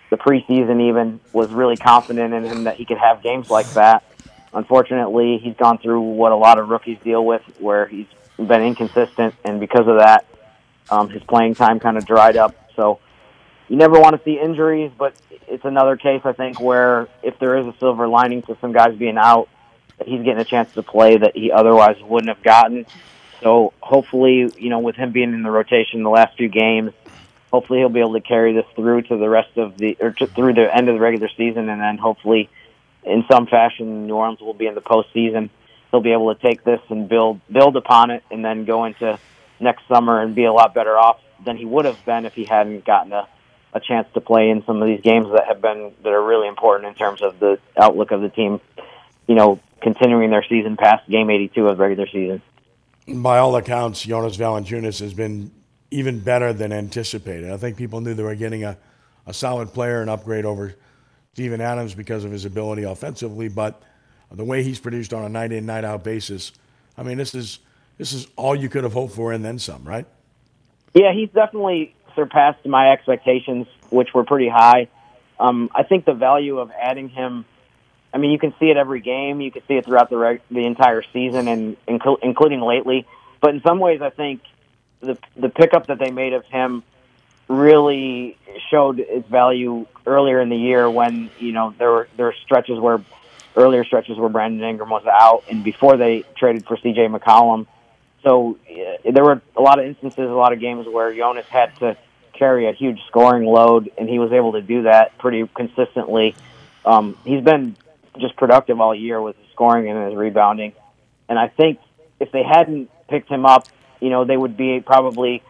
the 0.09 0.17
preseason 0.17 0.89
even 0.89 1.19
was 1.33 1.51
really 1.51 1.77
confident 1.77 2.33
in 2.33 2.43
him 2.43 2.63
that 2.65 2.75
he 2.75 2.85
could 2.85 2.97
have 2.97 3.23
games 3.23 3.49
like 3.49 3.69
that. 3.73 4.03
Unfortunately, 4.53 5.39
he's 5.41 5.55
gone 5.55 5.77
through 5.77 6.01
what 6.01 6.31
a 6.31 6.35
lot 6.35 6.59
of 6.59 6.67
rookies 6.67 6.97
deal 7.03 7.25
with, 7.25 7.41
where 7.59 7.85
he's 7.85 8.07
been 8.37 8.61
inconsistent, 8.61 9.33
and 9.45 9.59
because 9.59 9.87
of 9.87 9.99
that, 9.99 10.25
um, 10.89 11.09
his 11.09 11.23
playing 11.23 11.55
time 11.55 11.79
kind 11.79 11.97
of 11.97 12.05
dried 12.05 12.35
up. 12.35 12.53
So 12.75 12.99
you 13.69 13.77
never 13.77 13.99
want 13.99 14.17
to 14.17 14.23
see 14.23 14.37
injuries, 14.37 14.91
but 14.97 15.13
it's 15.47 15.63
another 15.63 15.95
case 15.95 16.21
I 16.25 16.33
think 16.33 16.59
where 16.59 17.07
if 17.23 17.39
there 17.39 17.57
is 17.57 17.67
a 17.67 17.73
silver 17.79 18.07
lining 18.07 18.41
to 18.43 18.57
some 18.59 18.73
guys 18.73 18.95
being 18.97 19.17
out, 19.17 19.47
he's 20.05 20.23
getting 20.23 20.39
a 20.39 20.45
chance 20.45 20.73
to 20.73 20.83
play 20.83 21.17
that 21.17 21.35
he 21.35 21.51
otherwise 21.51 21.95
wouldn't 22.01 22.35
have 22.35 22.43
gotten. 22.43 22.85
So 23.41 23.73
hopefully, 23.79 24.51
you 24.57 24.69
know, 24.69 24.79
with 24.79 24.95
him 24.95 25.11
being 25.11 25.33
in 25.33 25.43
the 25.43 25.51
rotation 25.51 26.03
the 26.03 26.09
last 26.09 26.37
few 26.37 26.47
games, 26.47 26.91
hopefully 27.51 27.79
he'll 27.79 27.89
be 27.89 27.99
able 27.99 28.13
to 28.13 28.21
carry 28.21 28.53
this 28.53 28.65
through 28.75 29.03
to 29.03 29.17
the 29.17 29.29
rest 29.29 29.57
of 29.57 29.77
the 29.77 29.97
or 29.99 30.11
to, 30.11 30.27
through 30.27 30.53
the 30.53 30.75
end 30.75 30.89
of 30.89 30.95
the 30.95 31.01
regular 31.01 31.29
season, 31.35 31.69
and 31.69 31.81
then 31.81 31.97
hopefully, 31.97 32.49
in 33.03 33.25
some 33.29 33.47
fashion, 33.47 34.07
New 34.07 34.15
Orleans 34.15 34.39
will 34.41 34.53
be 34.53 34.67
in 34.67 34.75
the 34.75 34.81
postseason. 34.81 35.49
He'll 35.89 36.01
be 36.01 36.13
able 36.13 36.33
to 36.33 36.41
take 36.41 36.63
this 36.63 36.79
and 36.89 37.09
build 37.09 37.41
build 37.51 37.75
upon 37.75 38.11
it, 38.11 38.23
and 38.29 38.45
then 38.45 38.65
go 38.65 38.85
into 38.85 39.19
next 39.59 39.87
summer 39.87 40.21
and 40.21 40.35
be 40.35 40.45
a 40.45 40.53
lot 40.53 40.73
better 40.73 40.97
off 40.97 41.19
than 41.43 41.57
he 41.57 41.65
would 41.65 41.85
have 41.85 42.03
been 42.05 42.25
if 42.25 42.33
he 42.33 42.45
hadn't 42.45 42.85
gotten 42.85 43.11
a, 43.11 43.27
a 43.73 43.79
chance 43.79 44.07
to 44.13 44.21
play 44.21 44.49
in 44.49 44.63
some 44.65 44.81
of 44.81 44.87
these 44.87 45.01
games 45.01 45.27
that 45.33 45.45
have 45.47 45.61
been 45.61 45.93
that 46.03 46.09
are 46.09 46.23
really 46.23 46.47
important 46.47 46.87
in 46.87 46.95
terms 46.95 47.21
of 47.21 47.39
the 47.39 47.59
outlook 47.75 48.11
of 48.11 48.21
the 48.21 48.29
team. 48.29 48.61
You 49.27 49.35
know, 49.35 49.59
continuing 49.81 50.29
their 50.29 50.43
season 50.47 50.77
past 50.77 51.09
game 51.09 51.29
82 51.29 51.67
of 51.67 51.79
regular 51.79 52.07
season. 52.07 52.41
By 53.07 53.39
all 53.39 53.55
accounts, 53.55 54.03
Jonas 54.03 54.37
Valanciunas 54.37 54.99
has 54.99 55.13
been 55.13 55.51
even 55.89 56.19
better 56.19 56.53
than 56.53 56.71
anticipated. 56.71 57.51
I 57.51 57.57
think 57.57 57.77
people 57.77 57.99
knew 58.01 58.13
they 58.13 58.23
were 58.23 58.35
getting 58.35 58.63
a, 58.63 58.77
a 59.27 59.33
solid 59.33 59.73
player, 59.73 60.01
an 60.01 60.09
upgrade 60.09 60.45
over 60.45 60.75
Steven 61.33 61.61
Adams 61.61 61.93
because 61.93 62.23
of 62.23 62.31
his 62.31 62.45
ability 62.45 62.83
offensively, 62.83 63.49
but 63.49 63.81
the 64.31 64.43
way 64.43 64.63
he's 64.63 64.79
produced 64.79 65.13
on 65.13 65.25
a 65.25 65.29
night 65.29 65.51
in, 65.51 65.65
night 65.65 65.83
out 65.83 66.03
basis, 66.03 66.51
I 66.97 67.03
mean, 67.03 67.17
this 67.17 67.35
is 67.35 67.59
this 67.97 68.13
is 68.13 68.27
all 68.35 68.55
you 68.55 68.69
could 68.69 68.83
have 68.83 68.93
hoped 68.93 69.13
for 69.13 69.31
and 69.31 69.43
then 69.43 69.59
some, 69.59 69.83
right? 69.83 70.05
Yeah, 70.93 71.13
he's 71.13 71.29
definitely 71.29 71.93
surpassed 72.15 72.65
my 72.65 72.91
expectations, 72.91 73.67
which 73.89 74.13
were 74.13 74.23
pretty 74.23 74.49
high. 74.49 74.87
Um, 75.39 75.69
I 75.73 75.83
think 75.83 76.05
the 76.05 76.13
value 76.13 76.59
of 76.59 76.71
adding 76.71 77.09
him. 77.09 77.45
I 78.13 78.17
mean, 78.17 78.31
you 78.31 78.39
can 78.39 78.53
see 78.59 78.69
it 78.69 78.77
every 78.77 78.99
game. 78.99 79.41
You 79.41 79.51
can 79.51 79.61
see 79.67 79.75
it 79.75 79.85
throughout 79.85 80.09
the 80.09 80.17
reg- 80.17 80.41
the 80.51 80.65
entire 80.65 81.03
season, 81.13 81.47
and 81.47 81.77
inc- 81.87 82.19
including 82.21 82.61
lately. 82.61 83.07
But 83.39 83.55
in 83.55 83.61
some 83.61 83.79
ways, 83.79 84.01
I 84.01 84.09
think 84.09 84.41
the 84.99 85.17
the 85.35 85.49
pickup 85.49 85.87
that 85.87 85.99
they 85.99 86.11
made 86.11 86.33
of 86.33 86.45
him 86.45 86.83
really 87.47 88.37
showed 88.69 88.99
its 88.99 89.27
value 89.27 89.85
earlier 90.05 90.39
in 90.39 90.49
the 90.49 90.57
year 90.57 90.89
when 90.89 91.29
you 91.39 91.51
know 91.51 91.73
there 91.77 91.91
were 91.91 92.07
there 92.17 92.27
were 92.27 92.35
stretches 92.43 92.79
where 92.79 93.01
earlier 93.55 93.83
stretches 93.83 94.17
where 94.17 94.29
Brandon 94.29 94.67
Ingram 94.67 94.89
was 94.89 95.05
out, 95.05 95.43
and 95.49 95.63
before 95.63 95.97
they 95.97 96.23
traded 96.35 96.65
for 96.65 96.77
C.J. 96.77 97.07
McCollum. 97.07 97.67
So 98.23 98.57
uh, 98.69 99.11
there 99.11 99.23
were 99.23 99.41
a 99.57 99.61
lot 99.61 99.79
of 99.79 99.85
instances, 99.85 100.29
a 100.29 100.33
lot 100.33 100.53
of 100.53 100.59
games 100.59 100.87
where 100.87 101.13
Jonas 101.13 101.47
had 101.47 101.75
to 101.77 101.97
carry 102.33 102.67
a 102.67 102.71
huge 102.71 102.99
scoring 103.07 103.45
load, 103.45 103.91
and 103.97 104.07
he 104.07 104.19
was 104.19 104.31
able 104.31 104.53
to 104.53 104.61
do 104.61 104.83
that 104.83 105.17
pretty 105.17 105.47
consistently. 105.47 106.35
Um, 106.85 107.17
he's 107.25 107.43
been 107.43 107.75
just 108.21 108.35
productive 108.37 108.79
all 108.79 108.95
year 108.95 109.21
with 109.21 109.35
his 109.37 109.47
scoring 109.51 109.89
and 109.89 110.05
his 110.05 110.15
rebounding, 110.15 110.73
and 111.27 111.37
I 111.37 111.47
think 111.47 111.79
if 112.19 112.31
they 112.31 112.43
hadn't 112.43 112.89
picked 113.07 113.29
him 113.29 113.45
up 113.45 113.67
you 114.01 114.09
know, 114.09 114.25
they 114.25 114.35
would 114.35 114.57
be 114.57 114.81
probably, 114.81 115.41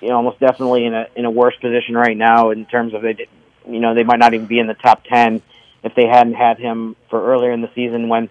you 0.00 0.08
know, 0.08 0.16
almost 0.16 0.40
definitely 0.40 0.86
in 0.86 0.94
a 0.94 1.06
in 1.14 1.24
a 1.24 1.30
worse 1.30 1.54
position 1.60 1.94
right 1.94 2.16
now 2.16 2.50
in 2.50 2.66
terms 2.66 2.94
of 2.94 3.02
they, 3.02 3.28
you 3.68 3.78
know, 3.78 3.94
they 3.94 4.02
might 4.02 4.18
not 4.18 4.34
even 4.34 4.46
be 4.46 4.58
in 4.58 4.66
the 4.66 4.74
top 4.74 5.04
ten 5.04 5.40
if 5.84 5.94
they 5.94 6.06
hadn't 6.06 6.34
had 6.34 6.58
him 6.58 6.96
for 7.10 7.24
earlier 7.32 7.52
in 7.52 7.60
the 7.60 7.70
season 7.74 8.08
when 8.08 8.30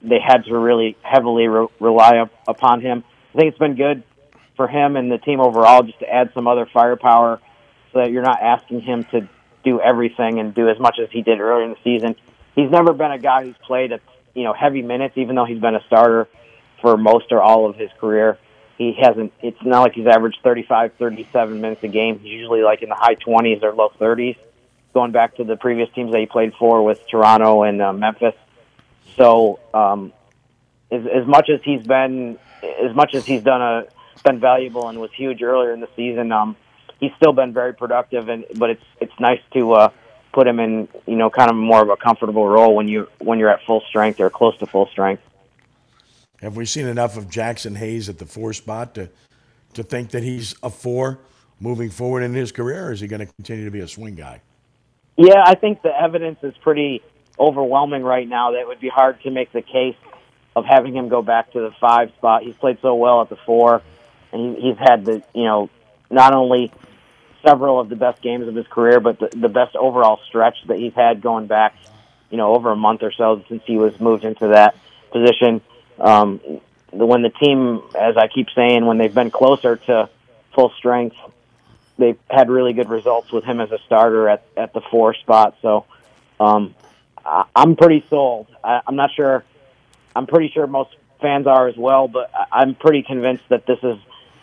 they 0.00 0.20
had 0.20 0.44
to 0.44 0.56
really 0.56 0.96
heavily 1.02 1.48
re- 1.48 1.66
rely 1.80 2.18
up, 2.18 2.30
upon 2.46 2.80
him. 2.80 3.04
I 3.34 3.38
think 3.38 3.48
it's 3.50 3.58
been 3.58 3.74
good 3.74 4.04
for 4.56 4.68
him 4.68 4.96
and 4.96 5.10
the 5.10 5.18
team 5.18 5.40
overall 5.40 5.82
just 5.82 5.98
to 5.98 6.08
add 6.08 6.30
some 6.32 6.46
other 6.46 6.66
firepower 6.66 7.40
so 7.92 7.98
that 7.98 8.12
you're 8.12 8.22
not 8.22 8.40
asking 8.40 8.82
him 8.82 9.04
to 9.04 9.28
do 9.64 9.80
everything 9.80 10.38
and 10.38 10.54
do 10.54 10.68
as 10.68 10.78
much 10.78 10.98
as 11.00 11.10
he 11.10 11.22
did 11.22 11.40
earlier 11.40 11.64
in 11.64 11.70
the 11.70 11.78
season. 11.82 12.14
He's 12.54 12.70
never 12.70 12.92
been 12.92 13.10
a 13.10 13.18
guy 13.18 13.44
who's 13.44 13.56
played 13.64 13.92
at 13.92 14.00
you 14.34 14.44
know 14.44 14.52
heavy 14.52 14.82
minutes, 14.82 15.16
even 15.16 15.36
though 15.36 15.44
he's 15.44 15.60
been 15.60 15.74
a 15.74 15.82
starter 15.86 16.28
for 16.80 16.96
most 16.96 17.26
or 17.30 17.40
all 17.40 17.68
of 17.68 17.76
his 17.76 17.90
career 18.00 18.38
he 18.82 18.94
hasn't. 19.00 19.32
It's 19.42 19.62
not 19.62 19.80
like 19.80 19.92
he's 19.92 20.06
averaged 20.06 20.38
35, 20.42 20.94
37 20.98 21.60
minutes 21.60 21.82
a 21.82 21.88
game. 21.88 22.18
He's 22.18 22.32
usually 22.32 22.62
like 22.62 22.82
in 22.82 22.88
the 22.88 22.94
high 22.94 23.14
20s 23.14 23.62
or 23.62 23.72
low 23.72 23.90
30s, 24.00 24.36
going 24.94 25.12
back 25.12 25.36
to 25.36 25.44
the 25.44 25.56
previous 25.56 25.88
teams 25.94 26.12
that 26.12 26.20
he 26.20 26.26
played 26.26 26.54
for 26.58 26.82
with 26.82 27.06
Toronto 27.08 27.62
and 27.62 27.80
uh, 27.80 27.92
Memphis. 27.92 28.34
So, 29.16 29.60
um, 29.74 30.12
as, 30.90 31.06
as 31.06 31.26
much 31.26 31.48
as 31.48 31.60
he's 31.62 31.86
been, 31.86 32.38
as 32.62 32.94
much 32.94 33.14
as 33.14 33.24
he's 33.24 33.42
done 33.42 33.62
a 33.62 33.84
been 34.24 34.38
valuable 34.38 34.88
and 34.88 35.00
was 35.00 35.10
huge 35.12 35.42
earlier 35.42 35.72
in 35.72 35.80
the 35.80 35.88
season, 35.96 36.30
um, 36.30 36.56
he's 37.00 37.10
still 37.16 37.32
been 37.32 37.52
very 37.52 37.74
productive. 37.74 38.28
And 38.28 38.44
but 38.56 38.70
it's 38.70 38.84
it's 39.00 39.12
nice 39.18 39.40
to 39.54 39.72
uh, 39.72 39.88
put 40.32 40.46
him 40.46 40.58
in, 40.58 40.88
you 41.06 41.16
know, 41.16 41.30
kind 41.30 41.50
of 41.50 41.56
more 41.56 41.82
of 41.82 41.88
a 41.88 41.96
comfortable 41.96 42.46
role 42.46 42.74
when 42.74 42.88
you 42.88 43.08
when 43.18 43.38
you're 43.38 43.50
at 43.50 43.62
full 43.64 43.82
strength 43.82 44.20
or 44.20 44.30
close 44.30 44.56
to 44.58 44.66
full 44.66 44.86
strength. 44.86 45.22
Have 46.40 46.56
we 46.56 46.64
seen 46.64 46.86
enough 46.86 47.16
of 47.16 47.28
Jaxson 47.28 47.76
Hayes 47.76 48.08
at 48.08 48.18
the 48.18 48.26
four 48.26 48.52
spot 48.52 48.94
to 48.94 49.08
to 49.74 49.82
think 49.82 50.10
that 50.10 50.22
he's 50.22 50.54
a 50.62 50.70
four 50.70 51.20
moving 51.60 51.90
forward 51.90 52.22
in 52.22 52.34
his 52.34 52.52
career, 52.52 52.88
or 52.88 52.92
is 52.92 53.00
he 53.00 53.06
going 53.06 53.20
to 53.20 53.32
continue 53.34 53.64
to 53.64 53.70
be 53.70 53.80
a 53.80 53.88
swing 53.88 54.14
guy? 54.14 54.40
Yeah, 55.16 55.42
I 55.44 55.54
think 55.54 55.82
the 55.82 55.96
evidence 55.96 56.38
is 56.42 56.54
pretty 56.58 57.02
overwhelming 57.38 58.02
right 58.02 58.28
now. 58.28 58.52
That 58.52 58.60
it 58.60 58.66
would 58.66 58.80
be 58.80 58.88
hard 58.88 59.22
to 59.22 59.30
make 59.30 59.52
the 59.52 59.62
case 59.62 59.96
of 60.56 60.64
having 60.64 60.94
him 60.94 61.08
go 61.08 61.22
back 61.22 61.52
to 61.52 61.60
the 61.60 61.70
five 61.80 62.10
spot. 62.18 62.42
He's 62.42 62.56
played 62.56 62.78
so 62.82 62.94
well 62.94 63.22
at 63.22 63.28
the 63.28 63.36
four, 63.36 63.82
and 64.32 64.56
he, 64.56 64.68
he's 64.68 64.78
had 64.78 65.04
the 65.04 65.22
you 65.34 65.44
know 65.44 65.70
not 66.10 66.34
only 66.34 66.72
several 67.44 67.80
of 67.80 67.88
the 67.88 67.96
best 67.96 68.22
games 68.22 68.46
of 68.48 68.54
his 68.54 68.66
career, 68.66 69.00
but 69.00 69.18
the, 69.18 69.28
the 69.28 69.48
best 69.48 69.76
overall 69.76 70.20
stretch 70.28 70.56
that 70.66 70.78
he's 70.78 70.94
had 70.94 71.20
going 71.20 71.46
back, 71.46 71.74
you 72.30 72.36
know, 72.36 72.54
over 72.54 72.70
a 72.70 72.76
month 72.76 73.02
or 73.02 73.12
so 73.12 73.44
since 73.48 73.62
he 73.66 73.76
was 73.76 73.98
moved 74.00 74.24
into 74.24 74.48
that 74.48 74.76
position 75.10 75.60
um, 75.98 76.40
when 76.92 77.22
the 77.22 77.30
team, 77.30 77.82
as 77.98 78.16
I 78.16 78.28
keep 78.28 78.48
saying, 78.54 78.84
when 78.84 78.98
they've 78.98 79.14
been 79.14 79.30
closer 79.30 79.76
to 79.76 80.08
full 80.54 80.70
strength, 80.76 81.16
they've 81.98 82.18
had 82.30 82.50
really 82.50 82.72
good 82.72 82.90
results 82.90 83.32
with 83.32 83.44
him 83.44 83.60
as 83.60 83.70
a 83.72 83.78
starter 83.86 84.28
at, 84.28 84.44
at 84.56 84.72
the 84.72 84.80
four 84.80 85.14
spot. 85.14 85.56
So 85.62 85.86
um, 86.38 86.74
I, 87.24 87.44
I'm 87.54 87.76
pretty 87.76 88.04
sold. 88.10 88.48
I, 88.62 88.82
I'm 88.86 88.96
not 88.96 89.10
sure. 89.14 89.44
I'm 90.14 90.26
pretty 90.26 90.50
sure 90.50 90.66
most 90.66 90.94
fans 91.20 91.46
are 91.46 91.68
as 91.68 91.76
well, 91.76 92.08
but 92.08 92.30
I'm 92.52 92.74
pretty 92.74 93.02
convinced 93.02 93.44
that 93.48 93.64
this 93.64 93.78
is 93.82 93.96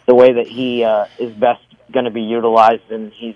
the 0.07 0.15
way 0.15 0.33
that 0.33 0.47
he 0.47 0.83
uh, 0.83 1.05
is 1.19 1.31
best 1.33 1.61
going 1.91 2.05
to 2.05 2.11
be 2.11 2.21
utilized, 2.21 2.91
and 2.91 3.11
he's 3.13 3.35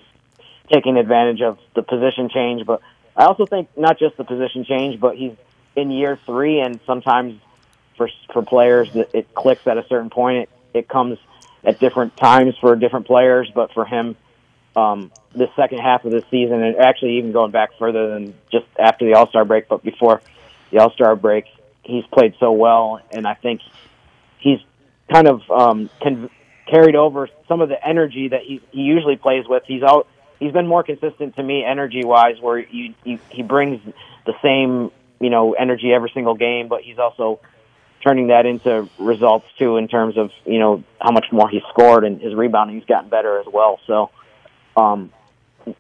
taking 0.72 0.97
advantage 0.97 1.41
of 1.41 1.60
the 1.76 1.84
position 1.84 2.30
change, 2.30 2.66
but 2.66 2.82
I 3.16 3.26
also 3.26 3.45
think 3.45 3.70
not 3.78 3.99
just 3.99 4.18
the 4.18 4.24
position 4.24 4.66
change, 4.66 4.99
but 4.99 5.16
he's 5.16 5.34
in 5.76 5.91
year 5.91 6.18
three, 6.26 6.60
and 6.60 6.80
sometimes 6.86 7.39
for 7.97 8.10
for 8.32 8.41
players 8.41 8.89
it 8.95 9.34
clicks 9.34 9.68
at 9.68 9.78
a 9.78 9.86
certain 9.88 10.10
point. 10.10 10.43
It, 10.43 10.49
it 10.80 10.88
comes 10.88 11.20
at 11.64 11.80
different 11.80 12.18
times 12.18 12.56
for 12.60 12.76
different 12.76 13.06
players, 13.06 13.51
but 13.54 13.72
for 13.74 13.86
him, 13.86 14.16
um, 14.76 15.12
the 15.34 15.49
second 15.56 15.80
half 15.80 16.06
of 16.06 16.12
the 16.12 16.24
season, 16.32 16.64
and 16.64 16.78
actually 16.78 17.18
even 17.18 17.32
going 17.32 17.51
back 17.51 17.78
further 17.78 18.10
than 18.10 18.34
just 18.51 18.66
after 18.80 19.06
the 19.06 19.14
All 19.14 19.28
Star 19.30 19.45
break, 19.45 19.68
but 19.68 19.84
before 19.84 20.22
the 20.72 20.80
All 20.80 20.91
Star 20.91 21.16
break, 21.16 21.45
he's 21.84 22.06
played 22.06 22.36
so 22.39 22.51
well, 22.51 22.99
and 23.12 23.28
I 23.28 23.36
think 23.36 23.62
he's 24.39 24.60
kind 25.12 25.28
of 25.28 25.49
um, 25.51 25.89
con- 26.01 26.30
carried 26.74 26.95
over 26.95 27.30
some 27.47 27.61
of 27.61 27.69
the 27.69 27.88
energy 27.88 28.30
that 28.30 28.41
he, 28.41 28.59
he 28.71 28.82
usually 28.82 29.15
plays 29.15 29.45
with. 29.47 29.63
He's 29.67 29.84
out. 29.84 30.07
He's 30.39 30.51
been 30.51 30.67
more 30.67 30.84
consistent 30.84 31.36
to 31.36 31.43
me 31.43 31.63
energy 31.63 32.03
wise, 32.03 32.38
where 32.41 32.57
you, 32.57 32.95
you 33.03 33.19
he 33.30 33.43
brings 33.43 33.80
the 34.26 34.34
same 34.41 34.91
you 35.19 35.30
know 35.30 35.53
energy 35.53 35.93
every 35.93 36.11
single 36.13 36.34
game, 36.34 36.67
but 36.67 36.82
he's 36.82 36.97
also 36.97 37.39
turning 38.03 38.28
that 38.28 38.45
into 38.45 38.89
results 38.97 39.45
too 39.59 39.78
in 39.78 39.88
terms 39.88 40.17
of 40.17 40.32
you 40.45 40.59
know 40.59 40.84
how 40.99 41.11
much 41.11 41.28
more 41.32 41.47
he 41.47 41.61
scored 41.69 42.03
and 42.03 42.19
his 42.19 42.34
rebounding. 42.34 42.78
He's 42.78 42.86
gotten 42.86 43.09
better 43.09 43.39
as 43.39 43.45
well. 43.45 43.80
So 43.86 44.09
um, 44.76 45.11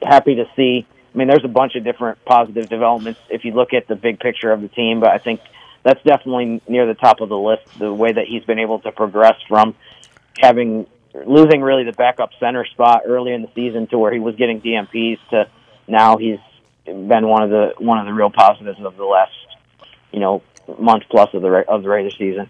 happy 0.01 0.35
to 0.35 0.45
see. 0.55 0.85
I 1.13 1.17
mean, 1.17 1.27
there's 1.27 1.43
a 1.43 1.49
bunch 1.49 1.75
of 1.75 1.83
different 1.83 2.23
positive 2.23 2.69
developments 2.69 3.19
if 3.29 3.45
you 3.45 3.51
look 3.51 3.73
at 3.73 3.87
the 3.87 3.95
big 3.95 4.19
picture 4.19 4.51
of 4.51 4.61
the 4.61 4.67
team, 4.67 4.99
but 4.99 5.09
I 5.09 5.17
think 5.17 5.41
that's 5.81 6.01
definitely 6.03 6.61
near 6.67 6.85
the 6.85 6.93
top 6.93 7.19
of 7.19 7.29
the 7.29 7.37
list. 7.37 7.63
The 7.79 7.91
way 7.91 8.11
that 8.11 8.25
he's 8.27 8.43
been 8.43 8.59
able 8.59 8.79
to 8.81 8.91
progress 8.91 9.35
from 9.47 9.75
having 10.39 10.87
losing 11.25 11.61
really 11.61 11.83
the 11.83 11.91
backup 11.91 12.31
center 12.39 12.65
spot 12.65 13.03
early 13.05 13.33
in 13.33 13.41
the 13.43 13.49
season 13.53 13.87
to 13.87 13.99
where 13.99 14.11
he 14.11 14.19
was 14.19 14.35
getting 14.35 14.61
DNPs 14.61 15.19
to 15.29 15.47
now 15.87 16.17
he's 16.17 16.39
been 16.85 17.27
one 17.27 17.43
of 17.43 17.49
the 17.49 17.73
one 17.77 17.99
of 17.99 18.05
the 18.05 18.13
real 18.13 18.29
positives 18.29 18.79
of 18.83 18.97
the 18.97 19.05
last 19.05 19.31
you 20.11 20.19
know 20.19 20.41
month 20.79 21.03
plus 21.09 21.33
of 21.33 21.41
the 21.41 21.49
of 21.67 21.83
the 21.83 21.89
regular 21.89 22.11
season. 22.11 22.49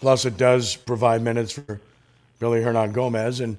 Plus, 0.00 0.24
it 0.24 0.36
does 0.36 0.76
provide 0.76 1.22
minutes 1.22 1.52
for 1.52 1.80
Willy 2.40 2.60
Hernangomez, 2.60 3.40
and 3.40 3.56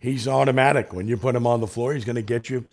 he's 0.00 0.26
automatic. 0.26 0.92
When 0.92 1.06
you 1.06 1.16
put 1.16 1.36
him 1.36 1.46
on 1.46 1.60
the 1.60 1.66
floor, 1.66 1.94
he's 1.94 2.04
going 2.04 2.16
to 2.16 2.22
get 2.22 2.50
you 2.50 2.64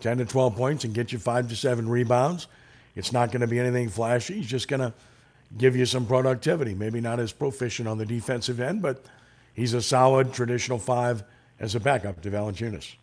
10 0.00 0.18
to 0.18 0.24
12 0.24 0.56
points 0.56 0.84
and 0.84 0.92
get 0.92 1.12
you 1.12 1.18
five 1.18 1.48
to 1.48 1.56
seven 1.56 1.88
rebounds. 1.88 2.48
It's 2.96 3.12
not 3.12 3.30
going 3.30 3.40
to 3.40 3.46
be 3.46 3.58
anything 3.58 3.88
flashy. 3.88 4.34
He's 4.34 4.46
just 4.46 4.68
going 4.68 4.80
to 4.80 4.92
give 5.56 5.76
you 5.76 5.86
some 5.86 6.06
productivity. 6.06 6.74
Maybe 6.74 7.00
not 7.00 7.20
as 7.20 7.32
proficient 7.32 7.88
on 7.88 7.98
the 7.98 8.06
defensive 8.06 8.60
end, 8.60 8.82
but 8.82 9.04
he's 9.60 9.74
a 9.74 9.82
solid 9.82 10.32
traditional 10.32 10.78
five 10.78 11.22
as 11.58 11.74
a 11.74 11.80
backup 11.80 12.22
to 12.22 12.30
Valanciunas. 12.30 12.94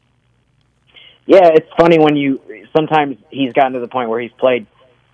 Yeah, 1.27 1.49
it's 1.53 1.69
funny 1.77 1.99
when 1.99 2.15
you 2.15 2.41
sometimes 2.75 3.17
he's 3.29 3.53
gotten 3.53 3.73
to 3.73 3.79
the 3.79 3.87
point 3.87 4.09
where 4.09 4.19
he's 4.19 4.31
played 4.31 4.65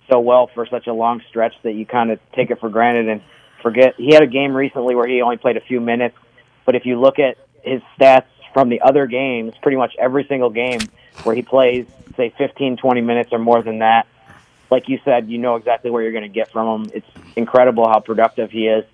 so 0.08 0.20
well 0.20 0.46
for 0.46 0.66
such 0.66 0.86
a 0.86 0.92
long 0.92 1.22
stretch 1.28 1.54
that 1.62 1.72
you 1.72 1.84
kind 1.84 2.10
of 2.10 2.18
take 2.32 2.50
it 2.50 2.60
for 2.60 2.70
granted 2.70 3.08
and 3.08 3.20
forget. 3.62 3.94
He 3.96 4.14
had 4.14 4.22
a 4.22 4.26
game 4.26 4.54
recently 4.54 4.94
where 4.94 5.06
he 5.06 5.20
only 5.20 5.36
played 5.36 5.56
a 5.56 5.60
few 5.60 5.80
minutes, 5.80 6.16
but 6.64 6.76
if 6.76 6.86
you 6.86 6.98
look 6.98 7.18
at 7.18 7.36
his 7.62 7.82
stats 7.98 8.26
from 8.54 8.70
the 8.70 8.80
other 8.80 9.06
games, 9.06 9.54
pretty 9.60 9.76
much 9.76 9.94
every 9.98 10.24
single 10.24 10.50
game 10.50 10.80
where 11.24 11.34
he 11.34 11.42
plays, 11.42 11.86
say 12.16 12.32
15, 12.38 12.76
20 12.76 13.00
minutes 13.00 13.32
or 13.32 13.38
more 13.38 13.62
than 13.62 13.80
that, 13.80 14.06
like 14.70 14.88
you 14.88 14.98
said, 15.04 15.28
you 15.28 15.38
know 15.38 15.56
exactly 15.56 15.90
what 15.90 16.00
you're 16.00 16.12
going 16.12 16.22
to 16.22 16.28
get 16.28 16.50
from 16.50 16.84
him. 16.84 16.90
It's 16.94 17.10
incredible 17.36 17.88
how 17.88 18.00
productive 18.00 18.50
he 18.50 18.68
is 18.68 18.84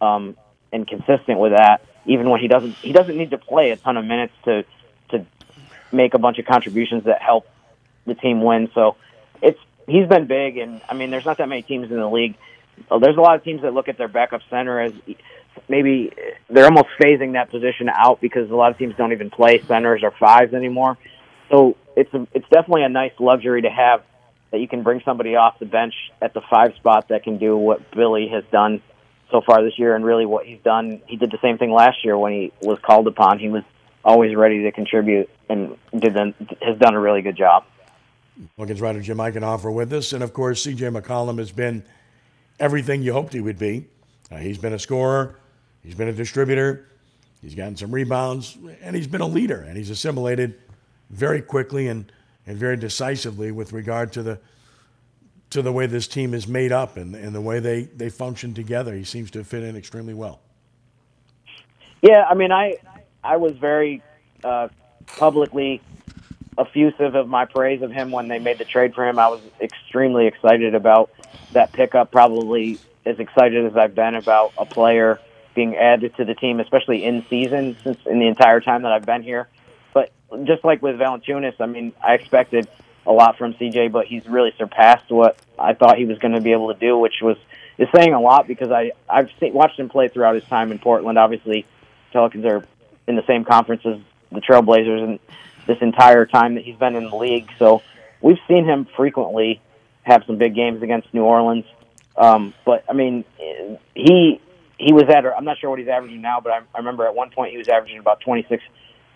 um, 0.00 0.36
and 0.72 0.86
consistent 0.86 1.38
with 1.38 1.52
that. 1.52 1.82
Even 2.06 2.30
when 2.30 2.40
he 2.40 2.48
doesn't, 2.48 2.72
he 2.76 2.92
doesn't 2.92 3.16
need 3.16 3.30
to 3.30 3.38
play 3.38 3.70
a 3.70 3.76
ton 3.76 3.96
of 3.96 4.04
minutes 4.04 4.32
to 4.44 4.64
to 5.10 5.26
make 5.92 6.14
a 6.14 6.18
bunch 6.18 6.38
of 6.38 6.46
contributions 6.46 7.04
that 7.04 7.20
help 7.20 7.46
the 8.06 8.14
team 8.14 8.42
win. 8.42 8.70
So 8.74 8.96
it's 9.42 9.58
he's 9.86 10.06
been 10.08 10.26
big, 10.26 10.56
and 10.56 10.80
I 10.88 10.94
mean, 10.94 11.10
there's 11.10 11.26
not 11.26 11.38
that 11.38 11.48
many 11.48 11.62
teams 11.62 11.90
in 11.90 11.96
the 11.96 12.08
league. 12.08 12.36
Uh, 12.90 12.98
there's 12.98 13.16
a 13.16 13.20
lot 13.20 13.36
of 13.36 13.44
teams 13.44 13.62
that 13.62 13.74
look 13.74 13.88
at 13.88 13.98
their 13.98 14.08
backup 14.08 14.40
center 14.48 14.80
as 14.80 14.92
maybe 15.68 16.12
they're 16.48 16.64
almost 16.64 16.88
phasing 16.98 17.34
that 17.34 17.50
position 17.50 17.88
out 17.88 18.20
because 18.20 18.50
a 18.50 18.54
lot 18.54 18.70
of 18.70 18.78
teams 18.78 18.94
don't 18.96 19.12
even 19.12 19.30
play 19.30 19.60
centers 19.66 20.02
or 20.02 20.12
fives 20.12 20.54
anymore. 20.54 20.96
So 21.50 21.76
it's 21.96 22.12
a, 22.14 22.26
it's 22.32 22.48
definitely 22.48 22.84
a 22.84 22.88
nice 22.88 23.12
luxury 23.18 23.62
to 23.62 23.70
have 23.70 24.02
that 24.50 24.58
you 24.60 24.68
can 24.68 24.82
bring 24.82 25.00
somebody 25.04 25.36
off 25.36 25.58
the 25.58 25.66
bench 25.66 25.94
at 26.20 26.34
the 26.34 26.40
five 26.50 26.74
spot 26.76 27.08
that 27.08 27.22
can 27.22 27.38
do 27.38 27.56
what 27.56 27.80
Willy 27.94 28.28
has 28.28 28.44
done 28.50 28.82
so 29.30 29.40
far 29.40 29.62
this 29.62 29.78
year 29.78 29.94
and 29.94 30.04
really 30.04 30.26
what 30.26 30.46
he's 30.46 30.60
done. 30.62 31.00
He 31.06 31.16
did 31.16 31.30
the 31.30 31.38
same 31.42 31.58
thing 31.58 31.72
last 31.72 32.04
year 32.04 32.16
when 32.16 32.32
he 32.32 32.52
was 32.60 32.78
called 32.82 33.06
upon. 33.06 33.38
He 33.38 33.48
was 33.48 33.62
always 34.04 34.34
ready 34.34 34.62
to 34.62 34.72
contribute 34.72 35.30
and 35.48 35.76
did 35.96 36.14
the, 36.14 36.34
has 36.62 36.78
done 36.78 36.94
a 36.94 37.00
really 37.00 37.22
good 37.22 37.36
job. 37.36 37.64
Pelicans 38.56 38.80
writer 38.80 39.00
Jim 39.00 39.18
Eichenhofer 39.18 39.72
with 39.72 39.92
us. 39.92 40.12
And 40.12 40.22
of 40.22 40.32
course, 40.32 40.66
CJ 40.66 40.98
McCollum 40.98 41.38
has 41.38 41.52
been 41.52 41.82
everything 42.58 43.02
you 43.02 43.12
hoped 43.12 43.32
he 43.32 43.40
would 43.40 43.58
be. 43.58 43.86
Uh, 44.30 44.36
he's 44.36 44.58
been 44.58 44.72
a 44.72 44.78
scorer, 44.78 45.36
he's 45.82 45.94
been 45.94 46.08
a 46.08 46.12
distributor, 46.12 46.86
he's 47.42 47.56
gotten 47.56 47.76
some 47.76 47.90
rebounds, 47.90 48.56
and 48.80 48.94
he's 48.94 49.08
been 49.08 49.20
a 49.20 49.26
leader. 49.26 49.62
And 49.62 49.76
he's 49.76 49.90
assimilated 49.90 50.58
very 51.10 51.42
quickly 51.42 51.88
and, 51.88 52.10
and 52.46 52.56
very 52.56 52.76
decisively 52.76 53.50
with 53.50 53.72
regard 53.72 54.12
to 54.12 54.22
the 54.22 54.38
to 55.50 55.62
the 55.62 55.72
way 55.72 55.86
this 55.86 56.06
team 56.06 56.32
is 56.32 56.46
made 56.46 56.72
up 56.72 56.96
and, 56.96 57.14
and 57.14 57.34
the 57.34 57.40
way 57.40 57.58
they, 57.60 57.82
they 57.82 58.08
function 58.08 58.54
together. 58.54 58.94
He 58.94 59.04
seems 59.04 59.30
to 59.32 59.44
fit 59.44 59.62
in 59.62 59.76
extremely 59.76 60.14
well. 60.14 60.40
Yeah, 62.02 62.24
I 62.28 62.34
mean, 62.34 62.52
I 62.52 62.76
I 63.22 63.36
was 63.36 63.52
very 63.58 64.02
uh, 64.42 64.68
publicly 65.06 65.82
effusive 66.58 67.14
of 67.14 67.28
my 67.28 67.44
praise 67.44 67.82
of 67.82 67.90
him 67.90 68.10
when 68.10 68.28
they 68.28 68.38
made 68.38 68.58
the 68.58 68.64
trade 68.64 68.94
for 68.94 69.06
him. 69.06 69.18
I 69.18 69.28
was 69.28 69.40
extremely 69.60 70.26
excited 70.26 70.74
about 70.74 71.10
that 71.52 71.72
pickup, 71.72 72.10
probably 72.10 72.78
as 73.04 73.18
excited 73.18 73.66
as 73.66 73.76
I've 73.76 73.94
been 73.94 74.14
about 74.14 74.52
a 74.56 74.64
player 74.64 75.20
being 75.54 75.76
added 75.76 76.16
to 76.16 76.24
the 76.24 76.34
team, 76.34 76.60
especially 76.60 77.04
in 77.04 77.24
season 77.28 77.76
since 77.82 77.98
in 78.06 78.18
the 78.18 78.26
entire 78.26 78.60
time 78.60 78.82
that 78.82 78.92
I've 78.92 79.06
been 79.06 79.22
here. 79.22 79.48
But 79.92 80.12
just 80.44 80.64
like 80.64 80.80
with 80.80 80.96
Valanciunas, 80.96 81.60
I 81.60 81.66
mean, 81.66 81.92
I 82.02 82.14
expected 82.14 82.68
a 83.06 83.12
lot 83.12 83.38
from 83.38 83.54
CJ, 83.54 83.92
but 83.92 84.06
he's 84.06 84.26
really 84.26 84.52
surpassed 84.58 85.10
what 85.10 85.38
I 85.58 85.74
thought 85.74 85.98
he 85.98 86.04
was 86.04 86.18
going 86.18 86.34
to 86.34 86.40
be 86.40 86.52
able 86.52 86.72
to 86.72 86.78
do, 86.78 86.98
which 86.98 87.22
was 87.22 87.36
is 87.78 87.88
saying 87.94 88.12
a 88.12 88.20
lot 88.20 88.46
because 88.46 88.70
I 88.70 88.92
I've 89.08 89.30
seen, 89.40 89.54
watched 89.54 89.78
him 89.78 89.88
play 89.88 90.08
throughout 90.08 90.34
his 90.34 90.44
time 90.44 90.70
in 90.70 90.78
Portland. 90.78 91.18
Obviously, 91.18 91.66
Pelicans 92.12 92.44
are 92.44 92.64
in 93.06 93.16
the 93.16 93.24
same 93.26 93.44
conference 93.44 93.82
as 93.86 93.98
the 94.30 94.40
Trailblazers, 94.40 95.02
and 95.02 95.18
this 95.66 95.78
entire 95.80 96.26
time 96.26 96.54
that 96.54 96.64
he's 96.64 96.76
been 96.76 96.94
in 96.94 97.08
the 97.08 97.16
league. 97.16 97.48
So 97.58 97.82
we've 98.20 98.38
seen 98.48 98.64
him 98.64 98.86
frequently 98.96 99.60
have 100.02 100.24
some 100.26 100.36
big 100.36 100.54
games 100.54 100.82
against 100.82 101.12
New 101.14 101.24
Orleans. 101.24 101.64
Um, 102.16 102.54
but 102.64 102.84
I 102.88 102.92
mean, 102.92 103.24
he 103.94 104.40
he 104.78 104.92
was 104.92 105.04
at 105.08 105.24
I'm 105.26 105.44
not 105.44 105.58
sure 105.58 105.70
what 105.70 105.78
he's 105.78 105.88
averaging 105.88 106.20
now, 106.20 106.40
but 106.40 106.52
I, 106.52 106.60
I 106.74 106.78
remember 106.78 107.06
at 107.06 107.14
one 107.14 107.30
point 107.30 107.52
he 107.52 107.58
was 107.58 107.68
averaging 107.68 107.98
about 107.98 108.20
26, 108.20 108.62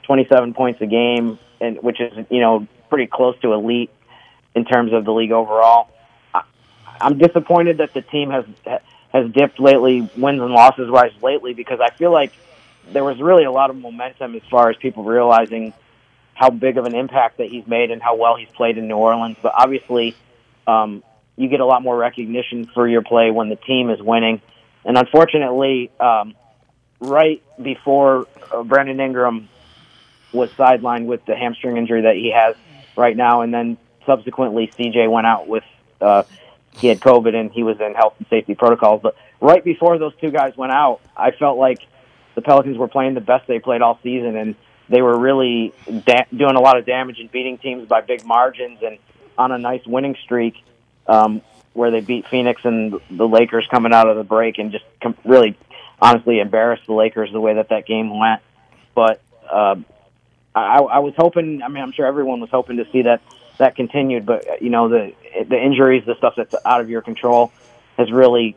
27 0.05 0.55
points 0.55 0.80
a 0.80 0.87
game, 0.87 1.39
and 1.61 1.82
which 1.82 2.01
is 2.01 2.12
you 2.30 2.41
know 2.41 2.66
pretty 2.95 3.11
close 3.11 3.36
to 3.40 3.53
elite 3.53 3.90
in 4.55 4.64
terms 4.64 4.92
of 4.92 5.05
the 5.05 5.12
league 5.12 5.32
overall. 5.32 5.90
I'm 7.01 7.18
disappointed 7.18 7.78
that 7.78 7.92
the 7.92 8.03
team 8.03 8.30
has 8.30 8.45
has 9.12 9.32
dipped 9.32 9.59
lately, 9.59 10.09
wins 10.16 10.40
and 10.40 10.53
losses 10.53 10.88
wise 10.88 11.11
lately, 11.20 11.55
because 11.55 11.80
I 11.80 11.90
feel 11.90 12.12
like 12.12 12.32
there 12.92 13.03
was 13.03 13.20
really 13.20 13.42
a 13.42 13.51
lot 13.51 13.70
of 13.70 13.76
momentum 13.76 14.36
as 14.36 14.42
far 14.49 14.70
as 14.70 14.76
people 14.76 15.03
realizing 15.03 15.72
how 16.34 16.51
big 16.51 16.78
of 16.78 16.84
an 16.84 16.95
impact 16.95 17.38
that 17.38 17.49
he's 17.49 17.66
made 17.66 17.90
and 17.90 18.01
how 18.01 18.14
well 18.14 18.36
he's 18.36 18.49
played 18.51 18.78
in 18.78 18.86
New 18.86 18.97
Orleans. 18.97 19.36
But 19.42 19.55
obviously, 19.57 20.14
um, 20.68 21.03
you 21.36 21.49
get 21.49 21.59
a 21.59 21.66
lot 21.66 21.82
more 21.82 21.97
recognition 21.97 22.66
for 22.66 22.86
your 22.86 23.03
play 23.03 23.32
when 23.32 23.49
the 23.49 23.57
team 23.57 23.90
is 23.90 24.01
winning. 24.01 24.40
And 24.84 24.97
unfortunately, 24.97 25.90
um, 25.99 26.34
right 27.01 27.42
before 27.61 28.28
uh, 28.53 28.62
Brandon 28.62 29.01
Ingram 29.01 29.49
was 30.32 30.51
sidelined 30.51 31.07
with 31.07 31.24
the 31.24 31.34
hamstring 31.34 31.76
injury 31.76 32.03
that 32.03 32.14
he 32.14 32.32
has 32.32 32.55
right 32.97 33.16
now, 33.16 33.42
and 33.42 33.53
then 33.53 33.76
subsequently 34.07 34.70
CJ 34.76 35.11
went 35.11 35.26
out 35.26 35.49
with 35.49 35.64
uh, 36.01 36.24
he 36.78 36.88
had 36.88 37.01
COVID 37.01 37.34
and 37.34 37.53
he 37.53 37.62
was 37.62 37.80
in 37.80 37.95
health 37.95 38.14
and 38.18 38.26
safety 38.28 38.55
protocols. 38.55 39.01
But 39.03 39.16
right 39.40 39.62
before 39.62 39.99
those 39.99 40.14
two 40.20 40.30
guys 40.30 40.57
went 40.57 40.72
out, 40.72 41.01
I 41.16 41.30
felt 41.30 41.59
like 41.59 41.86
the 42.34 42.42
Pelicans 42.42 42.76
were 42.76 42.88
playing 42.88 43.14
the 43.14 43.20
best 43.20 43.47
they 43.47 43.59
played 43.59 43.80
all 43.80 43.99
season, 44.03 44.36
and 44.36 44.55
they 44.88 45.03
were 45.03 45.18
really 45.18 45.72
da- 45.86 46.26
doing 46.34 46.57
a 46.57 46.61
lot 46.61 46.76
of 46.76 46.84
damage 46.84 47.20
and 47.20 47.30
beating 47.30 47.59
teams 47.59 47.88
by 47.88 48.01
big 48.01 48.24
margins 48.24 48.80
and 48.82 48.99
on 49.38 49.53
a 49.53 49.59
nice 49.59 49.84
winning 49.86 50.16
streak 50.22 50.55
um, 51.07 51.42
where 51.72 51.90
they 51.90 52.01
beat 52.01 52.26
Phoenix 52.28 52.64
and 52.64 53.01
the 53.11 53.26
Lakers 53.26 53.66
coming 53.70 53.92
out 53.92 54.09
of 54.09 54.16
the 54.16 54.24
break 54.24 54.59
and 54.59 54.72
just 54.72 54.84
com- 55.03 55.16
really 55.24 55.57
honestly 56.01 56.40
embarrassed 56.40 56.86
the 56.86 56.92
Lakers 56.92 57.32
the 57.32 57.40
way 57.40 57.55
that 57.55 57.70
that 57.70 57.86
game 57.86 58.16
went. 58.16 58.42
But 58.95 59.20
uh, 59.51 59.76
I, 60.55 60.78
I 60.78 60.98
was 61.00 61.14
hoping. 61.16 61.62
I 61.62 61.68
mean, 61.68 61.82
I'm 61.82 61.92
sure 61.92 62.07
everyone 62.07 62.40
was 62.40 62.50
hoping 62.50 62.76
to 62.78 62.90
see 62.90 63.02
that 63.02 63.22
that 63.59 63.76
continued. 63.76 64.26
But 64.26 64.62
you 64.62 64.70
know, 64.70 64.88
the 64.88 65.12
the 65.48 65.61
injuries, 65.61 66.05
the 66.07 66.16
stuff 66.16 66.34
that's 66.36 66.55
out 66.64 66.80
of 66.80 66.88
your 66.88 67.02
control, 67.02 67.52
has 67.96 68.11
really 68.11 68.57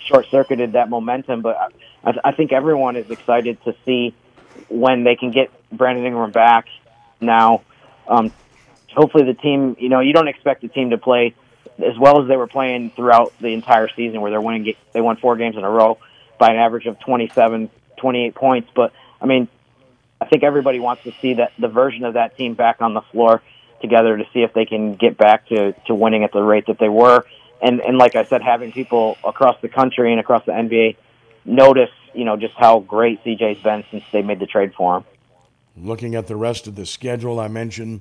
short 0.00 0.26
circuited 0.30 0.72
that 0.72 0.88
momentum. 0.88 1.42
But 1.42 1.72
I, 2.04 2.14
I 2.24 2.32
think 2.32 2.52
everyone 2.52 2.96
is 2.96 3.10
excited 3.10 3.62
to 3.64 3.74
see 3.84 4.14
when 4.68 5.04
they 5.04 5.16
can 5.16 5.30
get 5.30 5.50
Brandon 5.70 6.06
Ingram 6.06 6.32
back 6.32 6.66
now 7.20 7.62
um, 8.08 8.32
hopefully 8.94 9.24
the 9.24 9.34
team, 9.34 9.76
you 9.78 9.88
know, 9.88 10.00
you 10.00 10.12
don't 10.12 10.28
expect 10.28 10.62
the 10.62 10.68
team 10.68 10.90
to 10.90 10.98
play 10.98 11.34
as 11.78 11.98
well 11.98 12.22
as 12.22 12.28
they 12.28 12.36
were 12.36 12.46
playing 12.46 12.90
throughout 12.90 13.34
the 13.38 13.48
entire 13.48 13.88
season, 13.94 14.20
where 14.20 14.30
they're 14.30 14.40
winning. 14.40 14.74
They 14.92 15.00
won 15.00 15.16
four 15.16 15.36
games 15.36 15.56
in 15.56 15.64
a 15.64 15.70
row 15.70 15.98
by 16.38 16.50
an 16.50 16.56
average 16.56 16.86
of 16.86 16.98
27, 17.00 17.70
28 17.98 18.34
points. 18.34 18.70
But 18.74 18.92
I 19.20 19.26
mean, 19.26 19.48
I 20.20 20.26
think 20.26 20.42
everybody 20.42 20.80
wants 20.80 21.02
to 21.04 21.12
see 21.20 21.34
that 21.34 21.52
the 21.58 21.68
version 21.68 22.04
of 22.04 22.14
that 22.14 22.36
team 22.36 22.54
back 22.54 22.80
on 22.80 22.94
the 22.94 23.02
floor 23.02 23.42
together 23.80 24.16
to 24.16 24.24
see 24.32 24.42
if 24.42 24.52
they 24.54 24.64
can 24.64 24.94
get 24.94 25.16
back 25.16 25.46
to 25.48 25.72
to 25.86 25.94
winning 25.94 26.24
at 26.24 26.32
the 26.32 26.42
rate 26.42 26.66
that 26.66 26.78
they 26.78 26.88
were. 26.88 27.24
And 27.60 27.80
and 27.80 27.98
like 27.98 28.16
I 28.16 28.24
said, 28.24 28.42
having 28.42 28.72
people 28.72 29.16
across 29.24 29.60
the 29.60 29.68
country 29.68 30.12
and 30.12 30.20
across 30.20 30.44
the 30.46 30.52
NBA 30.52 30.96
notice, 31.44 31.90
you 32.14 32.24
know, 32.24 32.36
just 32.36 32.54
how 32.54 32.80
great 32.80 33.22
CJ's 33.24 33.62
been 33.62 33.84
since 33.90 34.04
they 34.12 34.22
made 34.22 34.40
the 34.40 34.46
trade 34.46 34.74
for 34.74 34.98
him. 34.98 35.04
Looking 35.76 36.14
at 36.14 36.26
the 36.26 36.36
rest 36.36 36.66
of 36.66 36.74
the 36.74 36.86
schedule, 36.86 37.38
I 37.38 37.48
mentioned 37.48 38.00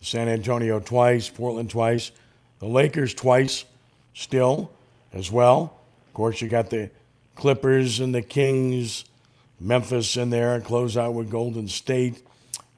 San 0.00 0.28
Antonio 0.28 0.80
twice, 0.80 1.28
Portland 1.28 1.68
twice, 1.68 2.10
the 2.58 2.66
Lakers 2.66 3.12
twice, 3.12 3.66
still 4.14 4.72
as 5.12 5.30
well. 5.30 5.78
Of 6.08 6.14
course, 6.14 6.40
you 6.40 6.48
got 6.48 6.70
the 6.70 6.90
Clippers 7.34 8.00
and 8.00 8.14
the 8.14 8.22
Kings, 8.22 9.04
Memphis 9.62 10.16
in 10.16 10.30
there, 10.30 10.60
close 10.60 10.96
out 10.96 11.14
with 11.14 11.30
Golden 11.30 11.68
State. 11.68 12.22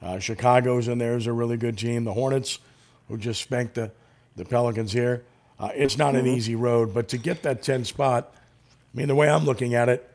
Uh, 0.01 0.19
Chicago's 0.19 0.87
in 0.87 0.97
there 0.99 1.17
is 1.17 1.25
a 1.27 1.33
really 1.33 1.57
good 1.57 1.77
team. 1.77 2.03
The 2.03 2.13
Hornets, 2.13 2.59
who 3.07 3.17
just 3.17 3.41
spanked 3.41 3.75
the, 3.75 3.91
the 4.35 4.45
Pelicans 4.45 4.91
here. 4.91 5.23
Uh, 5.59 5.69
it's 5.73 5.97
not 5.97 6.15
an 6.15 6.25
Mhm. 6.25 6.35
easy 6.37 6.55
road, 6.55 6.93
but 6.93 7.07
to 7.09 7.17
get 7.17 7.41
that 7.43 7.63
10 7.63 7.85
spot, 7.85 8.33
I 8.35 8.97
mean, 8.97 9.07
the 9.07 9.15
way 9.15 9.29
I'm 9.29 9.45
looking 9.45 9.73
at 9.73 9.89
it, 9.89 10.09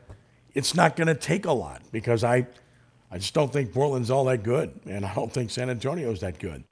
it's 0.53 0.75
not 0.75 0.95
going 0.95 1.07
to 1.07 1.15
take 1.15 1.45
a 1.45 1.51
lot 1.51 1.81
because 1.91 2.23
I, 2.23 2.47
I 3.09 3.17
just 3.17 3.33
don't 3.33 3.51
think 3.51 3.73
Portland's 3.73 4.11
all 4.11 4.25
that 4.25 4.43
good, 4.43 4.71
and 4.85 5.05
I 5.05 5.13
don't 5.13 5.31
think 5.33 5.49
San 5.51 5.69
Antonio's 5.69 6.19
that 6.21 6.39
good. 6.39 6.63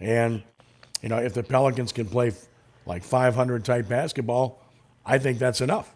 And, 0.00 0.42
you 1.02 1.08
know, 1.08 1.18
if 1.18 1.34
the 1.34 1.42
Pelicans 1.42 1.92
can 1.92 2.06
play 2.06 2.28
f- 2.28 2.46
like 2.86 3.04
500 3.04 3.64
type 3.64 3.88
basketball, 3.88 4.60
I 5.06 5.18
think 5.18 5.38
that's 5.38 5.60
enough. 5.60 5.93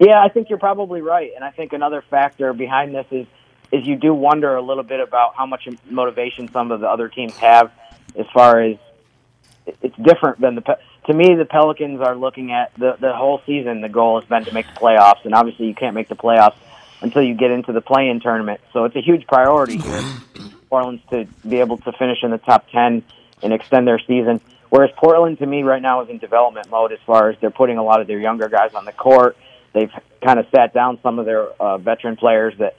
Yeah, 0.00 0.18
I 0.18 0.30
think 0.30 0.48
you're 0.48 0.58
probably 0.58 1.02
right, 1.02 1.32
and 1.36 1.44
I 1.44 1.50
think 1.50 1.74
another 1.74 2.02
factor 2.08 2.54
behind 2.54 2.94
this 2.94 3.06
is 3.10 3.26
is 3.70 3.86
you 3.86 3.96
do 3.96 4.12
wonder 4.12 4.56
a 4.56 4.62
little 4.62 4.82
bit 4.82 4.98
about 4.98 5.36
how 5.36 5.46
much 5.46 5.68
motivation 5.88 6.50
some 6.50 6.72
of 6.72 6.80
the 6.80 6.88
other 6.88 7.08
teams 7.08 7.36
have, 7.36 7.70
as 8.16 8.26
far 8.34 8.60
as 8.62 8.78
it's 9.66 9.96
different 9.96 10.40
than 10.40 10.54
the. 10.54 10.78
To 11.06 11.14
me, 11.14 11.34
the 11.34 11.44
Pelicans 11.44 12.00
are 12.00 12.16
looking 12.16 12.50
at 12.50 12.72
the 12.78 12.96
the 12.98 13.12
whole 13.12 13.42
season. 13.44 13.82
The 13.82 13.90
goal 13.90 14.18
has 14.18 14.28
been 14.28 14.44
to 14.46 14.54
make 14.54 14.66
the 14.66 14.80
playoffs, 14.80 15.24
and 15.24 15.34
obviously 15.34 15.66
you 15.66 15.74
can't 15.74 15.94
make 15.94 16.08
the 16.08 16.16
playoffs 16.16 16.56
until 17.02 17.22
you 17.22 17.34
get 17.34 17.50
into 17.50 17.72
the 17.72 17.82
play-in 17.82 18.20
tournament. 18.20 18.60
So 18.72 18.84
it's 18.84 18.96
a 18.96 19.02
huge 19.02 19.26
priority 19.26 19.78
here, 19.78 20.00
for 20.00 20.38
mm-hmm. 20.38 20.56
Orleans 20.70 21.00
to 21.10 21.26
be 21.46 21.60
able 21.60 21.76
to 21.76 21.92
finish 21.92 22.22
in 22.22 22.30
the 22.30 22.38
top 22.38 22.68
ten 22.70 23.02
and 23.42 23.52
extend 23.52 23.86
their 23.86 23.98
season. 23.98 24.40
Whereas 24.70 24.90
Portland, 24.96 25.38
to 25.40 25.46
me, 25.46 25.62
right 25.62 25.82
now 25.82 26.00
is 26.02 26.08
in 26.08 26.18
development 26.18 26.70
mode 26.70 26.92
as 26.92 27.00
far 27.04 27.28
as 27.28 27.36
they're 27.40 27.50
putting 27.50 27.76
a 27.76 27.82
lot 27.82 28.00
of 28.00 28.06
their 28.06 28.18
younger 28.18 28.48
guys 28.48 28.72
on 28.74 28.86
the 28.86 28.92
court. 28.92 29.36
They've 29.72 29.92
kind 30.24 30.38
of 30.38 30.46
sat 30.54 30.74
down 30.74 30.98
some 31.02 31.18
of 31.18 31.26
their 31.26 31.44
uh, 31.60 31.78
veteran 31.78 32.16
players 32.16 32.54
that 32.58 32.76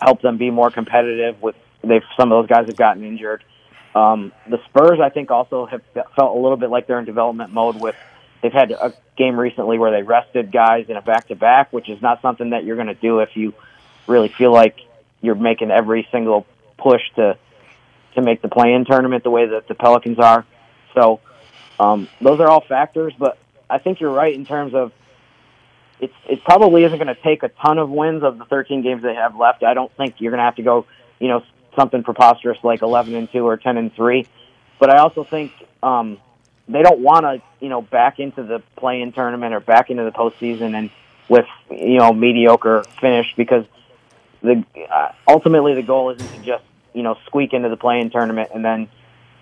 help 0.00 0.22
them 0.22 0.38
be 0.38 0.50
more 0.50 0.70
competitive. 0.70 1.40
With 1.42 1.56
they've 1.82 2.02
some 2.16 2.32
of 2.32 2.42
those 2.42 2.48
guys 2.48 2.66
have 2.66 2.76
gotten 2.76 3.04
injured. 3.04 3.44
Um, 3.94 4.32
the 4.48 4.58
Spurs, 4.64 4.98
I 5.00 5.10
think, 5.10 5.30
also 5.30 5.66
have 5.66 5.82
felt 6.16 6.36
a 6.36 6.40
little 6.40 6.56
bit 6.56 6.70
like 6.70 6.86
they're 6.86 6.98
in 6.98 7.04
development 7.04 7.52
mode. 7.52 7.80
With 7.80 7.96
they've 8.42 8.52
had 8.52 8.72
a 8.72 8.92
game 9.16 9.38
recently 9.38 9.78
where 9.78 9.90
they 9.90 10.02
rested 10.02 10.50
guys 10.50 10.86
in 10.88 10.96
a 10.96 11.02
back-to-back, 11.02 11.72
which 11.72 11.88
is 11.88 12.02
not 12.02 12.20
something 12.20 12.50
that 12.50 12.64
you're 12.64 12.76
going 12.76 12.88
to 12.88 12.94
do 12.94 13.20
if 13.20 13.36
you 13.36 13.54
really 14.06 14.28
feel 14.28 14.52
like 14.52 14.80
you're 15.20 15.34
making 15.34 15.70
every 15.70 16.06
single 16.10 16.46
push 16.76 17.02
to 17.16 17.38
to 18.14 18.22
make 18.22 18.42
the 18.42 18.48
play-in 18.48 18.84
tournament 18.84 19.24
the 19.24 19.30
way 19.30 19.46
that 19.46 19.66
the 19.68 19.74
Pelicans 19.74 20.18
are. 20.18 20.46
So 20.94 21.20
um, 21.80 22.08
those 22.20 22.40
are 22.40 22.48
all 22.48 22.60
factors, 22.60 23.12
but 23.18 23.38
I 23.68 23.78
think 23.78 24.00
you're 24.00 24.12
right 24.12 24.34
in 24.34 24.46
terms 24.46 24.74
of 24.74 24.92
it's 26.00 26.14
it 26.28 26.44
probably 26.44 26.84
isn't 26.84 26.98
going 26.98 27.14
to 27.14 27.20
take 27.22 27.42
a 27.42 27.48
ton 27.48 27.78
of 27.78 27.90
wins 27.90 28.22
of 28.22 28.38
the 28.38 28.44
13 28.44 28.82
games 28.82 29.02
they 29.02 29.14
have 29.14 29.36
left. 29.36 29.62
I 29.62 29.74
don't 29.74 29.92
think 29.96 30.20
you're 30.20 30.30
going 30.30 30.38
to 30.38 30.44
have 30.44 30.56
to 30.56 30.62
go, 30.62 30.86
you 31.18 31.28
know, 31.28 31.42
something 31.76 32.02
preposterous 32.02 32.58
like 32.62 32.82
11 32.82 33.14
and 33.14 33.30
2 33.30 33.46
or 33.46 33.56
10 33.56 33.76
and 33.76 33.94
3. 33.94 34.26
But 34.78 34.90
I 34.90 34.98
also 34.98 35.24
think 35.24 35.52
um, 35.82 36.18
they 36.68 36.82
don't 36.82 37.00
want 37.00 37.24
to, 37.24 37.42
you 37.60 37.68
know, 37.68 37.82
back 37.82 38.18
into 38.18 38.42
the 38.42 38.62
play-in 38.76 39.12
tournament 39.12 39.54
or 39.54 39.60
back 39.60 39.90
into 39.90 40.04
the 40.04 40.12
postseason 40.12 40.74
and 40.74 40.90
with 41.28 41.46
you 41.70 41.98
know 41.98 42.12
mediocre 42.12 42.84
finish 43.00 43.32
because 43.36 43.64
the 44.42 44.62
uh, 44.92 45.12
ultimately 45.26 45.74
the 45.74 45.82
goal 45.82 46.10
isn't 46.10 46.28
to 46.34 46.42
just 46.42 46.64
you 46.92 47.02
know 47.02 47.16
squeak 47.26 47.52
into 47.52 47.68
the 47.68 47.76
play-in 47.76 48.10
tournament 48.10 48.50
and 48.54 48.64
then 48.64 48.88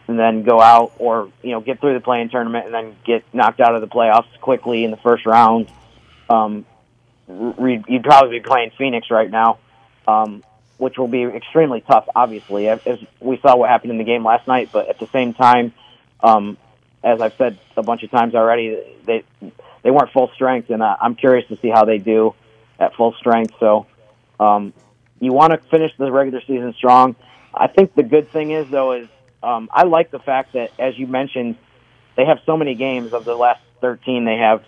and 0.08 0.18
then 0.18 0.42
go 0.42 0.60
out 0.60 0.92
or 0.98 1.30
you 1.42 1.50
know 1.50 1.60
get 1.60 1.80
through 1.80 1.94
the 1.94 2.00
play-in 2.00 2.28
tournament 2.28 2.66
and 2.66 2.74
then 2.74 2.96
get 3.04 3.24
knocked 3.32 3.60
out 3.60 3.74
of 3.74 3.80
the 3.80 3.88
playoffs 3.88 4.28
quickly 4.40 4.84
in 4.84 4.90
the 4.90 4.96
first 4.98 5.26
round. 5.26 5.68
Um, 6.32 6.66
you'd 7.28 8.04
probably 8.04 8.38
be 8.38 8.44
playing 8.44 8.72
Phoenix 8.78 9.10
right 9.10 9.30
now, 9.30 9.58
um, 10.06 10.42
which 10.78 10.96
will 10.98 11.08
be 11.08 11.24
extremely 11.24 11.80
tough. 11.82 12.08
Obviously, 12.14 12.68
as 12.68 12.80
we 13.20 13.38
saw 13.40 13.56
what 13.56 13.68
happened 13.68 13.92
in 13.92 13.98
the 13.98 14.04
game 14.04 14.24
last 14.24 14.46
night, 14.48 14.70
but 14.72 14.88
at 14.88 14.98
the 14.98 15.06
same 15.08 15.34
time, 15.34 15.72
um, 16.22 16.56
as 17.04 17.20
I've 17.20 17.34
said 17.36 17.58
a 17.76 17.82
bunch 17.82 18.02
of 18.02 18.10
times 18.10 18.34
already, 18.34 18.80
they 19.04 19.24
they 19.82 19.90
weren't 19.90 20.10
full 20.12 20.30
strength, 20.34 20.70
and 20.70 20.82
uh, 20.82 20.96
I'm 21.00 21.14
curious 21.14 21.48
to 21.48 21.58
see 21.60 21.68
how 21.68 21.84
they 21.84 21.98
do 21.98 22.34
at 22.78 22.94
full 22.94 23.12
strength. 23.14 23.54
So, 23.58 23.86
um, 24.38 24.72
you 25.20 25.32
want 25.32 25.52
to 25.52 25.58
finish 25.68 25.92
the 25.98 26.10
regular 26.10 26.40
season 26.40 26.74
strong. 26.76 27.16
I 27.54 27.66
think 27.66 27.94
the 27.94 28.02
good 28.02 28.30
thing 28.30 28.52
is 28.52 28.68
though 28.70 28.92
is 28.92 29.08
um, 29.42 29.68
I 29.72 29.82
like 29.82 30.10
the 30.10 30.20
fact 30.20 30.54
that 30.54 30.70
as 30.78 30.98
you 30.98 31.06
mentioned, 31.06 31.56
they 32.16 32.24
have 32.24 32.38
so 32.46 32.56
many 32.56 32.74
games 32.74 33.12
of 33.12 33.24
the 33.24 33.34
last 33.34 33.60
13. 33.80 34.24
They 34.24 34.36
have 34.36 34.64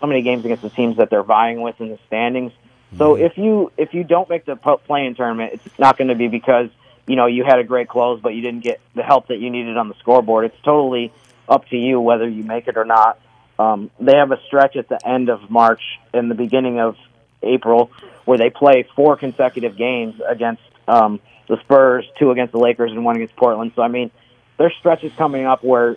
so 0.00 0.06
many 0.06 0.22
games 0.22 0.44
against 0.44 0.62
the 0.62 0.70
teams 0.70 0.96
that 0.98 1.10
they're 1.10 1.22
vying 1.22 1.60
with 1.60 1.80
in 1.80 1.88
the 1.88 1.98
standings. 2.06 2.52
So 2.96 3.16
if 3.16 3.36
you 3.36 3.70
if 3.76 3.92
you 3.92 4.02
don't 4.04 4.28
make 4.30 4.46
the 4.46 4.56
po- 4.56 4.78
play-in 4.78 5.14
tournament, 5.14 5.60
it's 5.64 5.78
not 5.78 5.98
going 5.98 6.08
to 6.08 6.14
be 6.14 6.28
because 6.28 6.70
you 7.06 7.16
know 7.16 7.26
you 7.26 7.44
had 7.44 7.58
a 7.58 7.64
great 7.64 7.88
close, 7.88 8.20
but 8.20 8.30
you 8.30 8.40
didn't 8.40 8.64
get 8.64 8.80
the 8.94 9.02
help 9.02 9.28
that 9.28 9.38
you 9.38 9.50
needed 9.50 9.76
on 9.76 9.88
the 9.88 9.94
scoreboard. 9.96 10.46
It's 10.46 10.60
totally 10.62 11.12
up 11.48 11.68
to 11.68 11.76
you 11.76 12.00
whether 12.00 12.26
you 12.26 12.44
make 12.44 12.66
it 12.66 12.76
or 12.76 12.84
not. 12.84 13.20
Um, 13.58 13.90
they 14.00 14.16
have 14.16 14.30
a 14.30 14.40
stretch 14.46 14.76
at 14.76 14.88
the 14.88 15.06
end 15.06 15.28
of 15.28 15.50
March 15.50 15.82
and 16.14 16.30
the 16.30 16.34
beginning 16.34 16.80
of 16.80 16.96
April 17.42 17.90
where 18.24 18.38
they 18.38 18.50
play 18.50 18.86
four 18.94 19.16
consecutive 19.16 19.76
games 19.76 20.20
against 20.26 20.62
um, 20.86 21.20
the 21.48 21.58
Spurs, 21.60 22.06
two 22.18 22.30
against 22.30 22.52
the 22.52 22.58
Lakers, 22.58 22.92
and 22.92 23.04
one 23.04 23.16
against 23.16 23.36
Portland. 23.36 23.72
So 23.74 23.82
I 23.82 23.88
mean, 23.88 24.10
there's 24.58 24.74
stretches 24.78 25.12
coming 25.16 25.46
up 25.46 25.64
where, 25.64 25.96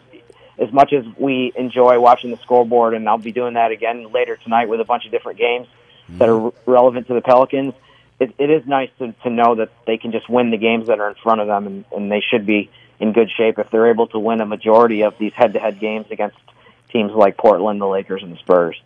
as 0.61 0.71
much 0.71 0.93
as 0.93 1.03
we 1.17 1.51
enjoy 1.55 1.99
watching 1.99 2.29
the 2.29 2.37
scoreboard, 2.37 2.93
and 2.93 3.09
I'll 3.09 3.17
be 3.17 3.31
doing 3.31 3.55
that 3.55 3.71
again 3.71 4.11
later 4.11 4.37
tonight 4.37 4.69
with 4.69 4.79
a 4.79 4.85
bunch 4.85 5.05
of 5.05 5.11
different 5.11 5.39
games 5.39 5.67
that 6.09 6.29
are 6.29 6.39
mm-hmm. 6.39 6.71
relevant 6.71 7.07
to 7.07 7.15
the 7.15 7.21
Pelicans. 7.21 7.73
It, 8.19 8.35
it 8.37 8.51
is 8.51 8.67
nice 8.67 8.91
to, 8.99 9.13
to 9.23 9.29
know 9.31 9.55
that 9.55 9.71
they 9.87 9.97
can 9.97 10.11
just 10.11 10.29
win 10.29 10.51
the 10.51 10.57
games 10.57 10.87
that 10.87 10.99
are 10.99 11.09
in 11.09 11.15
front 11.15 11.41
of 11.41 11.47
them, 11.47 11.65
and, 11.65 11.85
and 11.91 12.11
they 12.11 12.21
should 12.21 12.45
be 12.45 12.69
in 12.99 13.11
good 13.11 13.31
shape 13.35 13.57
if 13.57 13.71
they're 13.71 13.89
able 13.89 14.05
to 14.07 14.19
win 14.19 14.39
a 14.39 14.45
majority 14.45 15.01
of 15.01 15.17
these 15.17 15.33
head-to-head 15.33 15.79
games 15.79 16.05
against 16.11 16.37
teams 16.91 17.11
like 17.13 17.37
Portland, 17.37 17.81
the 17.81 17.87
Lakers, 17.87 18.21
and 18.21 18.31
the 18.31 18.37
Spurs. 18.37 18.79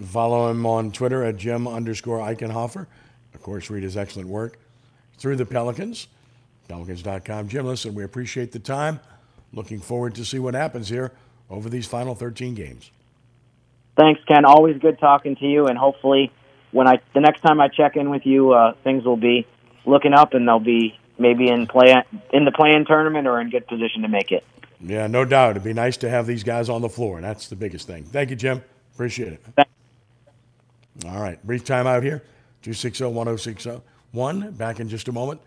Follow 0.00 0.48
him 0.50 0.64
on 0.64 0.92
Twitter 0.92 1.24
at 1.24 1.36
Jim 1.36 1.66
underscore 1.66 2.18
Eichenhofer. 2.18 2.86
Of 3.34 3.42
course, 3.42 3.68
read 3.68 3.82
his 3.82 3.96
excellent 3.96 4.28
work 4.28 4.58
through 5.18 5.36
the 5.36 5.46
Pelicans, 5.46 6.06
Pelicans.com. 6.68 7.48
Jim, 7.48 7.66
listen, 7.66 7.94
we 7.94 8.04
appreciate 8.04 8.52
the 8.52 8.58
time. 8.60 9.00
Looking 9.52 9.80
forward 9.80 10.14
to 10.14 10.24
see 10.24 10.38
what 10.38 10.54
happens 10.54 10.88
here 10.88 11.12
over 11.50 11.68
these 11.68 11.86
final 11.86 12.14
13 12.14 12.54
games. 12.54 12.90
Thanks, 13.96 14.20
Ken. 14.26 14.44
Always 14.44 14.78
good 14.78 14.98
talking 14.98 15.36
to 15.36 15.46
you, 15.46 15.66
and 15.66 15.76
hopefully, 15.76 16.32
when 16.70 16.88
I 16.88 17.00
the 17.12 17.20
next 17.20 17.42
time 17.42 17.60
I 17.60 17.68
check 17.68 17.96
in 17.96 18.08
with 18.08 18.24
you, 18.24 18.52
uh, 18.52 18.72
things 18.82 19.04
will 19.04 19.18
be 19.18 19.46
looking 19.84 20.14
up, 20.14 20.32
and 20.32 20.48
they'll 20.48 20.58
be 20.58 20.98
maybe 21.18 21.48
in 21.48 21.66
play 21.66 21.94
in 22.32 22.46
the 22.46 22.52
play-in 22.52 22.86
tournament 22.86 23.26
or 23.26 23.38
in 23.38 23.50
good 23.50 23.66
position 23.66 24.00
to 24.02 24.08
make 24.08 24.32
it. 24.32 24.44
Yeah, 24.80 25.06
no 25.06 25.26
doubt. 25.26 25.52
It'd 25.52 25.64
be 25.64 25.74
nice 25.74 25.98
to 25.98 26.08
have 26.08 26.26
these 26.26 26.42
guys 26.42 26.70
on 26.70 26.80
the 26.80 26.88
floor, 26.88 27.16
and 27.16 27.24
that's 27.24 27.48
the 27.48 27.56
biggest 27.56 27.86
thing. 27.86 28.04
Thank 28.04 28.30
you, 28.30 28.36
Jim. 28.36 28.64
Appreciate 28.94 29.34
it. 29.34 29.68
All 31.06 31.20
right, 31.20 31.44
brief 31.46 31.64
time 31.64 31.86
out 31.86 32.02
here. 32.02 32.22
260 32.62 33.04
1060 33.04 33.82
1. 34.12 34.50
Back 34.52 34.80
in 34.80 34.88
just 34.88 35.08
a 35.08 35.12
moment 35.12 35.40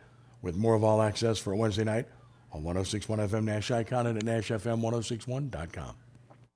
with 0.44 0.56
more 0.56 0.76
of 0.76 0.84
All 0.84 1.02
Access 1.02 1.40
for 1.40 1.56
Wednesday 1.56 1.84
night 1.84 2.08
on 2.52 2.64
1061 2.64 3.20
FM 3.30 3.44
Nash 3.44 3.72
Icon 3.72 4.08
and 4.08 4.18
at 4.18 4.24
NashFM1061.com. 4.24 5.96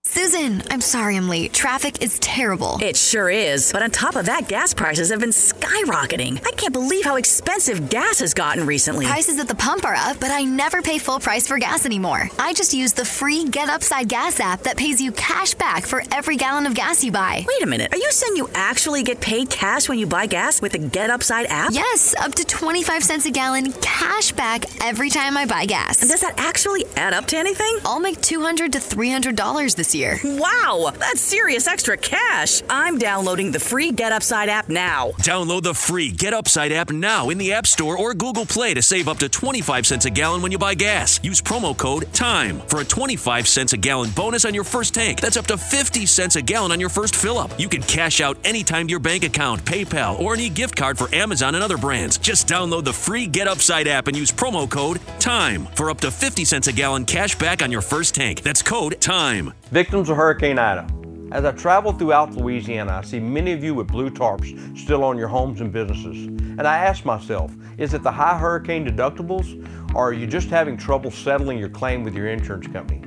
Susan, 0.03 0.63
I'm 0.71 0.79
sorry 0.79 1.17
I'm 1.17 1.27
late. 1.27 1.51
Traffic 1.51 2.01
is 2.01 2.17
terrible. 2.19 2.77
It 2.81 2.95
sure 2.95 3.29
is. 3.29 3.73
But 3.73 3.83
on 3.83 3.91
top 3.91 4.15
of 4.15 4.27
that, 4.27 4.47
gas 4.47 4.73
prices 4.73 5.11
have 5.11 5.19
been 5.19 5.31
skyrocketing. 5.31 6.39
I 6.47 6.51
can't 6.51 6.71
believe 6.71 7.03
how 7.03 7.17
expensive 7.17 7.89
gas 7.89 8.19
has 8.19 8.33
gotten 8.33 8.65
recently. 8.65 9.05
Prices 9.07 9.37
at 9.39 9.49
the 9.49 9.55
pump 9.55 9.83
are 9.83 9.95
up, 9.95 10.17
but 10.21 10.31
I 10.31 10.43
never 10.45 10.81
pay 10.81 10.99
full 10.99 11.19
price 11.19 11.47
for 11.49 11.57
gas 11.59 11.85
anymore. 11.85 12.29
I 12.39 12.53
just 12.53 12.73
use 12.73 12.93
the 12.93 13.03
free 13.03 13.43
Get 13.49 13.67
Upside 13.67 14.07
Gas 14.07 14.39
app 14.39 14.63
that 14.63 14.77
pays 14.77 15.01
you 15.01 15.11
cash 15.11 15.53
back 15.53 15.85
for 15.85 16.01
every 16.13 16.37
gallon 16.37 16.65
of 16.65 16.75
gas 16.75 17.03
you 17.03 17.11
buy. 17.11 17.43
Wait 17.45 17.61
a 17.61 17.67
minute. 17.67 17.93
Are 17.93 17.97
you 17.97 18.11
saying 18.13 18.37
you 18.37 18.49
actually 18.55 19.03
get 19.03 19.19
paid 19.19 19.49
cash 19.49 19.89
when 19.89 19.99
you 19.99 20.07
buy 20.07 20.27
gas 20.27 20.61
with 20.61 20.71
the 20.71 20.79
Get 20.79 21.09
Upside 21.09 21.47
app? 21.47 21.71
Yes, 21.73 22.15
up 22.21 22.33
to 22.35 22.45
25 22.45 23.03
cents 23.03 23.25
a 23.25 23.31
gallon 23.31 23.73
cash 23.73 24.31
back 24.31 24.63
every 24.81 25.09
time 25.09 25.35
I 25.35 25.45
buy 25.45 25.65
gas. 25.65 26.01
And 26.01 26.09
does 26.09 26.21
that 26.21 26.35
actually 26.37 26.85
add 26.95 27.13
up 27.13 27.25
to 27.27 27.37
anything? 27.37 27.79
I'll 27.83 27.99
make 27.99 28.21
200 28.21 28.71
to 28.71 28.79
$300 28.79 29.75
this 29.75 29.88
year. 29.93 30.19
Wow, 30.23 30.91
that's 30.97 31.21
serious 31.21 31.67
extra 31.67 31.97
cash. 31.97 32.61
I'm 32.69 32.97
downloading 32.97 33.51
the 33.51 33.59
free 33.59 33.91
Get 33.91 34.11
Upside 34.11 34.49
app 34.49 34.69
now. 34.69 35.11
Download 35.19 35.63
the 35.63 35.73
free 35.73 36.11
Get 36.11 36.33
Upside 36.33 36.71
app 36.71 36.91
now 36.91 37.29
in 37.29 37.37
the 37.37 37.53
App 37.53 37.67
Store 37.67 37.97
or 37.97 38.13
Google 38.13 38.45
Play 38.45 38.73
to 38.73 38.81
save 38.81 39.07
up 39.07 39.17
to 39.17 39.29
25 39.29 39.85
cents 39.85 40.05
a 40.05 40.09
gallon 40.09 40.41
when 40.41 40.51
you 40.51 40.57
buy 40.57 40.75
gas. 40.75 41.19
Use 41.23 41.41
promo 41.41 41.77
code 41.77 42.07
TIME 42.13 42.59
for 42.67 42.81
a 42.81 42.85
25 42.85 43.47
cents 43.47 43.73
a 43.73 43.77
gallon 43.77 44.09
bonus 44.11 44.45
on 44.45 44.53
your 44.53 44.63
first 44.63 44.93
tank. 44.93 45.19
That's 45.21 45.37
up 45.37 45.47
to 45.47 45.57
50 45.57 46.05
cents 46.05 46.35
a 46.35 46.41
gallon 46.41 46.71
on 46.71 46.79
your 46.79 46.89
first 46.89 47.15
fill 47.15 47.37
up. 47.37 47.57
You 47.59 47.69
can 47.69 47.81
cash 47.81 48.21
out 48.21 48.37
anytime 48.43 48.87
to 48.87 48.91
your 48.91 48.99
bank 48.99 49.23
account, 49.23 49.63
PayPal, 49.65 50.19
or 50.19 50.33
any 50.33 50.49
gift 50.49 50.75
card 50.75 50.97
for 50.97 51.13
Amazon 51.13 51.55
and 51.55 51.63
other 51.63 51.77
brands. 51.77 52.17
Just 52.17 52.47
download 52.47 52.83
the 52.83 52.93
free 52.93 53.27
Get 53.27 53.47
Upside 53.47 53.87
app 53.87 54.07
and 54.07 54.17
use 54.17 54.31
promo 54.31 54.69
code 54.69 54.99
TIME 55.19 55.65
for 55.75 55.89
up 55.89 55.99
to 56.01 56.11
50 56.11 56.45
cents 56.45 56.67
a 56.67 56.73
gallon 56.73 57.05
cash 57.05 57.37
back 57.37 57.61
on 57.61 57.71
your 57.71 57.81
first 57.81 58.15
tank. 58.15 58.41
That's 58.41 58.61
code 58.61 58.99
TIME. 58.99 59.53
Victims 59.79 60.09
of 60.09 60.17
Hurricane 60.17 60.59
Ida. 60.59 60.85
As 61.31 61.45
I 61.45 61.53
travel 61.53 61.93
throughout 61.93 62.35
Louisiana, 62.35 62.95
I 62.95 63.01
see 63.01 63.17
many 63.17 63.53
of 63.53 63.63
you 63.63 63.73
with 63.73 63.87
blue 63.87 64.09
tarps 64.09 64.77
still 64.77 65.05
on 65.05 65.17
your 65.17 65.29
homes 65.29 65.61
and 65.61 65.71
businesses. 65.71 66.25
And 66.27 66.67
I 66.67 66.79
ask 66.79 67.05
myself, 67.05 67.55
is 67.77 67.93
it 67.93 68.03
the 68.03 68.11
high 68.11 68.37
hurricane 68.37 68.85
deductibles, 68.85 69.47
or 69.95 70.09
are 70.09 70.11
you 70.11 70.27
just 70.27 70.49
having 70.49 70.75
trouble 70.75 71.11
settling 71.11 71.57
your 71.57 71.69
claim 71.69 72.03
with 72.03 72.13
your 72.13 72.27
insurance 72.27 72.67
company? 72.67 72.99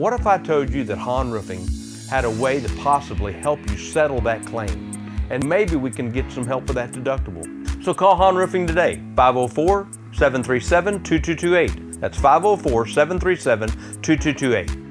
What 0.00 0.14
if 0.14 0.26
I 0.26 0.38
told 0.38 0.70
you 0.70 0.82
that 0.84 0.96
Han 0.96 1.30
Roofing 1.30 1.68
had 2.08 2.24
a 2.24 2.30
way 2.30 2.58
to 2.58 2.74
possibly 2.76 3.34
help 3.34 3.60
you 3.68 3.76
settle 3.76 4.22
that 4.22 4.46
claim? 4.46 4.90
And 5.28 5.46
maybe 5.46 5.76
we 5.76 5.90
can 5.90 6.10
get 6.10 6.32
some 6.32 6.46
help 6.46 6.68
with 6.68 6.76
that 6.76 6.92
deductible. 6.92 7.44
So 7.84 7.92
call 7.92 8.16
Han 8.16 8.34
Roofing 8.34 8.66
today, 8.66 9.02
504 9.14 9.86
737 10.14 11.02
2228. 11.02 12.00
That's 12.00 12.16
504 12.16 12.86
737 12.86 13.68
2228. 14.00 14.87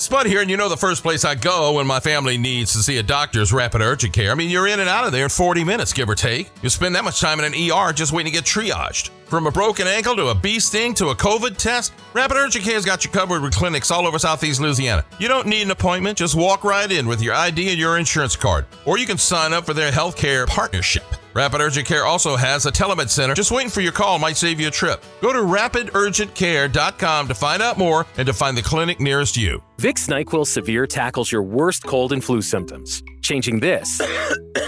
Spud 0.00 0.24
here, 0.24 0.40
and 0.40 0.48
you 0.48 0.56
know 0.56 0.70
the 0.70 0.78
first 0.78 1.02
place 1.02 1.26
I 1.26 1.34
go 1.34 1.74
when 1.74 1.86
my 1.86 2.00
family 2.00 2.38
needs 2.38 2.72
to 2.72 2.78
see 2.78 2.96
a 2.96 3.02
doctor 3.02 3.42
is 3.42 3.52
Rapid 3.52 3.82
Urgent 3.82 4.14
Care. 4.14 4.32
I 4.32 4.34
mean, 4.34 4.48
you're 4.48 4.66
in 4.66 4.80
and 4.80 4.88
out 4.88 5.04
of 5.04 5.12
there 5.12 5.24
in 5.24 5.28
40 5.28 5.62
minutes, 5.62 5.92
give 5.92 6.08
or 6.08 6.14
take. 6.14 6.48
You 6.62 6.70
spend 6.70 6.94
that 6.94 7.04
much 7.04 7.20
time 7.20 7.38
in 7.38 7.44
an 7.44 7.52
ER 7.52 7.92
just 7.92 8.10
waiting 8.10 8.32
to 8.32 8.38
get 8.38 8.46
triaged. 8.46 9.10
From 9.30 9.46
a 9.46 9.50
broken 9.52 9.86
ankle 9.86 10.16
to 10.16 10.26
a 10.26 10.34
bee 10.34 10.58
sting 10.58 10.92
to 10.94 11.10
a 11.10 11.14
COVID 11.14 11.56
test, 11.56 11.92
Rapid 12.14 12.36
Urgent 12.36 12.64
Care's 12.64 12.84
got 12.84 13.04
you 13.04 13.12
covered 13.12 13.42
with 13.42 13.54
clinics 13.54 13.92
all 13.92 14.04
over 14.04 14.18
Southeast 14.18 14.60
Louisiana. 14.60 15.04
You 15.20 15.28
don't 15.28 15.46
need 15.46 15.62
an 15.62 15.70
appointment, 15.70 16.18
just 16.18 16.34
walk 16.34 16.64
right 16.64 16.90
in 16.90 17.06
with 17.06 17.22
your 17.22 17.34
ID 17.34 17.68
and 17.68 17.78
your 17.78 17.96
insurance 17.96 18.34
card. 18.34 18.66
Or 18.86 18.98
you 18.98 19.06
can 19.06 19.18
sign 19.18 19.52
up 19.52 19.66
for 19.66 19.72
their 19.72 19.92
healthcare 19.92 20.48
partnership. 20.48 21.04
Rapid 21.32 21.60
Urgent 21.60 21.86
Care 21.86 22.06
also 22.06 22.34
has 22.34 22.66
a 22.66 22.72
telemed 22.72 23.08
center. 23.08 23.36
Just 23.36 23.52
waiting 23.52 23.70
for 23.70 23.82
your 23.82 23.92
call 23.92 24.18
might 24.18 24.36
save 24.36 24.58
you 24.58 24.66
a 24.66 24.70
trip. 24.72 25.00
Go 25.20 25.32
to 25.32 25.38
rapidurgentcare.com 25.38 27.28
to 27.28 27.34
find 27.34 27.62
out 27.62 27.78
more 27.78 28.06
and 28.16 28.26
to 28.26 28.32
find 28.32 28.56
the 28.56 28.62
clinic 28.62 28.98
nearest 28.98 29.36
you. 29.36 29.62
Vicks 29.78 30.08
NyQuil 30.08 30.44
Severe 30.44 30.88
tackles 30.88 31.30
your 31.30 31.44
worst 31.44 31.84
cold 31.84 32.12
and 32.12 32.24
flu 32.24 32.42
symptoms, 32.42 33.00
changing 33.22 33.60
this 33.60 34.00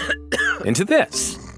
into 0.65 0.85
this. 0.85 1.52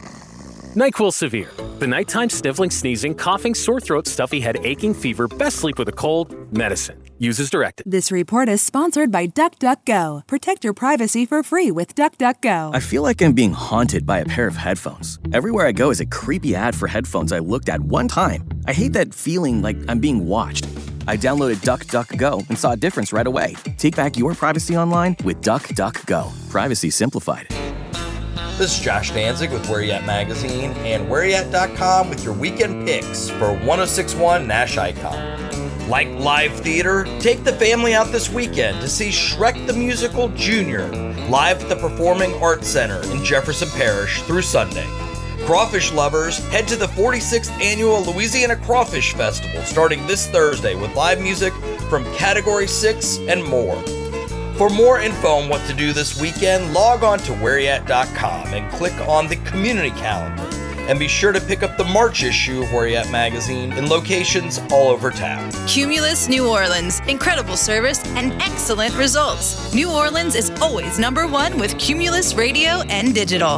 NyQuil 0.76 1.13
Severe, 1.13 1.51
the 1.80 1.88
nighttime 1.88 2.30
sniffling, 2.30 2.69
sneezing, 2.69 3.15
coughing, 3.15 3.55
sore 3.55 3.80
throat, 3.80 4.07
stuffy 4.07 4.41
head, 4.41 4.57
aching, 4.65 4.93
fever, 4.93 5.26
best 5.26 5.59
sleep 5.59 5.80
with 5.80 5.88
a 5.88 5.93
cold, 5.93 6.36
medicine. 6.53 7.01
Uses 7.17 7.49
directed. 7.49 7.89
This 7.89 8.11
report 8.11 8.49
is 8.49 8.61
sponsored 8.61 9.09
by 9.09 9.28
DuckDuckGo. 9.28 10.28
Protect 10.28 10.65
your 10.65 10.73
privacy 10.73 11.26
for 11.26 11.43
free 11.43 11.71
with 11.71 11.95
DuckDuckGo. 11.95 12.76
I 12.76 12.82
feel 12.82 13.03
like 13.03 13.21
I'm 13.21 13.32
being 13.32 13.53
haunted 13.53 14.05
by 14.05 14.19
a 14.19 14.26
pair 14.26 14.47
of 14.47 14.57
headphones. 14.57 15.17
Everywhere 15.32 15.65
I 15.65 15.71
go 15.71 15.91
is 15.91 16.01
a 16.01 16.05
creepy 16.05 16.55
ad 16.55 16.76
for 16.76 16.89
headphones 16.89 17.32
I 17.32 17.39
looked 17.39 17.69
at 17.69 17.80
one 17.80 18.09
time. 18.09 18.43
I 18.67 18.73
hate 18.73 18.91
that 18.93 19.13
feeling 19.13 19.61
like 19.61 19.78
I'm 19.88 19.99
being 19.99 20.28
watched. 20.28 20.65
I 21.07 21.15
downloaded 21.15 21.63
DuckDuckGo 21.63 22.49
and 22.49 22.59
saw 22.59 22.73
a 22.73 22.78
difference 22.78 23.13
right 23.13 23.28
away. 23.28 23.55
Take 23.78 23.95
back 23.95 24.17
your 24.17 24.34
privacy 24.34 24.76
online 24.76 25.15
with 25.23 25.41
DuckDuckGo. 25.41 26.49
Privacy 26.49 26.89
simplified. 26.89 27.47
This 28.36 28.78
is 28.78 28.80
Josh 28.80 29.12
Danzig 29.12 29.52
with 29.52 29.70
Where 29.70 29.82
At 29.94 30.06
Magazine 30.06 30.72
and 30.80 31.08
WhereYat.com 31.08 32.10
with 32.10 32.24
your 32.24 32.34
weekend 32.34 32.86
picks 32.86 33.30
for 33.30 33.54
1061 33.54 34.46
Nash 34.46 34.78
Icon. 34.78 35.90
Like 35.90 36.10
live 36.10 36.54
theater? 36.60 37.06
Take 37.20 37.44
the 37.46 37.54
family 37.54 37.94
out 37.94 38.08
this 38.08 38.30
weekend 38.30 38.82
to 38.82 38.90
see 38.90 39.10
Shrek 39.10 39.66
the 39.68 39.74
Musical 39.74 40.30
Junior 40.30 40.88
live 41.30 41.64
at 41.64 41.70
the 41.70 41.76
Performing 41.78 42.34
Arts 42.36 42.68
Center 42.68 43.02
in 43.12 43.24
Jefferson 43.24 43.70
Parish 43.70 44.22
through 44.24 44.42
Sunday. 44.42 44.88
Crawfish 45.46 45.94
lovers, 45.94 46.40
head 46.50 46.68
to 46.68 46.76
the 46.76 46.88
46th 46.88 47.52
annual 47.62 48.04
Louisiana 48.04 48.58
Crawfish 48.58 49.14
Festival 49.14 49.62
starting 49.64 50.06
this 50.08 50.28
Thursday 50.28 50.76
with 50.76 50.94
live 50.96 51.22
music 51.22 51.54
from 51.90 52.04
Category 52.16 52.68
6 52.68 53.20
and 53.28 53.44
more. 53.44 53.82
For 54.58 54.70
more 54.70 55.01
info 55.01 55.28
on 55.28 55.49
what 55.49 55.68
to 55.68 55.74
do 55.74 55.91
this 55.91 56.20
weekend, 56.20 56.74
log 56.74 57.03
on 57.03 57.20
to 57.20 57.34
whereyat.com 57.34 58.53
and 58.53 58.72
click 58.72 58.93
on 59.06 59.28
the 59.28 59.36
community 59.38 59.89
calendar. 59.91 60.43
And 60.88 60.97
be 60.97 61.10
sure 61.10 61.34
to 61.34 61.41
pick 61.41 61.62
up 61.62 61.76
the 61.76 61.84
March 61.84 62.24
issue 62.24 62.62
of 62.62 62.72
Where 62.72 62.88
You 62.88 62.95
At 62.95 63.12
magazine 63.12 63.74
in 63.74 63.89
locations 63.89 64.60
all 64.72 64.88
over 64.88 65.12
town. 65.12 65.51
Cumulus 65.68 66.30
New 66.30 66.47
Orleans. 66.47 67.01
Incredible 67.01 67.58
service 67.58 68.01
and 68.16 68.32
excellent 68.41 68.95
results. 68.95 69.74
New 69.74 69.91
Orleans 69.91 70.36
is 70.36 70.51
always 70.62 70.99
number 70.99 71.28
one 71.28 71.58
with 71.58 71.78
Cumulus 71.78 72.36
Radio 72.36 72.82
and 72.84 73.14
Digital. 73.14 73.58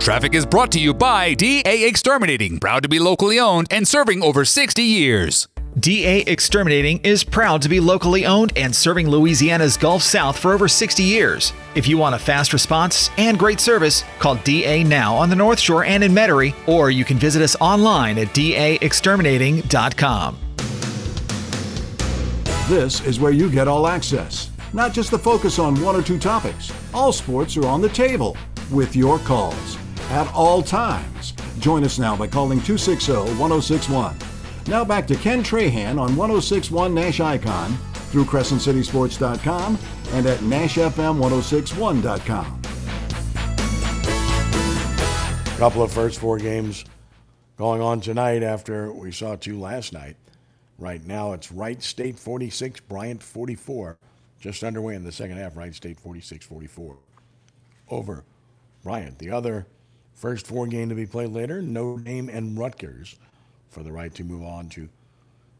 Traffic 0.00 0.34
is 0.34 0.44
brought 0.44 0.70
to 0.72 0.78
you 0.78 0.92
by 0.92 1.32
DA 1.32 1.88
Exterminating, 1.88 2.58
proud 2.60 2.82
to 2.82 2.90
be 2.90 2.98
locally 2.98 3.40
owned 3.40 3.68
and 3.70 3.88
serving 3.88 4.22
over 4.22 4.44
60 4.44 4.82
years. 4.82 5.48
DA 5.84 6.20
Exterminating 6.20 6.98
is 7.00 7.22
proud 7.22 7.60
to 7.60 7.68
be 7.68 7.78
locally 7.78 8.24
owned 8.24 8.54
and 8.56 8.74
serving 8.74 9.06
Louisiana's 9.06 9.76
Gulf 9.76 10.02
South 10.02 10.38
for 10.38 10.54
over 10.54 10.66
60 10.66 11.02
years. 11.02 11.52
If 11.74 11.86
you 11.86 11.98
want 11.98 12.14
a 12.14 12.18
fast 12.18 12.54
response 12.54 13.10
and 13.18 13.38
great 13.38 13.60
service, 13.60 14.02
call 14.18 14.36
DA 14.36 14.82
now 14.82 15.14
on 15.14 15.28
the 15.28 15.36
North 15.36 15.60
Shore 15.60 15.84
and 15.84 16.02
in 16.02 16.12
Metairie, 16.12 16.54
or 16.66 16.90
you 16.90 17.04
can 17.04 17.18
visit 17.18 17.42
us 17.42 17.54
online 17.60 18.16
at 18.16 18.28
daexterminating.com. 18.28 20.38
This 22.66 23.04
is 23.04 23.20
where 23.20 23.32
you 23.32 23.50
get 23.50 23.68
all 23.68 23.86
access, 23.86 24.50
not 24.72 24.94
just 24.94 25.10
the 25.10 25.18
focus 25.18 25.58
on 25.58 25.78
one 25.82 25.96
or 25.96 26.02
two 26.02 26.18
topics. 26.18 26.72
All 26.94 27.12
sports 27.12 27.58
are 27.58 27.66
on 27.66 27.82
the 27.82 27.90
table 27.90 28.38
with 28.72 28.96
your 28.96 29.18
calls 29.18 29.76
at 30.08 30.32
all 30.32 30.62
times. 30.62 31.32
Join 31.58 31.84
us 31.84 31.98
now 31.98 32.16
by 32.16 32.26
calling 32.26 32.62
260 32.62 33.12
1061. 33.38 34.16
Now 34.66 34.82
back 34.82 35.06
to 35.08 35.14
Ken 35.14 35.42
Trahan 35.42 36.00
on 36.00 36.16
1061 36.16 36.94
Nash 36.94 37.20
Icon 37.20 37.76
through 38.10 38.24
CrescentCitySports.com 38.24 39.78
and 40.12 40.26
at 40.26 40.38
NashFM1061.com. 40.38 42.60
A 45.46 45.58
couple 45.58 45.82
of 45.82 45.92
first 45.92 46.18
four 46.18 46.38
games 46.38 46.86
going 47.58 47.82
on 47.82 48.00
tonight 48.00 48.42
after 48.42 48.90
we 48.92 49.12
saw 49.12 49.36
two 49.36 49.60
last 49.60 49.92
night. 49.92 50.16
Right 50.78 51.04
now 51.04 51.32
it's 51.32 51.52
Wright 51.52 51.82
State 51.82 52.18
46, 52.18 52.80
Bryant 52.80 53.22
44. 53.22 53.98
Just 54.40 54.64
underway 54.64 54.94
in 54.94 55.04
the 55.04 55.12
second 55.12 55.36
half, 55.36 55.56
Wright 55.56 55.74
State 55.74 56.00
46 56.00 56.46
44 56.46 56.96
over 57.90 58.24
Bryant. 58.82 59.18
The 59.18 59.30
other 59.30 59.66
first 60.14 60.46
four 60.46 60.66
game 60.66 60.88
to 60.88 60.94
be 60.94 61.06
played 61.06 61.30
later, 61.30 61.60
Notre 61.60 62.02
Dame 62.02 62.30
and 62.30 62.58
Rutgers 62.58 63.16
for 63.74 63.82
the 63.82 63.92
right 63.92 64.14
to 64.14 64.24
move 64.24 64.44
on 64.44 64.68
to 64.70 64.88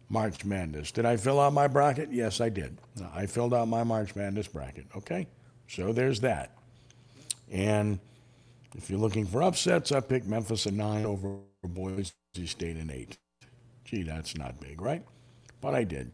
March 0.08 0.44
Madness. 0.44 0.92
Did 0.92 1.04
I 1.04 1.16
fill 1.16 1.40
out 1.40 1.52
my 1.52 1.66
bracket? 1.66 2.10
Yes, 2.12 2.40
I 2.40 2.48
did. 2.48 2.78
I 3.12 3.26
filled 3.26 3.52
out 3.52 3.68
my 3.68 3.84
March 3.84 4.14
Madness 4.14 4.46
bracket. 4.46 4.86
Okay, 4.96 5.26
so 5.68 5.92
there's 5.92 6.20
that. 6.20 6.56
And 7.50 7.98
if 8.76 8.88
you're 8.88 8.98
looking 8.98 9.26
for 9.26 9.42
upsets, 9.42 9.92
I 9.92 10.00
picked 10.00 10.26
Memphis 10.26 10.66
at 10.66 10.72
nine 10.72 11.04
over 11.04 11.38
Boise 11.62 12.12
State 12.44 12.76
at 12.76 12.90
eight. 12.90 13.18
Gee, 13.84 14.02
that's 14.02 14.36
not 14.36 14.60
big, 14.60 14.80
right? 14.80 15.02
But 15.60 15.74
I 15.74 15.84
did. 15.84 16.12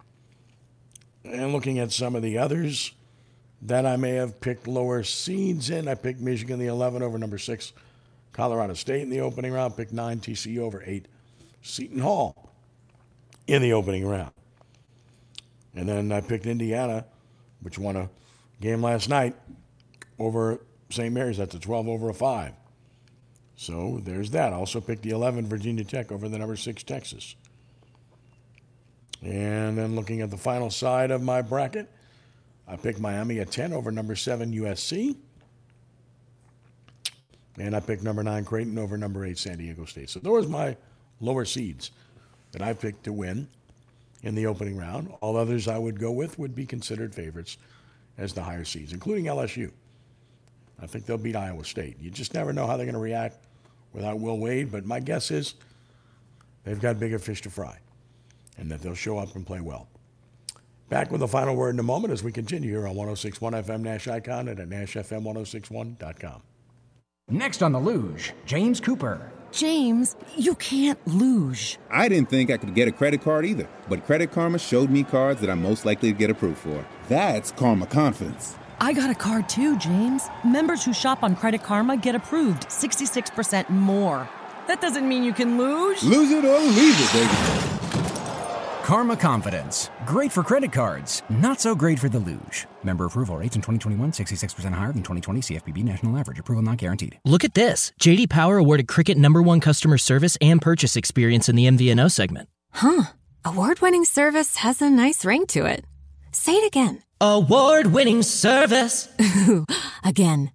And 1.25 1.53
looking 1.53 1.79
at 1.79 1.93
some 1.93 2.17
of 2.17 2.23
the 2.23 2.39
others 2.39 2.93
that 3.63 3.85
I 3.85 3.97
may 3.97 4.13
have 4.13 4.41
picked 4.41 4.67
lower 4.67 5.03
seeds 5.03 5.71
in, 5.71 5.89
I 5.89 5.95
picked 5.95 6.21
Michigan 6.21 6.59
the 6.59 6.67
11 6.67 7.03
over 7.03 7.19
number 7.19 7.39
six, 7.39 7.73
Colorado 8.33 8.75
State 8.75 9.03
in 9.03 9.11
the 9.11 9.21
opening 9.21 9.53
round, 9.53 9.77
picked 9.77 9.93
nine 9.93 10.21
TCU 10.21 10.59
over 10.59 10.83
eight, 10.87 11.07
Seton 11.63 12.01
Hall 12.01 12.53
in 13.47 13.63
the 13.63 13.73
opening 13.73 14.07
round. 14.07 14.33
And 15.75 15.89
then 15.89 16.13
I 16.13 16.21
picked 16.21 16.47
Indiana, 16.47 17.05
which 17.63 17.79
won 17.79 17.97
a 17.97 18.11
game 18.61 18.83
last 18.83 19.09
night 19.09 19.35
over 20.19 20.61
St. 20.91 21.13
Mary's. 21.13 21.39
That's 21.39 21.55
a 21.55 21.61
12 21.61 21.89
over 21.89 22.11
a 22.11 22.15
5. 22.15 22.53
So 23.57 24.01
there's 24.03 24.31
that. 24.31 24.53
I 24.53 24.57
also 24.57 24.81
picked 24.81 25.03
the 25.03 25.11
11 25.11 25.47
Virginia 25.47 25.85
Tech 25.85 26.11
over 26.11 26.29
the 26.29 26.39
number 26.39 26.57
6 26.57 26.83
Texas. 26.83 27.37
And 29.23 29.77
then 29.77 29.95
looking 29.95 30.23
at 30.23 30.31
the 30.31 30.37
final 30.37 30.71
side 30.71 31.11
of 31.11 31.23
my 31.23 31.43
bracket, 31.43 31.91
I 32.67 32.77
picked 32.77 33.01
Miami 33.01 33.39
at 33.41 33.51
10 33.51 33.73
over 33.73 33.91
number 33.91 34.17
7 34.17 34.53
USC. 34.53 35.17
And 37.59 37.77
I 37.77 37.81
picked 37.81 38.03
number 38.03 38.23
9 38.23 38.45
Creighton 38.45 38.79
over 38.79 38.97
number 38.97 39.25
8 39.27 39.37
San 39.37 39.59
Diego 39.59 39.85
State. 39.85 40.09
So 40.09 40.21
those 40.21 40.47
are 40.47 40.49
my 40.49 40.77
lower 41.21 41.45
seeds 41.45 41.91
that 42.53 42.63
I 42.63 42.73
picked 42.73 43.05
to 43.05 43.13
win 43.13 43.49
in 44.23 44.35
the 44.35 44.47
opening 44.47 44.77
round. 44.77 45.13
All 45.21 45.37
others 45.37 45.69
I 45.69 45.79
would 45.79 45.99
go 45.99 46.11
with 46.11 46.39
would 46.39 46.55
be 46.55 46.67
considered 46.67 47.15
favorites 47.15 47.57
as 48.19 48.33
the 48.33 48.43
higher 48.43 48.65
seeds, 48.65 48.93
including 48.93 49.27
LSU. 49.27 49.71
I 50.83 50.87
think 50.87 51.07
they'll 51.07 51.19
beat 51.19 51.37
Iowa 51.37 51.65
State. 51.65 51.97
You 52.01 52.11
just 52.11 52.35
never 52.35 52.53
know 52.53 52.67
how 52.67 52.77
they're 52.77 52.87
going 52.87 52.95
to 52.95 53.01
react 53.01 53.47
without 53.93 54.19
Will 54.19 54.39
Wade, 54.39 54.73
but 54.73 54.87
my 54.87 55.01
guess 55.01 55.31
is 55.31 55.55
they've 56.65 56.81
got 56.81 56.99
bigger 56.99 57.19
fish 57.19 57.43
to 57.43 57.51
fry 57.51 57.79
and 58.59 58.71
that 58.71 58.81
they'll 58.81 58.95
show 58.95 59.19
up 59.19 59.35
and 59.37 59.47
play 59.47 59.61
well. 59.61 59.89
Back 60.89 61.11
with 61.11 61.21
the 61.21 61.29
final 61.29 61.55
word 61.55 61.75
in 61.75 61.79
a 61.79 61.85
moment 61.85 62.13
as 62.13 62.23
we 62.23 62.33
continue 62.33 62.71
here 62.71 62.87
on 62.87 62.97
1061 62.97 63.53
FM 63.53 63.81
Nash 63.81 64.09
Icon 64.09 64.49
and 64.49 64.59
at 64.59 64.69
NashFM1061.com. 64.69 66.43
Next 67.29 67.63
on 67.63 67.73
the 67.73 67.79
luge, 67.79 68.33
James 68.45 68.81
Cooper. 68.81 69.31
James, 69.53 70.17
you 70.37 70.55
can't 70.55 70.99
luge. 71.07 71.79
I 71.91 72.09
didn't 72.09 72.31
think 72.31 72.51
I 72.51 72.57
could 72.57 72.75
get 72.75 72.89
a 72.89 72.93
credit 72.93 73.23
card 73.23 73.45
either, 73.45 73.69
but 73.89 74.05
Credit 74.07 74.31
Karma 74.31 74.59
showed 74.59 74.91
me 74.91 75.03
cards 75.03 75.41
that 75.41 75.51
I'm 75.51 75.63
most 75.63 75.85
likely 75.85 76.13
to 76.13 76.19
get 76.19 76.31
approved 76.31 76.59
for. 76.59 76.85
That's 77.09 77.51
Karma 77.53 77.87
Confidence. 77.87 78.57
I 78.81 78.93
got 78.93 79.11
a 79.11 79.15
card 79.15 79.49
too, 79.49 79.77
James. 79.79 80.29
Members 80.45 80.85
who 80.85 80.93
shop 80.93 81.23
on 81.23 81.37
Credit 81.37 81.63
Karma 81.63 81.97
get 81.97 82.15
approved 82.15 82.69
66% 82.69 83.69
more. 83.71 84.29
That 84.69 84.81
doesn't 84.81 85.09
mean 85.09 85.25
you 85.25 85.33
can 85.33 85.59
lose. 85.59 86.03
Lose 86.05 86.31
it 86.31 86.45
or 86.45 86.59
leave 86.61 86.95
it, 86.97 87.13
baby. 87.13 87.80
Karma 88.91 89.17
Confidence. 89.17 89.89
Great 90.05 90.33
for 90.33 90.43
credit 90.43 90.73
cards, 90.73 91.23
not 91.31 91.61
so 91.61 91.77
great 91.77 92.01
for 92.01 92.09
the 92.09 92.19
luge. 92.19 92.67
Member 92.83 93.05
approval 93.05 93.37
rates 93.37 93.55
in 93.55 93.63
2021 93.63 94.11
66% 94.11 94.73
higher 94.73 94.91
than 94.91 95.05
2020 95.05 95.41
CFPB 95.43 95.85
national 95.85 96.17
average. 96.17 96.41
Approval 96.41 96.65
not 96.65 96.79
guaranteed. 96.79 97.21
Look 97.25 97.45
at 97.45 97.55
this. 97.55 97.93
JD 98.01 98.29
Power 98.29 98.57
awarded 98.57 98.89
Cricket 98.89 99.17
number 99.17 99.43
1 99.43 99.61
customer 99.61 99.97
service 99.97 100.37
and 100.41 100.61
purchase 100.61 100.97
experience 100.97 101.49
in 101.49 101.55
the 101.55 101.67
MVNO 101.67 102.11
segment. 102.11 102.49
Huh. 102.73 103.05
Award-winning 103.45 104.07
service 104.07 104.57
has 104.57 104.83
a 104.83 104.91
nice 104.91 105.25
ring 105.25 105.47
to 105.47 105.67
it. 105.67 105.85
Say 106.33 106.55
it 106.55 106.67
again. 106.67 107.05
Award-winning 107.21 108.25
service. 108.25 109.09
again. 110.03 110.51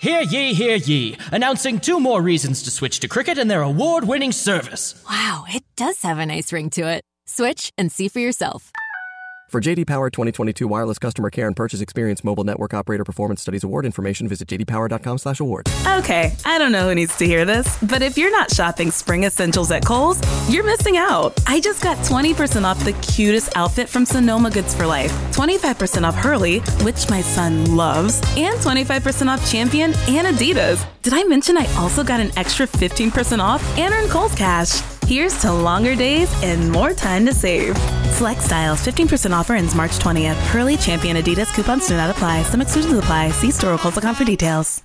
Hear 0.00 0.20
ye, 0.20 0.54
hear 0.54 0.76
ye. 0.76 1.18
Announcing 1.32 1.80
two 1.80 1.98
more 1.98 2.22
reasons 2.22 2.62
to 2.62 2.70
switch 2.70 3.00
to 3.00 3.08
Cricket 3.08 3.36
and 3.36 3.50
their 3.50 3.62
award-winning 3.62 4.30
service. 4.30 4.94
Wow, 5.10 5.44
it 5.48 5.64
does 5.74 6.02
have 6.02 6.20
a 6.20 6.26
nice 6.26 6.52
ring 6.52 6.70
to 6.70 6.82
it. 6.82 7.02
Switch 7.26 7.72
and 7.76 7.90
see 7.90 8.08
for 8.08 8.20
yourself. 8.20 8.72
For 9.52 9.60
JD 9.60 9.86
Power 9.86 10.08
2022 10.08 10.66
wireless 10.66 10.98
customer 10.98 11.28
care 11.28 11.46
and 11.46 11.54
purchase 11.54 11.82
experience 11.82 12.24
mobile 12.24 12.42
network 12.42 12.72
operator 12.72 13.04
performance 13.04 13.42
studies 13.42 13.62
award 13.62 13.84
information, 13.84 14.26
visit 14.26 14.48
jdpower.com/awards. 14.48 15.70
Okay, 15.98 16.34
I 16.46 16.56
don't 16.56 16.72
know 16.72 16.88
who 16.88 16.94
needs 16.94 17.14
to 17.18 17.26
hear 17.26 17.44
this, 17.44 17.76
but 17.82 18.00
if 18.00 18.16
you're 18.16 18.30
not 18.30 18.50
shopping 18.50 18.90
spring 18.90 19.24
essentials 19.24 19.70
at 19.70 19.84
Kohl's, 19.84 20.18
you're 20.48 20.64
missing 20.64 20.96
out. 20.96 21.38
I 21.46 21.60
just 21.60 21.82
got 21.82 21.98
20% 21.98 22.64
off 22.64 22.82
the 22.82 22.94
cutest 22.94 23.54
outfit 23.54 23.90
from 23.90 24.06
Sonoma 24.06 24.50
Goods 24.50 24.74
for 24.74 24.86
Life, 24.86 25.12
25% 25.32 26.08
off 26.08 26.14
Hurley, 26.14 26.60
which 26.80 27.10
my 27.10 27.20
son 27.20 27.76
loves, 27.76 28.22
and 28.38 28.58
25% 28.60 29.28
off 29.28 29.52
Champion 29.52 29.92
and 30.08 30.34
Adidas. 30.34 30.82
Did 31.02 31.12
I 31.12 31.24
mention 31.24 31.58
I 31.58 31.66
also 31.74 32.02
got 32.02 32.20
an 32.20 32.30
extra 32.38 32.66
15% 32.66 33.40
off 33.40 33.62
and 33.76 33.92
earned 33.92 34.08
Kohl's 34.08 34.34
Cash? 34.34 34.80
Here's 35.06 35.40
to 35.42 35.52
longer 35.52 35.94
days 35.94 36.32
and 36.42 36.70
more 36.70 36.92
time 36.92 37.26
to 37.26 37.34
save. 37.34 37.76
Select 38.12 38.42
styles, 38.42 38.80
15% 38.80 39.32
offer 39.32 39.54
ends 39.54 39.74
March 39.74 39.98
20th. 39.98 40.36
Hurley 40.52 40.76
Champion 40.76 41.16
Adidas 41.16 41.52
coupons 41.54 41.88
do 41.88 41.96
not 41.96 42.10
apply. 42.10 42.42
Some 42.44 42.60
exclusions 42.60 42.98
apply. 42.98 43.30
See 43.30 43.50
store 43.50 43.74
or 43.74 43.78
Kohl's.com 43.78 44.14
for 44.14 44.24
details. 44.24 44.82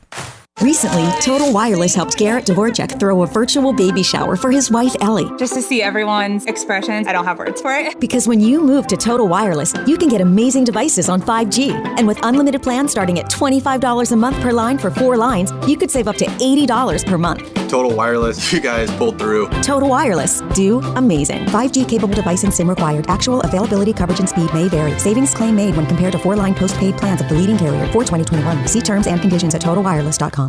Recently, 0.62 1.08
Total 1.22 1.54
Wireless 1.54 1.94
helped 1.94 2.18
Garrett 2.18 2.46
Dvorak 2.46 3.00
throw 3.00 3.22
a 3.22 3.28
virtual 3.28 3.72
baby 3.74 4.02
shower 4.02 4.36
for 4.36 4.50
his 4.50 4.72
wife 4.72 4.96
Ellie. 5.02 5.30
Just 5.38 5.54
to 5.54 5.62
see 5.62 5.84
everyone's 5.84 6.46
expressions, 6.46 7.06
I 7.08 7.14
don't 7.14 7.26
have 7.26 7.38
words 7.38 7.62
for 7.62 7.76
it. 7.76 8.00
Because 8.00 8.28
when 8.28 8.42
you 8.42 8.64
move 8.64 8.88
to 8.88 8.98
Total 8.98 9.28
Wireless, 9.28 9.76
you 9.86 10.00
can 10.00 10.10
get 10.10 10.20
amazing 10.20 10.64
devices 10.64 11.10
on 11.10 11.22
5G. 11.22 11.74
And 12.00 12.08
with 12.08 12.20
unlimited 12.24 12.64
plans 12.64 12.90
starting 12.90 13.20
at 13.20 13.30
$25 13.30 14.12
a 14.12 14.16
month 14.16 14.42
per 14.42 14.52
line 14.52 14.80
for 14.80 14.90
four 14.90 15.16
lines, 15.16 15.54
you 15.68 15.78
could 15.78 15.92
save 15.92 16.08
up 16.08 16.16
to 16.16 16.26
$80 16.26 17.06
per 17.06 17.20
month. 17.20 17.54
Total 17.70 17.94
Wireless, 17.94 18.52
you 18.52 18.60
guys 18.60 18.90
pulled 18.96 19.20
through. 19.20 19.50
Total 19.62 19.88
Wireless, 19.88 20.42
do 20.56 20.80
amazing. 20.96 21.46
5G 21.46 21.88
capable 21.88 22.16
device 22.16 22.44
and 22.44 22.54
SIM 22.54 22.68
required. 22.68 23.06
Actual 23.10 23.42
availability, 23.42 23.94
coverage, 23.94 24.22
and 24.22 24.28
speed 24.28 24.52
may 24.56 24.68
vary. 24.68 24.98
Savings 24.98 25.36
claim 25.36 25.56
made 25.56 25.76
when 25.76 25.86
compared 25.86 26.14
to 26.14 26.18
four 26.20 26.36
line 26.36 26.56
postpaid 26.56 26.98
plans 26.98 27.22
of 27.22 27.30
the 27.30 27.36
leading 27.36 27.60
carrier 27.60 27.86
for 27.88 28.04
2021. 28.04 28.68
See 28.68 28.82
terms 28.82 29.06
and 29.06 29.22
conditions 29.22 29.54
at 29.54 29.62
totalwireless.com. 29.62 30.47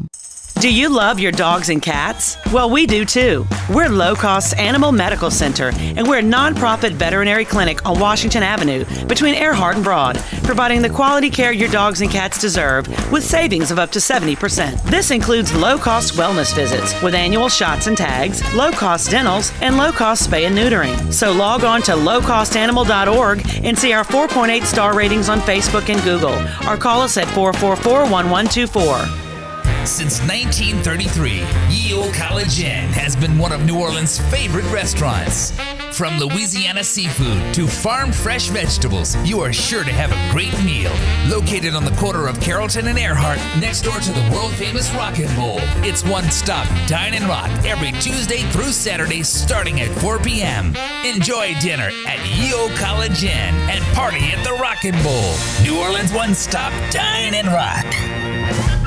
Do 0.60 0.74
you 0.74 0.88
love 0.88 1.20
your 1.20 1.30
dogs 1.30 1.68
and 1.68 1.80
cats? 1.80 2.36
Well, 2.52 2.68
we 2.68 2.84
do 2.84 3.04
too. 3.04 3.46
We're 3.70 3.88
Low 3.88 4.16
Cost 4.16 4.58
Animal 4.58 4.90
Medical 4.90 5.30
Center, 5.30 5.70
and 5.72 6.04
we're 6.04 6.18
a 6.18 6.22
nonprofit 6.22 6.90
veterinary 6.94 7.44
clinic 7.44 7.86
on 7.86 8.00
Washington 8.00 8.42
Avenue 8.42 8.84
between 9.06 9.36
Earhart 9.36 9.76
and 9.76 9.84
Broad, 9.84 10.16
providing 10.42 10.82
the 10.82 10.90
quality 10.90 11.30
care 11.30 11.52
your 11.52 11.68
dogs 11.68 12.00
and 12.00 12.10
cats 12.10 12.40
deserve 12.40 12.88
with 13.12 13.22
savings 13.22 13.70
of 13.70 13.78
up 13.78 13.92
to 13.92 14.00
70%. 14.00 14.82
This 14.90 15.12
includes 15.12 15.54
low 15.54 15.78
cost 15.78 16.14
wellness 16.14 16.52
visits 16.52 17.00
with 17.02 17.14
annual 17.14 17.48
shots 17.48 17.86
and 17.86 17.96
tags, 17.96 18.42
low 18.56 18.72
cost 18.72 19.12
dentals, 19.12 19.52
and 19.60 19.76
low 19.76 19.92
cost 19.92 20.28
spay 20.28 20.48
and 20.48 20.58
neutering. 20.58 21.12
So 21.12 21.30
log 21.30 21.62
on 21.62 21.82
to 21.82 21.92
lowcostanimal.org 21.92 23.46
and 23.62 23.78
see 23.78 23.92
our 23.92 24.02
4.8 24.02 24.64
star 24.64 24.96
ratings 24.96 25.28
on 25.28 25.38
Facebook 25.38 25.88
and 25.88 26.02
Google, 26.02 26.34
or 26.68 26.76
call 26.76 27.00
us 27.00 27.16
at 27.16 27.28
444 27.28 28.10
1124. 28.10 29.27
Since 29.88 30.20
1933, 30.20 31.42
Ye 31.70 31.94
Old 31.94 32.12
College 32.12 32.60
Inn 32.60 32.90
has 32.90 33.16
been 33.16 33.38
one 33.38 33.52
of 33.52 33.64
New 33.64 33.80
Orleans' 33.80 34.18
favorite 34.30 34.66
restaurants. 34.70 35.50
From 35.96 36.18
Louisiana 36.18 36.84
seafood 36.84 37.54
to 37.54 37.66
farm 37.66 38.12
fresh 38.12 38.48
vegetables, 38.48 39.16
you 39.26 39.40
are 39.40 39.52
sure 39.52 39.82
to 39.82 39.90
have 39.90 40.12
a 40.12 40.32
great 40.32 40.52
meal. 40.62 40.92
Located 41.26 41.74
on 41.74 41.84
the 41.86 41.96
corner 41.96 42.28
of 42.28 42.38
Carrollton 42.38 42.86
and 42.86 42.98
Earhart, 42.98 43.38
next 43.58 43.80
door 43.80 43.98
to 43.98 44.12
the 44.12 44.30
world 44.30 44.52
famous 44.52 44.92
Rock 44.94 45.18
'n' 45.18 45.34
Bowl, 45.34 45.58
it's 45.82 46.04
one 46.04 46.30
stop 46.30 46.68
dine 46.86 47.14
and 47.14 47.24
rock 47.24 47.48
every 47.64 47.90
Tuesday 47.92 48.42
through 48.52 48.72
Saturday 48.72 49.22
starting 49.22 49.80
at 49.80 49.88
4 49.98 50.18
p.m. 50.18 50.76
Enjoy 51.04 51.54
dinner 51.60 51.90
at 52.06 52.20
Ye 52.38 52.52
Old 52.52 52.72
College 52.72 53.24
Inn 53.24 53.54
and 53.72 53.82
party 53.96 54.32
at 54.32 54.44
the 54.44 54.52
Rock 54.52 54.84
'n' 54.84 55.02
Bowl. 55.02 55.34
New 55.64 55.80
Orleans 55.80 56.12
one 56.12 56.34
stop 56.34 56.72
dine 56.92 57.34
and 57.34 57.48
rock. 57.48 58.77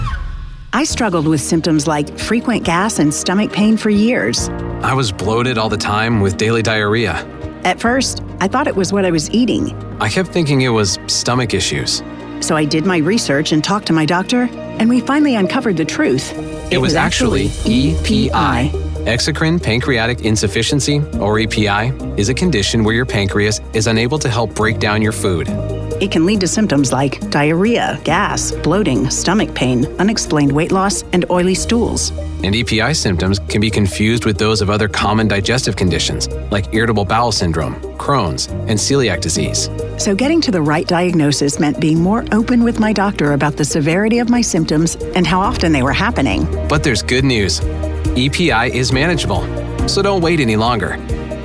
I 0.73 0.85
struggled 0.85 1.27
with 1.27 1.41
symptoms 1.41 1.85
like 1.85 2.17
frequent 2.17 2.63
gas 2.63 2.97
and 2.97 3.13
stomach 3.13 3.51
pain 3.51 3.75
for 3.75 3.89
years. 3.89 4.47
I 4.81 4.93
was 4.93 5.11
bloated 5.11 5.57
all 5.57 5.67
the 5.67 5.75
time 5.75 6.21
with 6.21 6.37
daily 6.37 6.61
diarrhea. 6.61 7.25
At 7.65 7.81
first, 7.81 8.23
I 8.39 8.47
thought 8.47 8.67
it 8.67 8.75
was 8.77 8.93
what 8.93 9.03
I 9.03 9.11
was 9.11 9.29
eating. 9.31 9.75
I 9.99 10.07
kept 10.07 10.29
thinking 10.29 10.61
it 10.61 10.69
was 10.69 10.97
stomach 11.07 11.53
issues. 11.53 12.01
So 12.39 12.55
I 12.55 12.63
did 12.63 12.85
my 12.85 12.97
research 12.97 13.51
and 13.51 13.61
talked 13.61 13.85
to 13.87 13.93
my 13.93 14.05
doctor, 14.05 14.43
and 14.79 14.89
we 14.89 15.01
finally 15.01 15.35
uncovered 15.35 15.75
the 15.75 15.85
truth. 15.85 16.31
It, 16.37 16.75
it 16.75 16.77
was, 16.77 16.91
was, 16.91 16.95
actually 16.95 17.51
EPI. 17.65 18.71
Exocrine 19.01 19.61
pancreatic 19.61 20.25
insufficiency, 20.25 21.01
or 21.19 21.39
EPI, 21.39 21.91
is 22.17 22.29
a 22.29 22.35
condition 22.35 22.83
where 22.83 22.93
your 22.93 23.05
pancreas 23.05 23.59
is 23.73 23.87
unable 23.87 24.19
to 24.19 24.29
help 24.29 24.53
break 24.53 24.77
down 24.77 25.01
your 25.01 25.11
food. 25.11 25.47
It 25.99 26.11
can 26.11 26.23
lead 26.23 26.39
to 26.41 26.47
symptoms 26.47 26.91
like 26.91 27.19
diarrhea, 27.31 27.99
gas, 28.03 28.51
bloating, 28.51 29.09
stomach 29.09 29.55
pain, 29.55 29.87
unexplained 29.99 30.51
weight 30.51 30.71
loss, 30.71 31.01
and 31.13 31.25
oily 31.31 31.55
stools. 31.55 32.11
And 32.43 32.55
EPI 32.55 32.93
symptoms 32.93 33.39
can 33.39 33.59
be 33.59 33.71
confused 33.71 34.25
with 34.25 34.37
those 34.37 34.61
of 34.61 34.69
other 34.69 34.87
common 34.87 35.27
digestive 35.27 35.75
conditions 35.75 36.27
like 36.51 36.71
irritable 36.71 37.05
bowel 37.05 37.31
syndrome, 37.31 37.75
Crohn's, 37.97 38.47
and 38.47 38.79
celiac 38.79 39.19
disease. 39.19 39.67
So, 39.97 40.13
getting 40.13 40.41
to 40.41 40.51
the 40.51 40.61
right 40.61 40.87
diagnosis 40.87 41.59
meant 41.59 41.79
being 41.79 41.99
more 41.99 42.23
open 42.31 42.63
with 42.63 42.79
my 42.79 42.93
doctor 42.93 43.33
about 43.33 43.57
the 43.57 43.65
severity 43.65 44.19
of 44.19 44.29
my 44.29 44.41
symptoms 44.41 44.95
and 45.15 45.25
how 45.25 45.39
often 45.39 45.71
they 45.71 45.81
were 45.81 45.93
happening. 45.93 46.45
But 46.67 46.83
there's 46.83 47.01
good 47.01 47.23
news 47.23 47.61
EPI 48.15 48.75
is 48.75 48.91
manageable, 48.91 49.41
so 49.87 50.01
don't 50.01 50.21
wait 50.21 50.39
any 50.39 50.55
longer. 50.55 50.97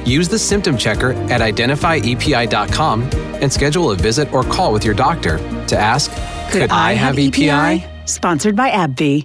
Use 0.05 0.29
the 0.29 0.39
symptom 0.39 0.77
checker 0.77 1.13
at 1.31 1.41
identifyepi.com 1.41 3.03
and 3.43 3.53
schedule 3.53 3.91
a 3.91 3.97
visit 3.97 4.33
or 4.33 4.45
call 4.45 4.73
with 4.73 4.85
your 4.85 4.95
doctor 4.95 5.39
to 5.67 5.77
ask 5.77 6.11
Could, 6.51 6.63
Could 6.63 6.71
I, 6.71 6.91
I, 6.91 6.93
have 6.95 7.19
EPI? 7.19 7.51
EPI? 7.51 7.85
Sponsored 8.07 8.55
by 8.55 8.71
AbbVie. 8.71 9.25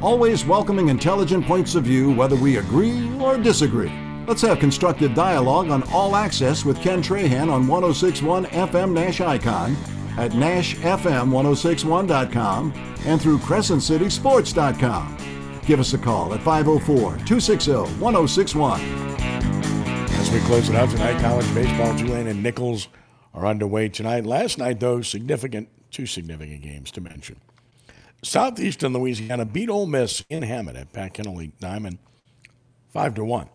Always 0.00 0.44
welcoming 0.44 0.88
intelligent 0.88 1.46
points 1.46 1.74
of 1.74 1.82
view, 1.84 2.12
whether 2.12 2.36
we 2.36 2.58
agree 2.58 3.10
or 3.18 3.38
disagree. 3.38 3.90
Let's 4.26 4.42
have 4.42 4.58
constructive 4.58 5.14
dialogue 5.14 5.70
on 5.70 5.82
All 5.92 6.16
Access 6.16 6.64
with 6.64 6.80
Ken 6.80 7.02
Trahan 7.02 7.52
on 7.52 7.66
1061 7.66 8.46
FM 8.46 8.92
Nash 8.92 9.20
Icon 9.20 9.76
at 10.16 10.30
NashFM1061.com 10.32 12.72
and 13.06 13.20
through 13.20 13.38
CrescentCitySports.com. 13.38 15.33
Give 15.66 15.80
us 15.80 15.94
a 15.94 15.98
call 15.98 16.34
at 16.34 16.42
504 16.42 16.96
260 17.24 17.72
1061. 17.72 18.80
As 20.10 20.30
we 20.30 20.38
close 20.40 20.68
it 20.68 20.76
out 20.76 20.90
tonight, 20.90 21.18
college 21.22 21.54
baseball, 21.54 21.96
Tulane 21.96 22.26
and 22.26 22.42
Nicholls 22.42 22.88
are 23.32 23.46
underway 23.46 23.88
tonight. 23.88 24.26
Last 24.26 24.58
night, 24.58 24.78
though, 24.78 25.00
significant, 25.00 25.70
two 25.90 26.04
significant 26.04 26.60
games 26.60 26.90
to 26.90 27.00
mention. 27.00 27.40
Southeastern 28.22 28.92
Louisiana 28.92 29.46
beat 29.46 29.70
Ole 29.70 29.86
Miss 29.86 30.22
in 30.28 30.42
Hammond 30.42 30.76
at 30.76 30.92
Pat 30.92 31.14
Kennelly 31.14 31.52
Diamond, 31.60 31.98
five 32.90 33.14
to 33.14 33.24
one. 33.24 33.48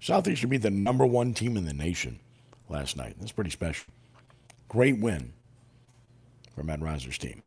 Southeastern 0.00 0.50
beat 0.50 0.62
the 0.62 0.70
number 0.70 1.06
one 1.06 1.32
team 1.32 1.56
in 1.56 1.64
the 1.64 1.72
nation 1.72 2.20
last 2.68 2.98
night. 2.98 3.16
That's 3.18 3.32
pretty 3.32 3.50
special. 3.50 3.86
Great 4.68 4.98
win 4.98 5.32
for 6.54 6.62
Matt 6.62 6.82
Riser's 6.82 7.16
team. 7.16 7.42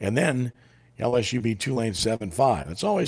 And 0.00 0.16
then 0.16 0.52
LSU 0.98 1.40
beat 1.40 1.60
Tulane 1.60 1.94
seven 1.94 2.30
five. 2.30 2.68
It's 2.68 2.82
always 2.82 3.06